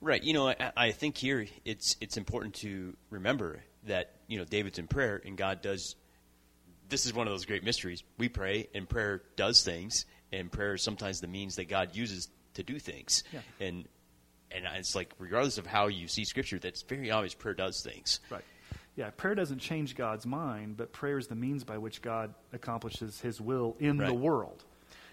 Right. 0.00 0.22
You 0.22 0.32
know, 0.32 0.48
I, 0.48 0.72
I 0.76 0.90
think 0.92 1.18
here 1.18 1.46
it's 1.66 1.96
it's 2.00 2.16
important 2.16 2.54
to 2.56 2.96
remember 3.10 3.60
that 3.86 4.14
you 4.28 4.38
know 4.38 4.44
David's 4.44 4.78
in 4.78 4.86
prayer 4.86 5.20
and 5.22 5.36
God 5.36 5.60
does. 5.60 5.96
This 6.88 7.04
is 7.04 7.12
one 7.12 7.26
of 7.26 7.32
those 7.32 7.44
great 7.44 7.62
mysteries. 7.62 8.02
We 8.16 8.30
pray 8.30 8.68
and 8.74 8.88
prayer 8.88 9.22
does 9.36 9.62
things, 9.62 10.06
and 10.32 10.50
prayer 10.50 10.74
is 10.74 10.82
sometimes 10.82 11.20
the 11.20 11.28
means 11.28 11.56
that 11.56 11.68
God 11.68 11.94
uses 11.94 12.28
to 12.54 12.62
do 12.62 12.78
things. 12.78 13.22
Yeah. 13.32 13.40
And 13.60 13.86
and 14.54 14.66
it's 14.76 14.94
like 14.94 15.12
regardless 15.18 15.58
of 15.58 15.66
how 15.66 15.88
you 15.88 16.08
see 16.08 16.24
Scripture, 16.24 16.58
that's 16.58 16.82
very 16.82 17.10
obvious. 17.10 17.34
Prayer 17.34 17.54
does 17.54 17.82
things. 17.82 18.20
Right. 18.30 18.44
Yeah, 18.94 19.10
prayer 19.10 19.34
doesn't 19.34 19.58
change 19.58 19.96
God's 19.96 20.26
mind, 20.26 20.76
but 20.76 20.92
prayer 20.92 21.16
is 21.16 21.26
the 21.26 21.34
means 21.34 21.64
by 21.64 21.78
which 21.78 22.02
God 22.02 22.34
accomplishes 22.52 23.20
his 23.20 23.40
will 23.40 23.74
in 23.80 23.96
the 23.96 24.12
world. 24.12 24.64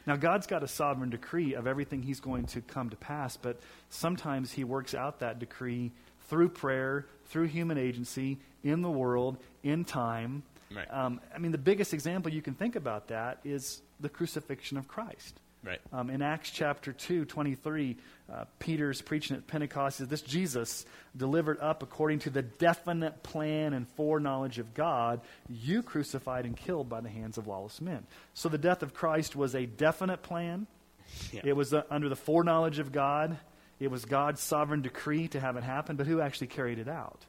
Now, 0.05 0.15
God's 0.15 0.47
got 0.47 0.63
a 0.63 0.67
sovereign 0.67 1.09
decree 1.09 1.53
of 1.53 1.67
everything 1.67 2.01
he's 2.01 2.19
going 2.19 2.45
to 2.47 2.61
come 2.61 2.89
to 2.89 2.95
pass, 2.97 3.37
but 3.37 3.59
sometimes 3.89 4.51
he 4.51 4.63
works 4.63 4.93
out 4.93 5.19
that 5.19 5.39
decree 5.39 5.91
through 6.27 6.49
prayer, 6.49 7.05
through 7.27 7.45
human 7.45 7.77
agency, 7.77 8.39
in 8.63 8.81
the 8.81 8.89
world, 8.89 9.37
in 9.63 9.85
time. 9.85 10.43
Right. 10.75 10.87
Um, 10.91 11.21
I 11.33 11.37
mean, 11.37 11.51
the 11.51 11.57
biggest 11.57 11.93
example 11.93 12.31
you 12.31 12.41
can 12.41 12.55
think 12.55 12.75
about 12.75 13.07
that 13.07 13.39
is 13.43 13.81
the 13.99 14.09
crucifixion 14.09 14.77
of 14.77 14.87
Christ. 14.87 15.39
Right. 15.63 15.79
Um, 15.91 16.09
in 16.09 16.21
Acts 16.21 16.51
chapter 16.51 16.93
2, 16.93 17.25
23, 17.25 17.97
uh, 18.31 18.45
Peter's 18.59 19.01
preaching 19.01 19.35
at 19.35 19.45
Pentecost 19.45 19.97
says, 19.97 20.07
This 20.07 20.21
Jesus, 20.21 20.85
delivered 21.17 21.59
up 21.59 21.83
according 21.83 22.19
to 22.19 22.29
the 22.29 22.41
definite 22.41 23.23
plan 23.23 23.73
and 23.73 23.87
foreknowledge 23.89 24.57
of 24.59 24.73
God, 24.73 25.19
you 25.49 25.83
crucified 25.83 26.45
and 26.45 26.55
killed 26.55 26.87
by 26.87 27.01
the 27.01 27.09
hands 27.09 27.37
of 27.37 27.47
lawless 27.47 27.81
men. 27.81 28.05
So 28.33 28.47
the 28.47 28.57
death 28.57 28.83
of 28.83 28.93
Christ 28.93 29.35
was 29.35 29.53
a 29.53 29.65
definite 29.65 30.23
plan. 30.23 30.65
Yeah. 31.33 31.41
It 31.43 31.55
was 31.55 31.73
uh, 31.73 31.83
under 31.89 32.07
the 32.07 32.15
foreknowledge 32.15 32.79
of 32.79 32.93
God. 32.93 33.37
It 33.81 33.91
was 33.91 34.05
God's 34.05 34.41
sovereign 34.41 34.81
decree 34.81 35.27
to 35.29 35.39
have 35.41 35.57
it 35.57 35.63
happen, 35.63 35.97
but 35.97 36.07
who 36.07 36.21
actually 36.21 36.47
carried 36.47 36.79
it 36.79 36.87
out? 36.87 37.25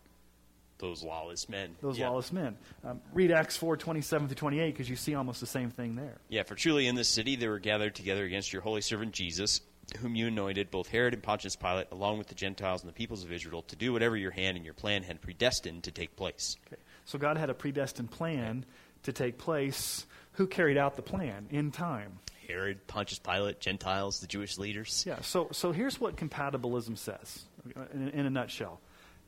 Those 0.81 1.03
lawless 1.03 1.49
men. 1.49 1.77
Those 1.81 1.99
Yeah. 1.99 2.09
lawless 2.09 2.33
men. 2.33 2.57
Um, 2.85 3.01
read 3.13 3.31
Acts 3.31 3.57
4, 3.57 3.77
27 3.77 4.29
through 4.29 4.35
28, 4.37 4.73
because 4.73 4.89
you 4.89 4.97
see 4.97 5.15
almost 5.15 5.41
the 5.41 5.47
same 5.47 5.71
thing 5.71 5.95
there. 5.95 6.19
Yeah, 6.29 6.43
for 6.43 6.55
truly 6.55 6.87
in 6.87 6.95
this 6.95 7.09
city 7.09 7.37
they 7.37 7.49
were 7.49 7.59
gathered 7.59 7.95
together 7.95 8.25
against 8.25 8.53
your 8.53 8.63
holy 8.63 8.81
servant 8.81 9.13
Jesus, 9.13 9.61
whom 9.99 10.15
you 10.17 10.29
anointed, 10.29 10.71
both 10.71 10.89
Herod 10.89 11.15
and 11.15 11.23
Pontius 11.23 11.57
Pilate, 11.57 11.89
along 11.93 12.19
with 12.19 12.29
the 12.29 12.35
Gentiles 12.35 12.83
and 12.83 12.89
the 12.89 12.95
peoples 12.95 13.25
of 13.25 13.33
Israel, 13.33 13.63
to 13.63 13.77
do 13.77 13.93
whatever 13.93 14.17
your 14.17 14.31
hand 14.31 14.57
and 14.57 14.65
your 14.65 14.75
plan 14.75 15.03
had 15.03 15.21
predestined 15.21 15.85
to 15.85 15.91
take 15.91 16.17
place. 16.17 16.57
Okay. 16.67 16.81
So 17.05 17.19
God 17.19 17.37
had 17.37 17.51
a 17.51 17.55
predestined 17.55 18.11
plan 18.11 18.65
to 19.03 19.13
take 19.13 19.37
place. 19.39 20.07
Who 20.35 20.47
carried 20.47 20.79
out 20.79 20.97
the 20.97 21.03
plan 21.03 21.49
in 21.51 21.71
time? 21.73 22.21
Herod, 22.49 22.87
Pontius 22.87 23.19
Pilate, 23.19 23.61
Gentiles, 23.61 24.21
the 24.21 24.27
Jewish 24.27 24.59
leaders. 24.59 25.05
Yeah. 25.07 25.21
So, 25.21 25.49
so 25.53 25.73
here's 25.73 26.01
what 26.01 26.17
compatibilism 26.17 26.97
says 26.97 27.45
in, 27.93 28.09
in 28.09 28.27
a 28.27 28.31
nutshell 28.31 28.81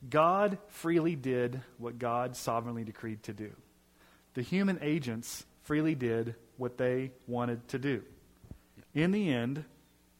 God 0.09 0.57
freely 0.67 1.15
did 1.15 1.61
what 1.77 1.99
God 1.99 2.35
sovereignly 2.35 2.83
decreed 2.83 3.23
to 3.23 3.33
do, 3.33 3.51
the 4.33 4.41
human 4.41 4.79
agents 4.81 5.45
freely 5.63 5.95
did 5.95 6.35
what 6.57 6.77
they 6.77 7.11
wanted 7.27 7.67
to 7.69 7.79
do. 7.79 8.03
In 8.93 9.11
the 9.11 9.31
end, 9.33 9.63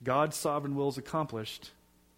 God's 0.04 0.36
sovereign 0.38 0.76
will 0.76 0.90
is 0.90 0.98
accomplished, 0.98 1.72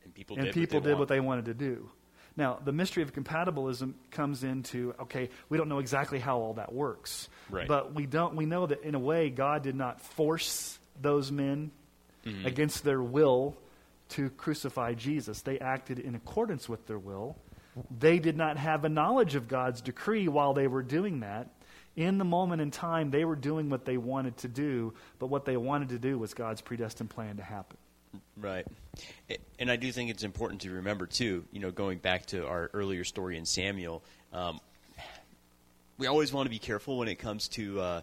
And 0.04 0.14
people 0.14 0.38
and 0.38 0.46
did 0.46 0.54
people 0.54 0.78
what 0.78 0.84
they 0.84 0.90
did 0.92 1.00
what 1.00 1.08
they 1.08 1.20
wanted 1.20 1.46
to 1.46 1.54
do. 1.54 1.90
Now, 2.38 2.60
the 2.64 2.74
mystery 2.74 3.02
of 3.04 3.14
compatibilism 3.14 3.94
comes 4.12 4.44
into 4.44 4.94
okay, 5.02 5.30
we 5.50 5.58
don't 5.58 5.70
know 5.70 5.80
exactly 5.80 6.20
how 6.20 6.38
all 6.40 6.54
that 6.56 6.74
works, 6.74 7.30
Right. 7.50 7.68
but 7.68 7.94
we 7.94 8.06
don't. 8.06 8.36
We 8.36 8.46
know 8.46 8.66
that 8.66 8.84
in 8.84 8.94
a 8.96 9.00
way, 9.00 9.30
God 9.30 9.64
did 9.64 9.76
not 9.76 10.02
force 10.02 10.78
those 11.02 11.32
men 11.32 11.72
Mm-hmm. 12.26 12.48
against 12.48 12.84
their 12.84 13.04
will 13.04 13.56
to 14.10 14.32
crucify 14.32 14.96
Jesus. 14.96 15.44
They 15.44 15.60
acted 15.60 16.00
in 16.00 16.16
accordance 16.16 16.68
with 16.68 16.88
their 16.88 16.98
will. 16.98 17.38
They 18.00 18.20
did 18.20 18.38
not 18.38 18.58
have 18.58 18.86
a 18.86 18.90
knowledge 18.90 19.36
of 19.36 19.48
God's 19.48 19.82
decree 19.82 20.28
while 20.28 20.54
they 20.54 20.68
were 20.68 20.84
doing 20.84 21.20
that. 21.20 21.50
In 21.96 22.18
the 22.18 22.26
moment 22.26 22.62
in 22.62 22.72
time, 22.72 23.10
they 23.10 23.24
were 23.24 23.36
doing 23.38 23.70
what 23.70 23.86
they 23.86 23.98
wanted 23.98 24.38
to 24.38 24.48
do, 24.48 24.94
but 25.18 25.28
what 25.28 25.46
they 25.46 25.56
wanted 25.58 25.90
to 25.90 26.00
do 26.00 26.18
was 26.18 26.34
God's 26.34 26.62
predestined 26.62 27.10
plan 27.10 27.38
to 27.38 27.44
happen. 27.44 27.78
Right. 28.38 28.66
And 29.60 29.72
I 29.72 29.76
do 29.78 29.92
think 29.92 30.10
it's 30.10 30.24
important 30.24 30.62
to 30.62 30.72
remember, 30.72 31.06
too, 31.06 31.46
you 31.52 31.60
know, 31.60 31.72
going 31.72 32.00
back 32.00 32.26
to 32.28 32.46
our 32.48 32.70
earlier 32.74 33.04
story 33.04 33.38
in 33.38 33.46
Samuel, 33.46 34.04
um, 34.34 34.60
we 35.98 36.08
always 36.08 36.34
want 36.34 36.46
to 36.46 36.50
be 36.50 36.60
careful 36.60 36.98
when 36.98 37.08
it 37.08 37.16
comes 37.16 37.48
to 37.50 37.80
uh, 37.80 38.02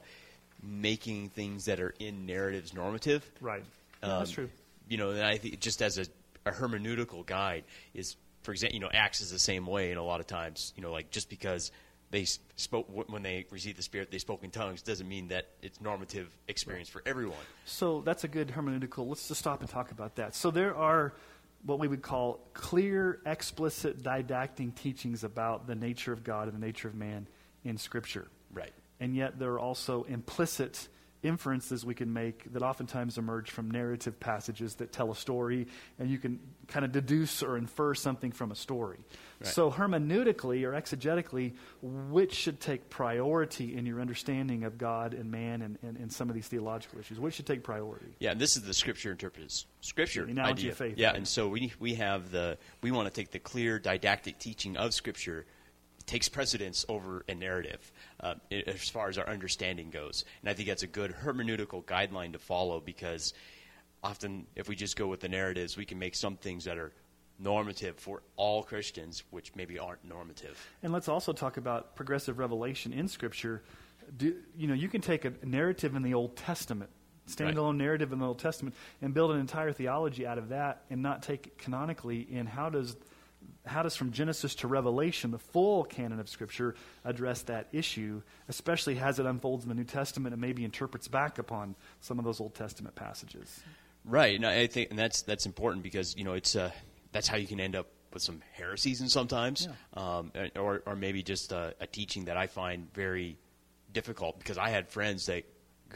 making 0.62 1.28
things 1.30 1.66
that 1.66 1.80
are 1.80 1.94
in 1.98 2.24
narratives 2.24 2.72
normative. 2.72 3.30
Right. 3.40 3.64
Yeah, 4.02 4.18
that's 4.18 4.30
Um, 4.30 4.34
true. 4.34 4.50
You 4.88 4.98
know, 4.98 5.10
and 5.10 5.22
I 5.22 5.36
think 5.38 5.60
just 5.60 5.82
as 5.82 5.98
a, 5.98 6.06
a 6.44 6.50
hermeneutical 6.50 7.24
guide 7.24 7.64
is, 7.94 8.16
for 8.43 8.53
example, 8.53 8.74
you 8.74 8.80
know, 8.80 8.90
Acts 8.93 9.20
is 9.20 9.30
the 9.30 9.38
same 9.38 9.66
way. 9.66 9.90
And 9.90 9.99
a 9.99 10.03
lot 10.03 10.20
of 10.20 10.26
times, 10.26 10.72
you 10.76 10.82
know, 10.82 10.93
like 10.93 11.11
just 11.11 11.28
because 11.28 11.72
they 12.11 12.26
spoke 12.57 12.88
when 13.09 13.22
they 13.22 13.47
received 13.51 13.78
the 13.78 13.82
Spirit, 13.82 14.11
they 14.11 14.18
spoke 14.18 14.45
in 14.45 14.51
tongues, 14.51 14.82
doesn't 14.82 15.09
mean 15.09 15.28
that 15.28 15.49
it's 15.62 15.80
normative 15.80 16.28
experience 16.47 16.88
for 16.88 17.03
everyone. 17.07 17.38
So 17.64 18.03
that's 18.03 18.24
a 18.24 18.28
good 18.28 18.49
hermeneutical. 18.49 19.09
Let's 19.09 19.28
just 19.28 19.40
stop 19.40 19.61
and 19.61 19.68
talk 19.68 19.90
about 19.90 20.16
that. 20.16 20.34
So 20.34 20.51
there 20.51 20.76
are 20.76 21.14
what 21.64 21.78
we 21.78 21.88
would 21.88 22.03
call 22.03 22.40
clear, 22.53 23.20
explicit, 23.24 24.03
didactic 24.03 24.74
teachings 24.74 25.24
about 25.24 25.66
the 25.66 25.74
nature 25.74 26.12
of 26.12 26.22
God 26.22 26.49
and 26.49 26.61
the 26.61 26.66
nature 26.66 26.88
of 26.88 26.95
man 26.95 27.26
in 27.64 27.78
Scripture. 27.78 28.28
Right. 28.53 28.72
And 29.01 29.16
yet 29.16 29.38
there 29.38 29.53
are 29.53 29.61
also 29.61 30.03
implicit 30.05 30.88
inferences 31.22 31.84
we 31.84 31.94
can 31.94 32.12
make 32.12 32.52
that 32.52 32.62
oftentimes 32.62 33.18
emerge 33.18 33.50
from 33.50 33.70
narrative 33.70 34.18
passages 34.18 34.74
that 34.76 34.92
tell 34.92 35.10
a 35.10 35.14
story, 35.16 35.66
and 35.98 36.10
you 36.10 36.18
can 36.18 36.40
kind 36.68 36.84
of 36.84 36.92
deduce 36.92 37.42
or 37.42 37.56
infer 37.56 37.94
something 37.94 38.32
from 38.32 38.50
a 38.50 38.54
story. 38.54 38.98
Right. 39.40 39.48
So, 39.52 39.70
hermeneutically 39.70 40.64
or 40.64 40.72
exegetically, 40.72 41.54
which 41.82 42.34
should 42.34 42.60
take 42.60 42.90
priority 42.90 43.76
in 43.76 43.86
your 43.86 44.00
understanding 44.00 44.64
of 44.64 44.78
God 44.78 45.14
and 45.14 45.30
man 45.30 45.62
and, 45.62 45.78
and, 45.82 45.96
and 45.96 46.12
some 46.12 46.28
of 46.28 46.34
these 46.34 46.48
theological 46.48 46.98
issues? 46.98 47.18
Which 47.20 47.34
should 47.34 47.46
take 47.46 47.62
priority? 47.62 48.14
Yeah, 48.18 48.32
and 48.32 48.40
this 48.40 48.56
is 48.56 48.62
the 48.62 48.74
scripture 48.74 49.12
interprets 49.12 49.66
scripture 49.80 50.24
The 50.24 50.32
analogy 50.32 50.62
idea. 50.62 50.70
of 50.72 50.76
faith, 50.78 50.94
Yeah, 50.96 51.08
right? 51.08 51.16
and 51.16 51.28
so 51.28 51.48
we 51.48 51.72
we 51.78 51.94
have 51.94 52.30
the 52.30 52.58
we 52.82 52.90
want 52.90 53.06
to 53.08 53.14
take 53.14 53.30
the 53.30 53.38
clear 53.38 53.78
didactic 53.78 54.38
teaching 54.38 54.76
of 54.76 54.94
scripture 54.94 55.46
takes 56.07 56.28
precedence 56.28 56.84
over 56.88 57.24
a 57.28 57.34
narrative 57.34 57.92
uh, 58.20 58.34
as 58.50 58.88
far 58.88 59.09
as 59.09 59.18
our 59.18 59.28
understanding 59.28 59.90
goes, 59.90 60.24
and 60.42 60.50
I 60.50 60.55
think 60.55 60.68
that's 60.68 60.82
a 60.82 60.88
good 60.88 61.12
hermeneutical 61.12 61.84
guideline 61.84 62.32
to 62.32 62.38
follow 62.38 62.80
because 62.80 63.34
often 64.03 64.46
if 64.57 64.68
we 64.68 64.76
just 64.76 64.96
go 64.96 65.07
with 65.07 65.20
the 65.20 65.28
narratives, 65.28 65.76
we 65.76 65.84
can 65.84 65.98
make 65.98 66.14
some 66.14 66.36
things 66.36 66.64
that 66.64 66.78
are 66.78 66.92
normative 67.38 67.96
for 67.98 68.22
all 68.36 68.62
Christians, 68.62 69.24
which 69.30 69.55
maybe 69.55 69.78
aren't 69.78 70.05
normative. 70.05 70.59
And 70.82 70.92
let's 70.92 71.09
also 71.09 71.32
talk 71.32 71.57
about 71.57 71.96
progressive 71.96 72.38
revelation 72.38 72.92
in 72.92 73.09
Scripture. 73.09 73.62
Do, 74.16 74.34
you 74.57 74.68
know, 74.68 74.74
you 74.74 74.88
can 74.88 75.00
take 75.00 75.24
a 75.24 75.32
narrative 75.42 75.94
in 75.94 76.03
the 76.03 76.14
Old 76.14 76.36
Testament, 76.36 76.90
standalone 77.28 77.76
narrative 77.76 78.12
in 78.12 78.18
the 78.18 78.26
Old 78.26 78.38
Testament, 78.38 78.74
and 79.00 79.14
build 79.14 79.32
an 79.32 79.40
entire 79.40 79.72
theology 79.72 80.26
out 80.26 80.38
of 80.38 80.50
that, 80.50 80.84
and 80.90 81.03
not 81.03 81.22
take 81.22 81.46
it 81.46 81.59
canonically 81.59 82.26
in 82.30 82.46
how 82.46 82.68
does 82.68 82.96
how 83.64 83.82
does 83.82 83.96
from 83.96 84.10
Genesis 84.10 84.54
to 84.56 84.68
Revelation 84.68 85.30
the 85.30 85.38
full 85.38 85.84
canon 85.84 86.18
of 86.18 86.28
Scripture 86.28 86.74
address 87.04 87.42
that 87.42 87.68
issue, 87.72 88.22
especially 88.48 88.98
as 88.98 89.18
it 89.18 89.26
unfolds 89.26 89.64
in 89.64 89.68
the 89.68 89.74
New 89.74 89.84
Testament 89.84 90.32
and 90.32 90.40
maybe 90.40 90.64
interprets 90.64 91.08
back 91.08 91.38
upon 91.38 91.76
some 92.00 92.18
of 92.18 92.24
those 92.24 92.40
Old 92.40 92.54
Testament 92.54 92.94
passages. 92.94 93.62
Right, 94.04 94.34
and 94.34 94.44
I 94.44 94.66
think 94.66 94.90
and 94.90 94.98
that's 94.98 95.22
that's 95.22 95.46
important 95.46 95.84
because 95.84 96.16
you 96.16 96.24
know 96.24 96.32
it's 96.32 96.56
uh, 96.56 96.70
that's 97.12 97.28
how 97.28 97.36
you 97.36 97.46
can 97.46 97.60
end 97.60 97.76
up 97.76 97.86
with 98.12 98.22
some 98.22 98.42
heresies 98.52 99.00
and 99.00 99.10
sometimes, 99.10 99.68
um, 99.94 100.32
or 100.56 100.82
or 100.84 100.96
maybe 100.96 101.22
just 101.22 101.52
a, 101.52 101.74
a 101.80 101.86
teaching 101.86 102.24
that 102.24 102.36
I 102.36 102.48
find 102.48 102.92
very 102.94 103.38
difficult 103.92 104.38
because 104.38 104.58
I 104.58 104.70
had 104.70 104.88
friends 104.88 105.26
that 105.26 105.44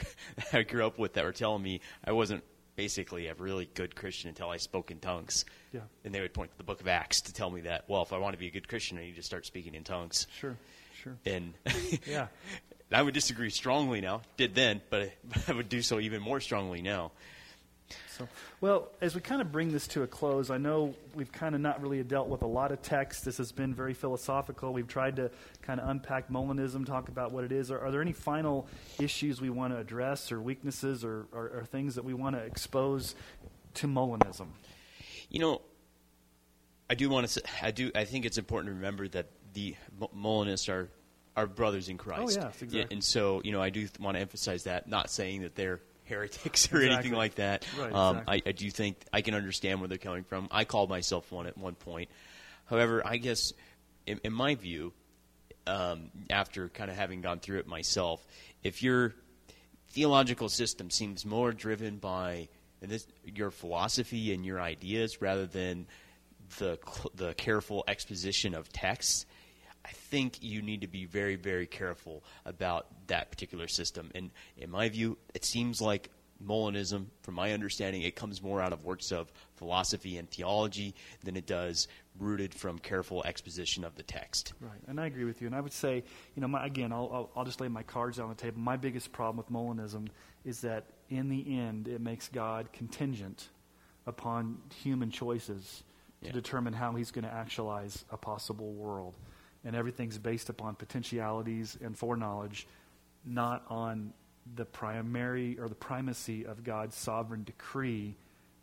I 0.53 0.63
grew 0.63 0.87
up 0.87 0.99
with 0.99 1.15
that 1.15 1.25
were 1.25 1.33
telling 1.33 1.63
me 1.63 1.81
I 2.05 2.13
wasn't 2.13 2.45
basically 2.77 3.27
a 3.27 3.35
really 3.35 3.69
good 3.75 3.97
Christian 3.97 4.29
until 4.29 4.51
I 4.51 4.59
spoke 4.59 4.91
in 4.91 4.99
tongues. 5.01 5.45
Yeah. 5.73 5.81
And 6.05 6.15
they 6.15 6.21
would 6.21 6.35
point 6.35 6.53
to 6.53 6.59
the 6.59 6.65
Book 6.65 6.81
of 6.81 6.89
Acts 6.89 7.23
to 7.23 7.33
tell 7.33 7.51
me 7.51 7.63
that. 7.63 7.85
Well, 7.89 8.03
if 8.03 8.13
I 8.13 8.19
want 8.19 8.35
to 8.35 8.39
be 8.39 8.47
a 8.47 8.51
good 8.51 8.69
Christian, 8.69 8.99
I 8.99 9.03
need 9.03 9.17
to 9.17 9.23
start 9.23 9.47
speaking 9.47 9.75
in 9.75 9.83
tongues. 9.83 10.27
Sure, 10.39 10.57
sure. 11.03 11.17
And 11.25 11.55
Yeah. 12.07 12.29
I 12.93 13.03
would 13.03 13.15
disagree 13.15 13.51
strongly 13.51 14.01
now. 14.01 14.23
Did 14.37 14.55
then, 14.55 14.81
but 14.91 15.11
I 15.49 15.53
would 15.55 15.69
do 15.69 15.83
so 15.83 15.99
even 15.99 16.23
more 16.23 16.39
strongly 16.41 16.83
now. 16.83 17.11
So, 18.17 18.29
well, 18.61 18.89
as 19.01 19.15
we 19.15 19.21
kind 19.21 19.41
of 19.41 19.53
bring 19.53 19.73
this 19.73 19.87
to 19.89 20.03
a 20.03 20.07
close, 20.07 20.51
I 20.51 20.59
know 20.59 20.95
we've 21.15 21.31
kind 21.31 21.55
of 21.55 21.61
not 21.61 21.83
really 21.83 22.03
dealt 22.03 22.29
with 22.29 22.43
a 22.43 22.47
lot 22.47 22.73
of 22.73 22.81
text. 22.83 23.25
This 23.25 23.39
has 23.39 23.53
been 23.53 23.75
very 23.75 23.95
philosophical. 23.95 24.73
We've 24.73 24.89
tried 24.89 25.17
to 25.17 25.31
kind 25.63 25.81
of 25.81 25.89
unpack 25.89 26.31
Molinism, 26.31 26.87
talk 26.87 27.09
about 27.09 27.33
what 27.33 27.45
it 27.45 27.53
is. 27.53 27.71
Are, 27.71 27.79
are 27.79 27.91
there 27.91 28.01
any 28.01 28.13
final 28.13 28.69
issues 28.99 29.41
we 29.41 29.51
want 29.51 29.75
to 29.75 29.79
address, 29.79 30.33
or 30.33 30.41
weaknesses, 30.41 31.05
or, 31.05 31.27
or, 31.33 31.49
or 31.49 31.65
things 31.65 31.97
that 31.97 32.05
we 32.05 32.15
want 32.15 32.37
to 32.37 32.43
expose 32.43 33.15
to 33.75 33.87
Molinism? 33.87 34.47
You 35.29 35.41
know, 35.41 35.63
I 36.89 36.95
do 36.95 37.09
want 37.09 37.27
to. 37.27 37.33
Say, 37.33 37.41
I 37.63 37.71
do. 37.71 37.91
I 37.95 38.05
think 38.05 38.25
it's 38.25 38.39
important 38.39 38.71
to 38.71 38.75
remember 38.77 39.09
that 39.09 39.31
the 39.53 39.75
Molinists 40.15 40.69
are 40.69 40.89
are 41.37 41.47
brothers 41.47 41.89
in 41.89 41.99
Christ. 41.99 42.39
Oh, 42.41 42.45
yes, 42.47 42.63
exactly. 42.63 42.87
and 42.91 43.05
so 43.05 43.43
you 43.45 43.53
know, 43.53 43.61
I 43.61 43.71
do 43.71 43.81
th- 43.81 43.99
want 44.01 44.17
to 44.17 44.21
emphasize 44.21 44.65
that. 44.65 44.89
Not 44.89 45.11
saying 45.11 45.43
that 45.43 45.55
they're 45.55 45.81
heretics 46.09 46.73
or 46.73 46.77
Exactly. 46.77 46.91
anything 46.91 47.13
like 47.13 47.35
that. 47.37 47.65
Right, 47.79 47.93
um, 47.93 48.19
exactly. 48.19 48.43
I, 48.47 48.49
I 48.49 48.53
do 48.53 48.71
think 48.71 48.97
I 49.13 49.21
can 49.23 49.35
understand 49.35 49.81
where 49.81 49.89
they're 49.89 49.99
coming 49.99 50.25
from. 50.25 50.49
I 50.51 50.65
called 50.65 50.91
myself 50.91 51.31
one 51.33 51.47
at 51.47 51.57
one 51.59 51.75
point. 51.75 52.11
However, 52.67 53.03
I 53.07 53.17
guess 53.17 53.53
in, 54.07 54.21
in 54.25 54.33
my 54.33 54.55
view, 54.55 54.93
um, 55.67 56.11
after 56.31 56.69
kind 56.69 56.91
of 56.91 56.97
having 56.97 57.21
gone 57.21 57.41
through 57.41 57.59
it 57.59 57.67
myself, 57.67 58.25
if 58.63 58.83
your 58.83 59.15
theological 59.91 60.49
system 60.49 60.91
seems 60.91 61.25
more 61.25 61.53
driven 61.53 61.97
by 61.97 62.49
this, 62.81 63.07
your 63.25 63.51
philosophy 63.51 64.33
and 64.33 64.45
your 64.45 64.61
ideas 64.61 65.21
rather 65.21 65.47
than 65.47 65.87
the 66.59 66.79
the 67.15 67.35
careful 67.35 67.83
exposition 67.89 68.55
of 68.55 68.73
texts, 68.73 69.27
I 69.87 69.91
think 69.93 70.39
you 70.43 70.63
need 70.63 70.81
to 70.81 70.87
be 70.89 71.05
very 71.05 71.37
very 71.37 71.67
careful 71.67 72.25
about 72.45 72.87
that 73.07 73.31
particular 73.31 73.69
system. 73.69 74.11
And 74.15 74.31
in 74.57 74.71
my 74.71 74.89
view, 74.89 75.17
it 75.35 75.45
seems 75.45 75.81
like 75.81 76.11
Molinism, 76.45 77.07
from 77.23 77.35
my 77.35 77.53
understanding, 77.53 78.03
it 78.03 78.15
comes 78.15 78.43
more 78.43 78.61
out 78.61 78.73
of 78.73 78.85
works 78.85 79.11
of 79.11 79.33
philosophy 79.55 80.19
and 80.19 80.29
theology 80.29 80.95
than 81.25 81.35
it 81.35 81.47
does 81.47 81.89
rooted 82.19 82.53
from 82.53 82.79
careful 82.79 83.25
exposition 83.25 83.85
of 83.85 83.95
the 83.95 84.03
text. 84.03 84.53
Right, 84.61 84.81
and 84.87 85.01
I 85.01 85.07
agree 85.07 85.25
with 85.25 85.41
you. 85.41 85.47
And 85.47 85.57
I 85.57 85.63
would 85.63 85.73
say, 85.73 86.05
you 86.35 86.43
know, 86.43 86.49
my, 86.49 86.67
again, 86.67 86.93
I'll, 86.93 87.11
I'll, 87.13 87.31
I'll 87.37 87.45
just 87.47 87.61
lay 87.61 87.69
my 87.69 87.83
cards 87.83 88.19
on 88.19 88.29
the 88.29 88.35
table. 88.35 88.59
My 88.59 88.77
biggest 88.77 89.13
problem 89.13 89.39
with 89.39 89.51
Molinism 89.51 90.09
is 90.45 90.61
that 90.61 90.85
in 91.09 91.31
the 91.31 91.59
end, 91.59 91.89
it 91.89 92.03
makes 92.03 92.29
God 92.29 92.71
contingent 92.73 93.49
upon 94.07 94.59
human 94.83 95.11
choices 95.11 95.85
to 96.21 96.27
Yeah. 96.27 96.33
determine 96.33 96.75
how 96.75 96.93
he's 96.95 97.11
going 97.11 97.25
to 97.25 97.33
actualize 97.33 98.05
a 98.11 98.17
possible 98.19 98.73
world. 98.75 99.15
And 99.67 99.75
everything's 99.75 100.17
based 100.17 100.49
upon 100.49 100.77
potentialities 100.77 101.77
and 101.83 101.99
foreknowledge, 101.99 102.67
not 103.25 103.65
on 103.69 104.13
the 104.55 104.65
primary 104.65 105.59
or 105.59 105.69
the 105.69 105.75
primacy 105.75 106.47
of 106.47 106.63
God's 106.63 106.95
sovereign 106.97 107.43
decree 107.43 108.15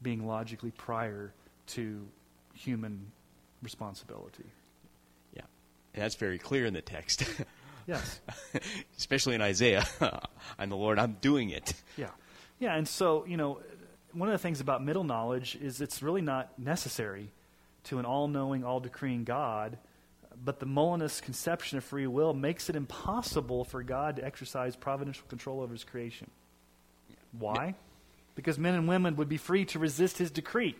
being 0.01 0.25
logically 0.25 0.71
prior 0.71 1.33
to 1.67 2.07
human 2.53 3.11
responsibility. 3.61 4.45
Yeah, 5.35 5.41
that's 5.93 6.15
very 6.15 6.37
clear 6.39 6.65
in 6.65 6.73
the 6.73 6.81
text, 6.81 7.25
Yes. 7.87 8.21
especially 8.97 9.35
in 9.35 9.41
Isaiah. 9.41 9.85
I'm 10.57 10.69
the 10.69 10.77
Lord; 10.77 10.99
I'm 10.99 11.17
doing 11.19 11.49
it. 11.49 11.73
Yeah. 11.97 12.11
Yeah, 12.59 12.75
and 12.75 12.87
so, 12.87 13.25
you 13.27 13.35
know, 13.35 13.59
one 14.13 14.29
of 14.29 14.33
the 14.33 14.37
things 14.39 14.61
about 14.61 14.81
middle 14.81 15.03
knowledge 15.03 15.57
is 15.61 15.81
it's 15.81 16.01
really 16.01 16.21
not 16.21 16.57
necessary 16.57 17.29
to 17.85 17.99
an 17.99 18.05
all 18.05 18.29
knowing, 18.29 18.63
all 18.63 18.79
decreeing 18.79 19.25
God, 19.25 19.77
but 20.43 20.59
the 20.59 20.65
Molinist 20.65 21.23
conception 21.23 21.77
of 21.77 21.83
free 21.83 22.07
will 22.07 22.33
makes 22.33 22.69
it 22.69 22.75
impossible 22.75 23.63
for 23.63 23.83
God 23.83 24.17
to 24.17 24.25
exercise 24.25 24.75
providential 24.75 25.25
control 25.27 25.61
over 25.61 25.73
his 25.73 25.83
creation. 25.83 26.29
Why? 27.37 27.75
Because 28.35 28.57
men 28.57 28.75
and 28.75 28.87
women 28.87 29.15
would 29.17 29.29
be 29.29 29.37
free 29.37 29.65
to 29.65 29.79
resist 29.79 30.17
his 30.17 30.31
decree. 30.31 30.75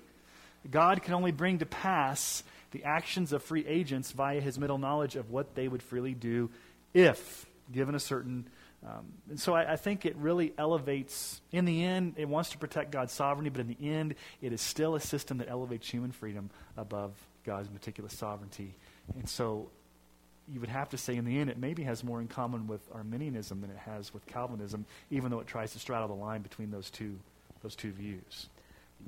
God 0.70 1.02
can 1.04 1.14
only 1.14 1.32
bring 1.32 1.60
to 1.60 1.66
pass 1.66 2.44
the 2.72 2.84
actions 2.84 3.34
of 3.34 3.44
free 3.44 3.66
agents 3.68 4.12
via 4.12 4.42
his 4.42 4.58
middle 4.58 4.78
knowledge 4.78 5.16
of 5.16 5.30
what 5.30 5.56
they 5.56 5.68
would 5.68 5.84
freely 5.84 6.14
do 6.14 6.50
if 6.94 7.46
given 7.72 7.96
a 7.96 8.00
certain. 8.00 8.48
Um, 8.86 9.14
and 9.30 9.40
so 9.40 9.54
I, 9.54 9.74
I 9.74 9.76
think 9.76 10.06
it 10.06 10.16
really 10.18 10.54
elevates, 10.58 11.42
in 11.52 11.66
the 11.66 11.84
end, 11.84 12.16
it 12.18 12.28
wants 12.28 12.50
to 12.50 12.58
protect 12.58 12.92
God's 12.92 13.14
sovereignty, 13.14 13.50
but 13.50 13.62
in 13.62 13.68
the 13.68 13.90
end, 13.90 14.16
it 14.42 14.52
is 14.54 14.62
still 14.62 14.96
a 14.96 15.00
system 15.00 15.38
that 15.38 15.50
elevates 15.50 15.90
human 15.90 16.12
freedom 16.12 16.50
above 16.76 17.12
God's 17.46 17.70
meticulous 17.70 18.18
sovereignty. 18.18 18.76
And 19.16 19.28
so 19.28 19.70
you 20.52 20.60
would 20.60 20.70
have 20.70 20.90
to 20.90 20.98
say, 20.98 21.16
in 21.16 21.26
the 21.26 21.40
end, 21.40 21.50
it 21.50 21.58
maybe 21.58 21.84
has 21.84 22.04
more 22.04 22.20
in 22.20 22.28
common 22.28 22.68
with 22.68 22.82
Arminianism 22.94 23.62
than 23.62 23.70
it 23.70 23.78
has 23.78 24.14
with 24.14 24.26
Calvinism, 24.26 24.86
even 25.10 25.32
though 25.32 25.40
it 25.40 25.48
tries 25.48 25.72
to 25.74 25.80
straddle 25.80 26.08
the 26.08 26.14
line 26.14 26.42
between 26.42 26.72
those 26.72 26.90
two, 26.90 27.18
those 27.62 27.76
two 27.76 27.92
views. 27.92 28.50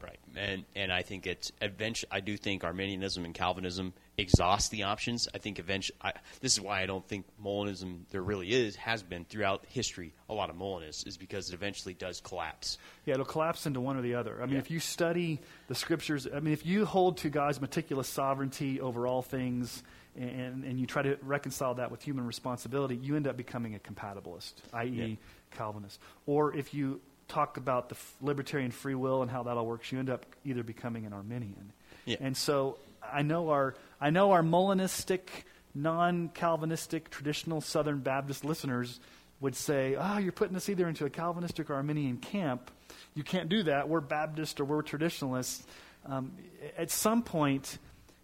Right, 0.01 0.19
and 0.35 0.65
and 0.75 0.91
I 0.91 1.01
think 1.03 1.25
it's 1.25 1.51
eventually. 1.61 2.09
I 2.11 2.19
do 2.19 2.35
think 2.35 2.63
Arminianism 2.63 3.23
and 3.23 3.33
Calvinism 3.33 3.93
exhaust 4.17 4.71
the 4.71 4.83
options. 4.83 5.27
I 5.33 5.37
think 5.39 5.59
eventually. 5.59 5.97
I, 6.01 6.13
this 6.41 6.53
is 6.53 6.61
why 6.61 6.81
I 6.81 6.85
don't 6.85 7.05
think 7.07 7.25
Molinism 7.43 7.99
there 8.11 8.21
really 8.21 8.51
is 8.51 8.75
has 8.77 9.03
been 9.03 9.25
throughout 9.25 9.65
history 9.69 10.13
a 10.29 10.33
lot 10.33 10.49
of 10.49 10.55
Molinists 10.55 11.03
is 11.05 11.17
because 11.17 11.49
it 11.49 11.53
eventually 11.53 11.93
does 11.93 12.21
collapse. 12.21 12.77
Yeah, 13.05 13.15
it'll 13.15 13.25
collapse 13.25 13.65
into 13.65 13.79
one 13.81 13.97
or 13.97 14.01
the 14.01 14.15
other. 14.15 14.37
I 14.41 14.45
mean, 14.45 14.53
Yeah. 14.53 14.59
if 14.59 14.71
you 14.71 14.79
study 14.79 15.39
the 15.67 15.75
scriptures, 15.75 16.27
I 16.33 16.39
mean, 16.39 16.53
if 16.53 16.65
you 16.65 16.85
hold 16.85 17.17
to 17.17 17.29
God's 17.29 17.59
meticulous 17.61 18.07
sovereignty 18.07 18.79
over 18.81 19.05
all 19.07 19.21
things 19.21 19.83
and, 20.17 20.63
and 20.63 20.79
you 20.79 20.85
try 20.87 21.01
to 21.01 21.17
reconcile 21.21 21.75
that 21.75 21.91
with 21.91 22.01
human 22.01 22.25
responsibility, 22.25 22.95
you 22.95 23.15
end 23.17 23.27
up 23.27 23.35
becoming 23.37 23.75
a 23.75 23.79
compatibilist, 23.79 24.53
i.e., 24.73 24.87
Yeah. 24.89 25.15
Calvinist. 25.57 25.99
Or 26.25 26.55
if 26.55 26.73
you 26.73 27.01
talk 27.27 27.57
about 27.57 27.89
the 27.89 27.95
f- 27.95 28.15
libertarian 28.21 28.71
free 28.71 28.95
will 28.95 29.21
and 29.21 29.29
how 29.31 29.43
that 29.43 29.57
all 29.57 29.65
works, 29.65 29.91
you 29.91 29.99
end 29.99 30.09
up 30.09 30.25
either 30.45 30.63
becoming 30.63 31.05
an 31.05 31.13
Arminian. 31.13 31.71
Yeah. 32.05 32.17
And 32.21 32.35
so 32.37 32.77
I 33.03 33.21
know 33.23 33.49
our, 33.49 33.75
I 33.99 34.09
know 34.09 34.31
our 34.31 34.43
Molinistic, 34.43 35.21
non 35.73 36.29
Calvinistic, 36.29 37.09
traditional 37.09 37.61
Southern 37.61 37.99
Baptist 37.99 38.45
listeners 38.45 38.99
would 39.39 39.55
say, 39.55 39.95
oh, 39.97 40.17
you're 40.17 40.31
putting 40.31 40.55
us 40.55 40.69
either 40.69 40.87
into 40.87 41.05
a 41.05 41.09
Calvinistic 41.09 41.69
or 41.69 41.75
Arminian 41.75 42.17
camp. 42.17 42.71
You 43.13 43.23
can't 43.23 43.49
do 43.49 43.63
that. 43.63 43.89
We're 43.89 44.01
Baptist 44.01 44.59
or 44.59 44.65
we're 44.65 44.81
traditionalists. 44.81 45.65
um, 46.05 46.31
at 46.77 46.91
some 46.91 47.21
point, 47.23 47.77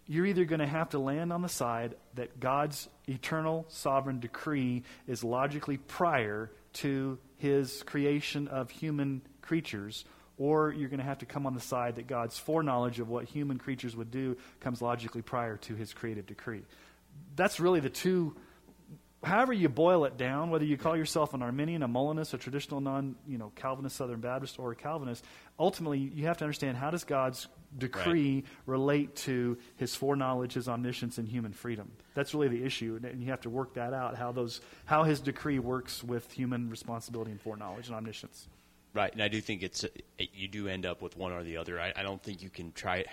you're 0.06 0.26
either 0.26 0.44
going 0.44 0.60
to 0.60 0.66
have 0.66 0.90
to 0.90 0.98
land 0.98 1.32
on 1.32 1.42
the 1.42 1.48
side 1.48 1.94
that 2.14 2.40
God's 2.40 2.88
eternal 3.08 3.64
sovereign 3.68 4.20
decree 4.20 4.82
is 5.06 5.22
logically 5.22 5.76
prior 5.76 6.50
to 6.74 7.18
his 7.38 7.82
creation 7.84 8.48
of 8.48 8.70
human 8.70 9.22
creatures, 9.42 10.04
or 10.38 10.72
you're 10.72 10.88
going 10.88 11.00
to 11.00 11.06
have 11.06 11.18
to 11.18 11.26
come 11.26 11.46
on 11.46 11.54
the 11.54 11.60
side 11.60 11.96
that 11.96 12.06
God's 12.06 12.38
foreknowledge 12.38 13.00
of 13.00 13.08
what 13.08 13.24
human 13.24 13.58
creatures 13.58 13.94
would 13.96 14.10
do 14.10 14.36
comes 14.60 14.82
logically 14.82 15.22
prior 15.22 15.56
to 15.58 15.74
his 15.74 15.92
creative 15.92 16.26
decree. 16.26 16.62
That's 17.36 17.60
really 17.60 17.80
the 17.80 17.90
two 17.90 18.34
however 19.24 19.52
you 19.52 19.68
boil 19.68 20.04
it 20.04 20.16
down, 20.16 20.50
whether 20.50 20.64
you 20.64 20.76
call 20.76 20.96
yourself 20.96 21.34
an 21.34 21.42
Arminian, 21.42 21.82
a 21.82 21.88
Molinist, 21.88 22.34
a 22.34 22.38
traditional 22.38 22.80
non, 22.80 23.14
you 23.26 23.38
know, 23.38 23.52
Calvinist, 23.54 23.96
Southern 23.96 24.20
Baptist, 24.20 24.58
or 24.58 24.72
a 24.72 24.76
Calvinist, 24.76 25.24
ultimately 25.58 25.98
you 25.98 26.26
have 26.26 26.38
to 26.38 26.44
understand 26.44 26.76
how 26.76 26.90
does 26.90 27.04
God's 27.04 27.46
decree 27.76 28.36
right. 28.36 28.44
relate 28.66 29.16
to 29.16 29.56
His 29.76 29.94
foreknowledge, 29.94 30.54
His 30.54 30.68
omniscience, 30.68 31.18
and 31.18 31.28
human 31.28 31.52
freedom. 31.52 31.90
That's 32.14 32.34
really 32.34 32.48
the 32.48 32.64
issue, 32.64 32.98
and 33.02 33.22
you 33.22 33.30
have 33.30 33.42
to 33.42 33.50
work 33.50 33.74
that 33.74 33.94
out 33.94 34.16
how 34.16 34.32
those 34.32 34.60
how 34.84 35.04
His 35.04 35.20
decree 35.20 35.58
works 35.58 36.02
with 36.02 36.30
human 36.32 36.68
responsibility 36.68 37.30
and 37.30 37.40
foreknowledge 37.40 37.86
and 37.86 37.96
omniscience. 37.96 38.48
Right, 38.94 39.10
and 39.10 39.22
I 39.22 39.28
do 39.28 39.40
think 39.40 39.62
it's 39.62 39.86
you 40.18 40.48
do 40.48 40.68
end 40.68 40.84
up 40.84 41.00
with 41.00 41.16
one 41.16 41.32
or 41.32 41.42
the 41.42 41.56
other. 41.56 41.80
I, 41.80 41.94
I 41.96 42.02
don't 42.02 42.22
think 42.22 42.42
you 42.42 42.50
can 42.50 42.72
try. 42.72 43.04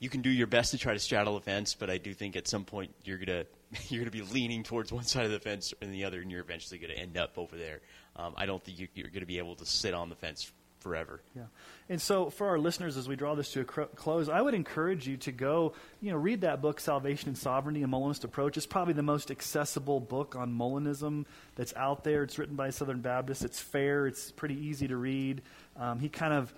You 0.00 0.10
can 0.10 0.20
do 0.20 0.28
your 0.28 0.46
best 0.46 0.72
to 0.72 0.78
try 0.78 0.92
to 0.92 0.98
straddle 0.98 1.34
the 1.34 1.40
fence, 1.40 1.74
but 1.74 1.88
I 1.88 1.96
do 1.96 2.12
think 2.12 2.36
at 2.36 2.46
some 2.46 2.64
point 2.64 2.94
you're 3.04 3.16
gonna 3.16 3.44
you're 3.88 4.00
gonna 4.02 4.10
be 4.10 4.20
leaning 4.20 4.62
towards 4.62 4.92
one 4.92 5.04
side 5.04 5.24
of 5.24 5.30
the 5.30 5.40
fence 5.40 5.72
and 5.80 5.94
the 5.94 6.04
other, 6.04 6.20
and 6.20 6.30
you're 6.30 6.42
eventually 6.42 6.78
gonna 6.78 6.92
end 6.92 7.16
up 7.16 7.38
over 7.38 7.56
there. 7.56 7.80
Um, 8.16 8.34
I 8.36 8.44
don't 8.44 8.62
think 8.62 8.78
you, 8.78 8.88
you're 8.94 9.08
gonna 9.08 9.24
be 9.24 9.38
able 9.38 9.56
to 9.56 9.66
sit 9.66 9.94
on 9.94 10.10
the 10.10 10.14
fence 10.14 10.52
forever. 10.78 11.20
Yeah. 11.34 11.42
And 11.88 12.00
so 12.00 12.30
for 12.30 12.48
our 12.48 12.58
listeners, 12.58 12.96
as 12.96 13.08
we 13.08 13.16
draw 13.16 13.34
this 13.34 13.52
to 13.52 13.60
a 13.60 13.64
cr- 13.64 13.82
close, 13.94 14.28
I 14.28 14.40
would 14.40 14.54
encourage 14.54 15.06
you 15.06 15.16
to 15.18 15.32
go, 15.32 15.72
you 16.00 16.10
know, 16.10 16.18
read 16.18 16.42
that 16.42 16.60
book, 16.60 16.80
Salvation 16.80 17.28
and 17.28 17.38
Sovereignty, 17.38 17.82
A 17.82 17.86
Molinist 17.86 18.24
Approach. 18.24 18.56
It's 18.56 18.66
probably 18.66 18.94
the 18.94 19.02
most 19.02 19.30
accessible 19.30 20.00
book 20.00 20.36
on 20.36 20.52
Molinism 20.52 21.24
that's 21.56 21.74
out 21.76 22.04
there. 22.04 22.22
It's 22.22 22.38
written 22.38 22.56
by 22.56 22.68
a 22.68 22.72
Southern 22.72 23.00
Baptist. 23.00 23.44
It's 23.44 23.60
fair. 23.60 24.06
It's 24.06 24.30
pretty 24.30 24.54
easy 24.66 24.88
to 24.88 24.96
read. 24.96 25.42
Um, 25.76 25.98
he 25.98 26.08
kind 26.08 26.34
of, 26.34 26.52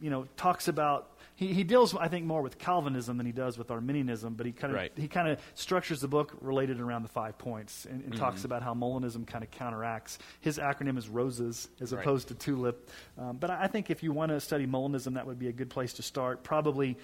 you 0.00 0.10
know, 0.10 0.26
talks 0.36 0.68
about 0.68 1.13
he, 1.36 1.52
he 1.52 1.64
deals, 1.64 1.94
I 1.96 2.08
think, 2.08 2.26
more 2.26 2.42
with 2.42 2.58
Calvinism 2.58 3.16
than 3.16 3.26
he 3.26 3.32
does 3.32 3.58
with 3.58 3.70
Arminianism, 3.70 4.34
but 4.34 4.46
he 4.46 4.52
kind 4.52 4.72
of 4.72 4.76
right. 4.76 4.92
he 4.96 5.08
kind 5.08 5.28
of 5.28 5.40
structures 5.54 6.00
the 6.00 6.08
book 6.08 6.36
related 6.40 6.80
around 6.80 7.02
the 7.02 7.08
five 7.08 7.38
points 7.38 7.86
and, 7.86 8.02
and 8.02 8.12
mm-hmm. 8.12 8.20
talks 8.20 8.44
about 8.44 8.62
how 8.62 8.72
Molinism 8.72 9.26
kind 9.26 9.42
of 9.42 9.50
counteracts. 9.50 10.18
His 10.40 10.58
acronym 10.58 10.96
is 10.96 11.08
ROSES 11.08 11.68
as 11.80 11.92
right. 11.92 12.00
opposed 12.00 12.28
to 12.28 12.34
TULIP. 12.34 12.88
Um, 13.18 13.36
but 13.38 13.50
I 13.50 13.66
think 13.66 13.90
if 13.90 14.02
you 14.02 14.12
want 14.12 14.30
to 14.30 14.40
study 14.40 14.66
Molinism, 14.66 15.14
that 15.14 15.26
would 15.26 15.38
be 15.38 15.48
a 15.48 15.52
good 15.52 15.70
place 15.70 15.94
to 15.94 16.02
start. 16.02 16.44
Probably 16.44 16.96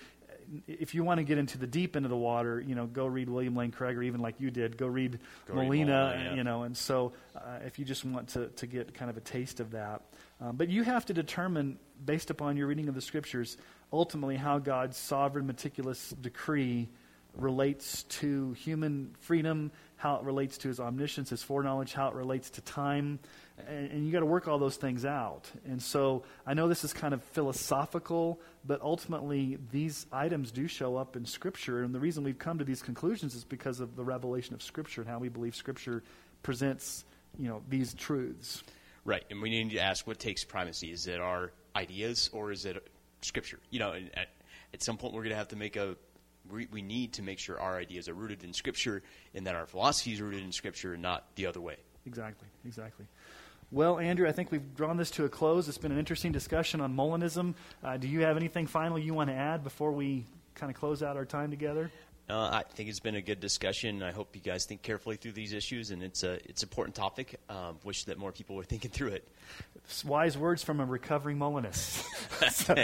if 0.66 0.94
you 0.94 1.04
want 1.04 1.18
to 1.18 1.24
get 1.24 1.38
into 1.38 1.58
the 1.58 1.66
deep 1.66 1.96
end 1.96 2.04
of 2.04 2.10
the 2.10 2.16
water, 2.16 2.60
you 2.60 2.74
know, 2.74 2.86
go 2.86 3.06
read 3.06 3.28
William 3.28 3.54
Lane 3.54 3.70
Craig, 3.70 3.96
or 3.96 4.02
even 4.02 4.20
like 4.20 4.36
you 4.38 4.50
did, 4.50 4.76
go 4.76 4.86
read 4.86 5.18
go 5.46 5.54
Molina, 5.54 5.68
read 5.70 5.78
Molina 5.86 6.24
yeah. 6.24 6.34
you 6.34 6.44
know. 6.44 6.62
And 6.62 6.76
so, 6.76 7.12
uh, 7.36 7.58
if 7.64 7.78
you 7.78 7.84
just 7.84 8.04
want 8.04 8.28
to, 8.30 8.48
to 8.48 8.66
get 8.66 8.94
kind 8.94 9.10
of 9.10 9.16
a 9.16 9.20
taste 9.20 9.60
of 9.60 9.72
that, 9.72 10.02
um, 10.40 10.56
but 10.56 10.68
you 10.68 10.82
have 10.82 11.06
to 11.06 11.14
determine, 11.14 11.78
based 12.04 12.30
upon 12.30 12.56
your 12.56 12.66
reading 12.66 12.88
of 12.88 12.94
the 12.94 13.00
scriptures, 13.00 13.56
ultimately 13.92 14.36
how 14.36 14.58
God's 14.58 14.96
sovereign, 14.96 15.46
meticulous 15.46 16.10
decree 16.20 16.88
relates 17.36 18.02
to 18.04 18.52
human 18.52 19.14
freedom, 19.20 19.70
how 19.96 20.16
it 20.16 20.22
relates 20.24 20.58
to 20.58 20.68
his 20.68 20.80
omniscience, 20.80 21.30
his 21.30 21.42
foreknowledge, 21.42 21.92
how 21.92 22.08
it 22.08 22.14
relates 22.14 22.50
to 22.50 22.60
time. 22.62 23.18
And, 23.68 23.90
and 23.90 24.06
you 24.06 24.12
got 24.12 24.20
to 24.20 24.26
work 24.26 24.48
all 24.48 24.58
those 24.58 24.76
things 24.76 25.04
out. 25.04 25.50
And 25.66 25.80
so 25.80 26.24
I 26.46 26.54
know 26.54 26.68
this 26.68 26.84
is 26.84 26.92
kind 26.92 27.14
of 27.14 27.22
philosophical, 27.22 28.40
but 28.64 28.80
ultimately 28.80 29.58
these 29.70 30.06
items 30.12 30.50
do 30.50 30.66
show 30.66 30.96
up 30.96 31.16
in 31.16 31.24
Scripture. 31.24 31.82
And 31.82 31.94
the 31.94 32.00
reason 32.00 32.24
we've 32.24 32.38
come 32.38 32.58
to 32.58 32.64
these 32.64 32.82
conclusions 32.82 33.34
is 33.34 33.44
because 33.44 33.80
of 33.80 33.96
the 33.96 34.04
revelation 34.04 34.54
of 34.54 34.62
Scripture 34.62 35.02
and 35.02 35.10
how 35.10 35.18
we 35.18 35.28
believe 35.28 35.54
Scripture 35.54 36.02
presents 36.42 37.04
you 37.38 37.48
know, 37.48 37.62
these 37.68 37.94
truths. 37.94 38.62
Right. 39.04 39.24
And 39.30 39.40
we 39.40 39.50
need 39.50 39.70
to 39.70 39.80
ask 39.80 40.06
what 40.06 40.18
takes 40.18 40.44
primacy. 40.44 40.90
Is 40.90 41.06
it 41.06 41.20
our 41.20 41.52
ideas 41.76 42.28
or 42.32 42.50
is 42.50 42.64
it 42.64 42.86
Scripture. 43.22 43.58
You 43.70 43.78
know, 43.78 43.92
at, 43.92 44.28
at 44.72 44.82
some 44.82 44.96
point 44.96 45.14
we're 45.14 45.22
going 45.22 45.30
to 45.30 45.36
have 45.36 45.48
to 45.48 45.56
make 45.56 45.76
a. 45.76 45.96
We, 46.50 46.66
we 46.72 46.82
need 46.82 47.12
to 47.14 47.22
make 47.22 47.38
sure 47.38 47.60
our 47.60 47.76
ideas 47.76 48.08
are 48.08 48.14
rooted 48.14 48.42
in 48.42 48.52
Scripture, 48.52 49.02
and 49.34 49.46
that 49.46 49.54
our 49.54 49.66
philosophy 49.66 50.12
is 50.12 50.20
rooted 50.20 50.42
in 50.42 50.52
Scripture, 50.52 50.94
and 50.94 51.02
not 51.02 51.26
the 51.36 51.46
other 51.46 51.60
way. 51.60 51.76
Exactly. 52.06 52.48
Exactly. 52.64 53.06
Well, 53.72 54.00
Andrew, 54.00 54.26
I 54.28 54.32
think 54.32 54.50
we've 54.50 54.74
drawn 54.74 54.96
this 54.96 55.12
to 55.12 55.26
a 55.26 55.28
close. 55.28 55.68
It's 55.68 55.78
been 55.78 55.92
an 55.92 55.98
interesting 55.98 56.32
discussion 56.32 56.80
on 56.80 56.96
Molinism. 56.96 57.54
Uh, 57.84 57.98
do 57.98 58.08
you 58.08 58.20
have 58.22 58.36
anything 58.36 58.66
final 58.66 58.98
you 58.98 59.14
want 59.14 59.30
to 59.30 59.36
add 59.36 59.62
before 59.62 59.92
we 59.92 60.24
kind 60.56 60.70
of 60.70 60.76
close 60.76 61.04
out 61.04 61.16
our 61.16 61.24
time 61.24 61.50
together? 61.50 61.90
Uh, 62.30 62.48
I 62.48 62.62
think 62.62 62.88
it's 62.88 63.00
been 63.00 63.16
a 63.16 63.20
good 63.20 63.40
discussion. 63.40 64.04
I 64.04 64.12
hope 64.12 64.36
you 64.36 64.40
guys 64.40 64.64
think 64.64 64.82
carefully 64.82 65.16
through 65.16 65.32
these 65.32 65.52
issues, 65.52 65.90
and 65.90 66.00
it's 66.00 66.22
a 66.22 66.34
it's 66.48 66.62
an 66.62 66.68
important 66.68 66.94
topic. 66.94 67.40
Um, 67.48 67.78
wish 67.82 68.04
that 68.04 68.18
more 68.18 68.30
people 68.30 68.54
were 68.54 68.62
thinking 68.70 68.90
through 68.90 69.08
it. 69.08 69.28
Wise 70.04 70.38
words 70.38 70.62
from 70.62 70.78
a 70.78 70.84
recovering 70.84 71.36
Molinist. 71.38 72.04
so, 72.52 72.74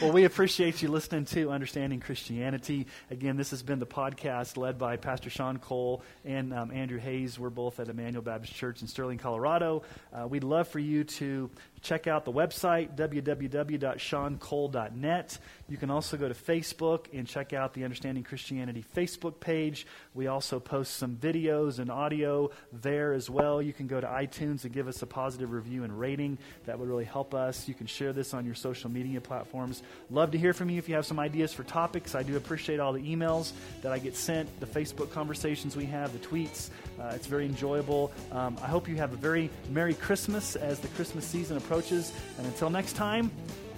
well, 0.00 0.12
we 0.12 0.24
appreciate 0.24 0.80
you 0.80 0.88
listening 0.88 1.26
to 1.26 1.50
Understanding 1.50 2.00
Christianity. 2.00 2.86
Again, 3.10 3.36
this 3.36 3.50
has 3.50 3.62
been 3.62 3.78
the 3.78 3.86
podcast 3.86 4.56
led 4.56 4.78
by 4.78 4.96
Pastor 4.96 5.28
Sean 5.28 5.58
Cole 5.58 6.02
and 6.24 6.54
um, 6.54 6.70
Andrew 6.72 6.98
Hayes. 6.98 7.38
We're 7.38 7.50
both 7.50 7.78
at 7.78 7.88
Emmanuel 7.88 8.22
Baptist 8.22 8.54
Church 8.54 8.80
in 8.80 8.88
Sterling, 8.88 9.18
Colorado. 9.18 9.82
Uh, 10.12 10.26
we'd 10.26 10.42
love 10.42 10.66
for 10.66 10.78
you 10.78 11.04
to 11.04 11.50
check 11.82 12.06
out 12.06 12.24
the 12.24 12.32
website, 12.32 12.96
www.seancole.net. 12.96 15.38
You 15.68 15.76
can 15.76 15.90
also 15.90 16.16
go 16.16 16.28
to 16.28 16.34
Facebook 16.34 17.06
and 17.12 17.26
check 17.26 17.52
out 17.52 17.74
the 17.74 17.84
Understanding 17.84 18.24
Christianity 18.24 18.84
Facebook 18.94 19.40
page. 19.40 19.86
We 20.14 20.26
also 20.26 20.60
post 20.60 20.96
some 20.96 21.16
videos 21.16 21.78
and 21.78 21.90
audio 21.90 22.50
there 22.72 23.12
as 23.12 23.30
well. 23.30 23.62
You 23.62 23.72
can 23.72 23.86
go 23.86 24.00
to 24.00 24.06
iTunes 24.06 24.64
and 24.64 24.72
give 24.72 24.88
us 24.88 25.02
a 25.02 25.06
positive 25.06 25.52
review 25.52 25.84
and 25.84 25.98
rating. 25.98 26.38
That 26.66 26.78
would 26.78 26.88
really 26.88 27.04
help 27.04 27.34
us. 27.34 27.66
You 27.66 27.74
can 27.74 27.86
share 27.86 28.12
this 28.12 28.34
on 28.34 28.44
your 28.44 28.54
social 28.54 28.90
media 28.90 29.20
platforms. 29.20 29.82
Love 30.10 30.32
to 30.32 30.38
hear 30.38 30.52
from 30.52 30.70
you 30.70 30.78
if 30.78 30.88
you 30.88 30.94
have 30.96 31.06
some 31.06 31.18
ideas 31.18 31.52
for 31.52 31.64
topics. 31.64 32.14
I 32.14 32.22
do 32.22 32.36
appreciate 32.36 32.80
all 32.80 32.92
the 32.92 33.02
emails 33.02 33.52
that 33.82 33.92
I 33.92 33.98
get 33.98 34.16
sent, 34.16 34.60
the 34.60 34.66
Facebook 34.66 35.10
conversations 35.12 35.76
we 35.76 35.86
have, 35.86 36.12
the 36.12 36.18
tweets. 36.18 36.70
Uh, 37.00 37.12
it's 37.14 37.26
very 37.26 37.46
enjoyable. 37.46 38.12
Um, 38.32 38.58
I 38.62 38.66
hope 38.66 38.88
you 38.88 38.96
have 38.96 39.14
a 39.14 39.16
very 39.16 39.48
Merry 39.70 39.94
Christmas 39.94 40.56
as 40.56 40.80
the 40.80 40.88
Christmas 40.88 41.24
season 41.24 41.56
approaches 41.56 41.69
approaches. 41.70 42.12
And 42.36 42.46
until 42.46 42.68
next 42.68 42.94
time, 42.94 43.30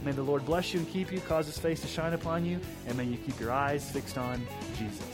may 0.03 0.13
the 0.13 0.23
Lord 0.23 0.47
bless 0.47 0.73
you 0.73 0.81
and 0.81 0.89
keep 0.89 1.13
you, 1.13 1.21
cause 1.21 1.45
his 1.45 1.59
face 1.59 1.83
to 1.83 1.87
shine 1.87 2.15
upon 2.15 2.47
you, 2.47 2.59
and 2.87 2.97
may 2.97 3.05
you 3.05 3.19
keep 3.19 3.39
your 3.39 3.53
eyes 3.53 3.91
fixed 3.91 4.17
on 4.17 4.41
Jesus. 4.79 5.12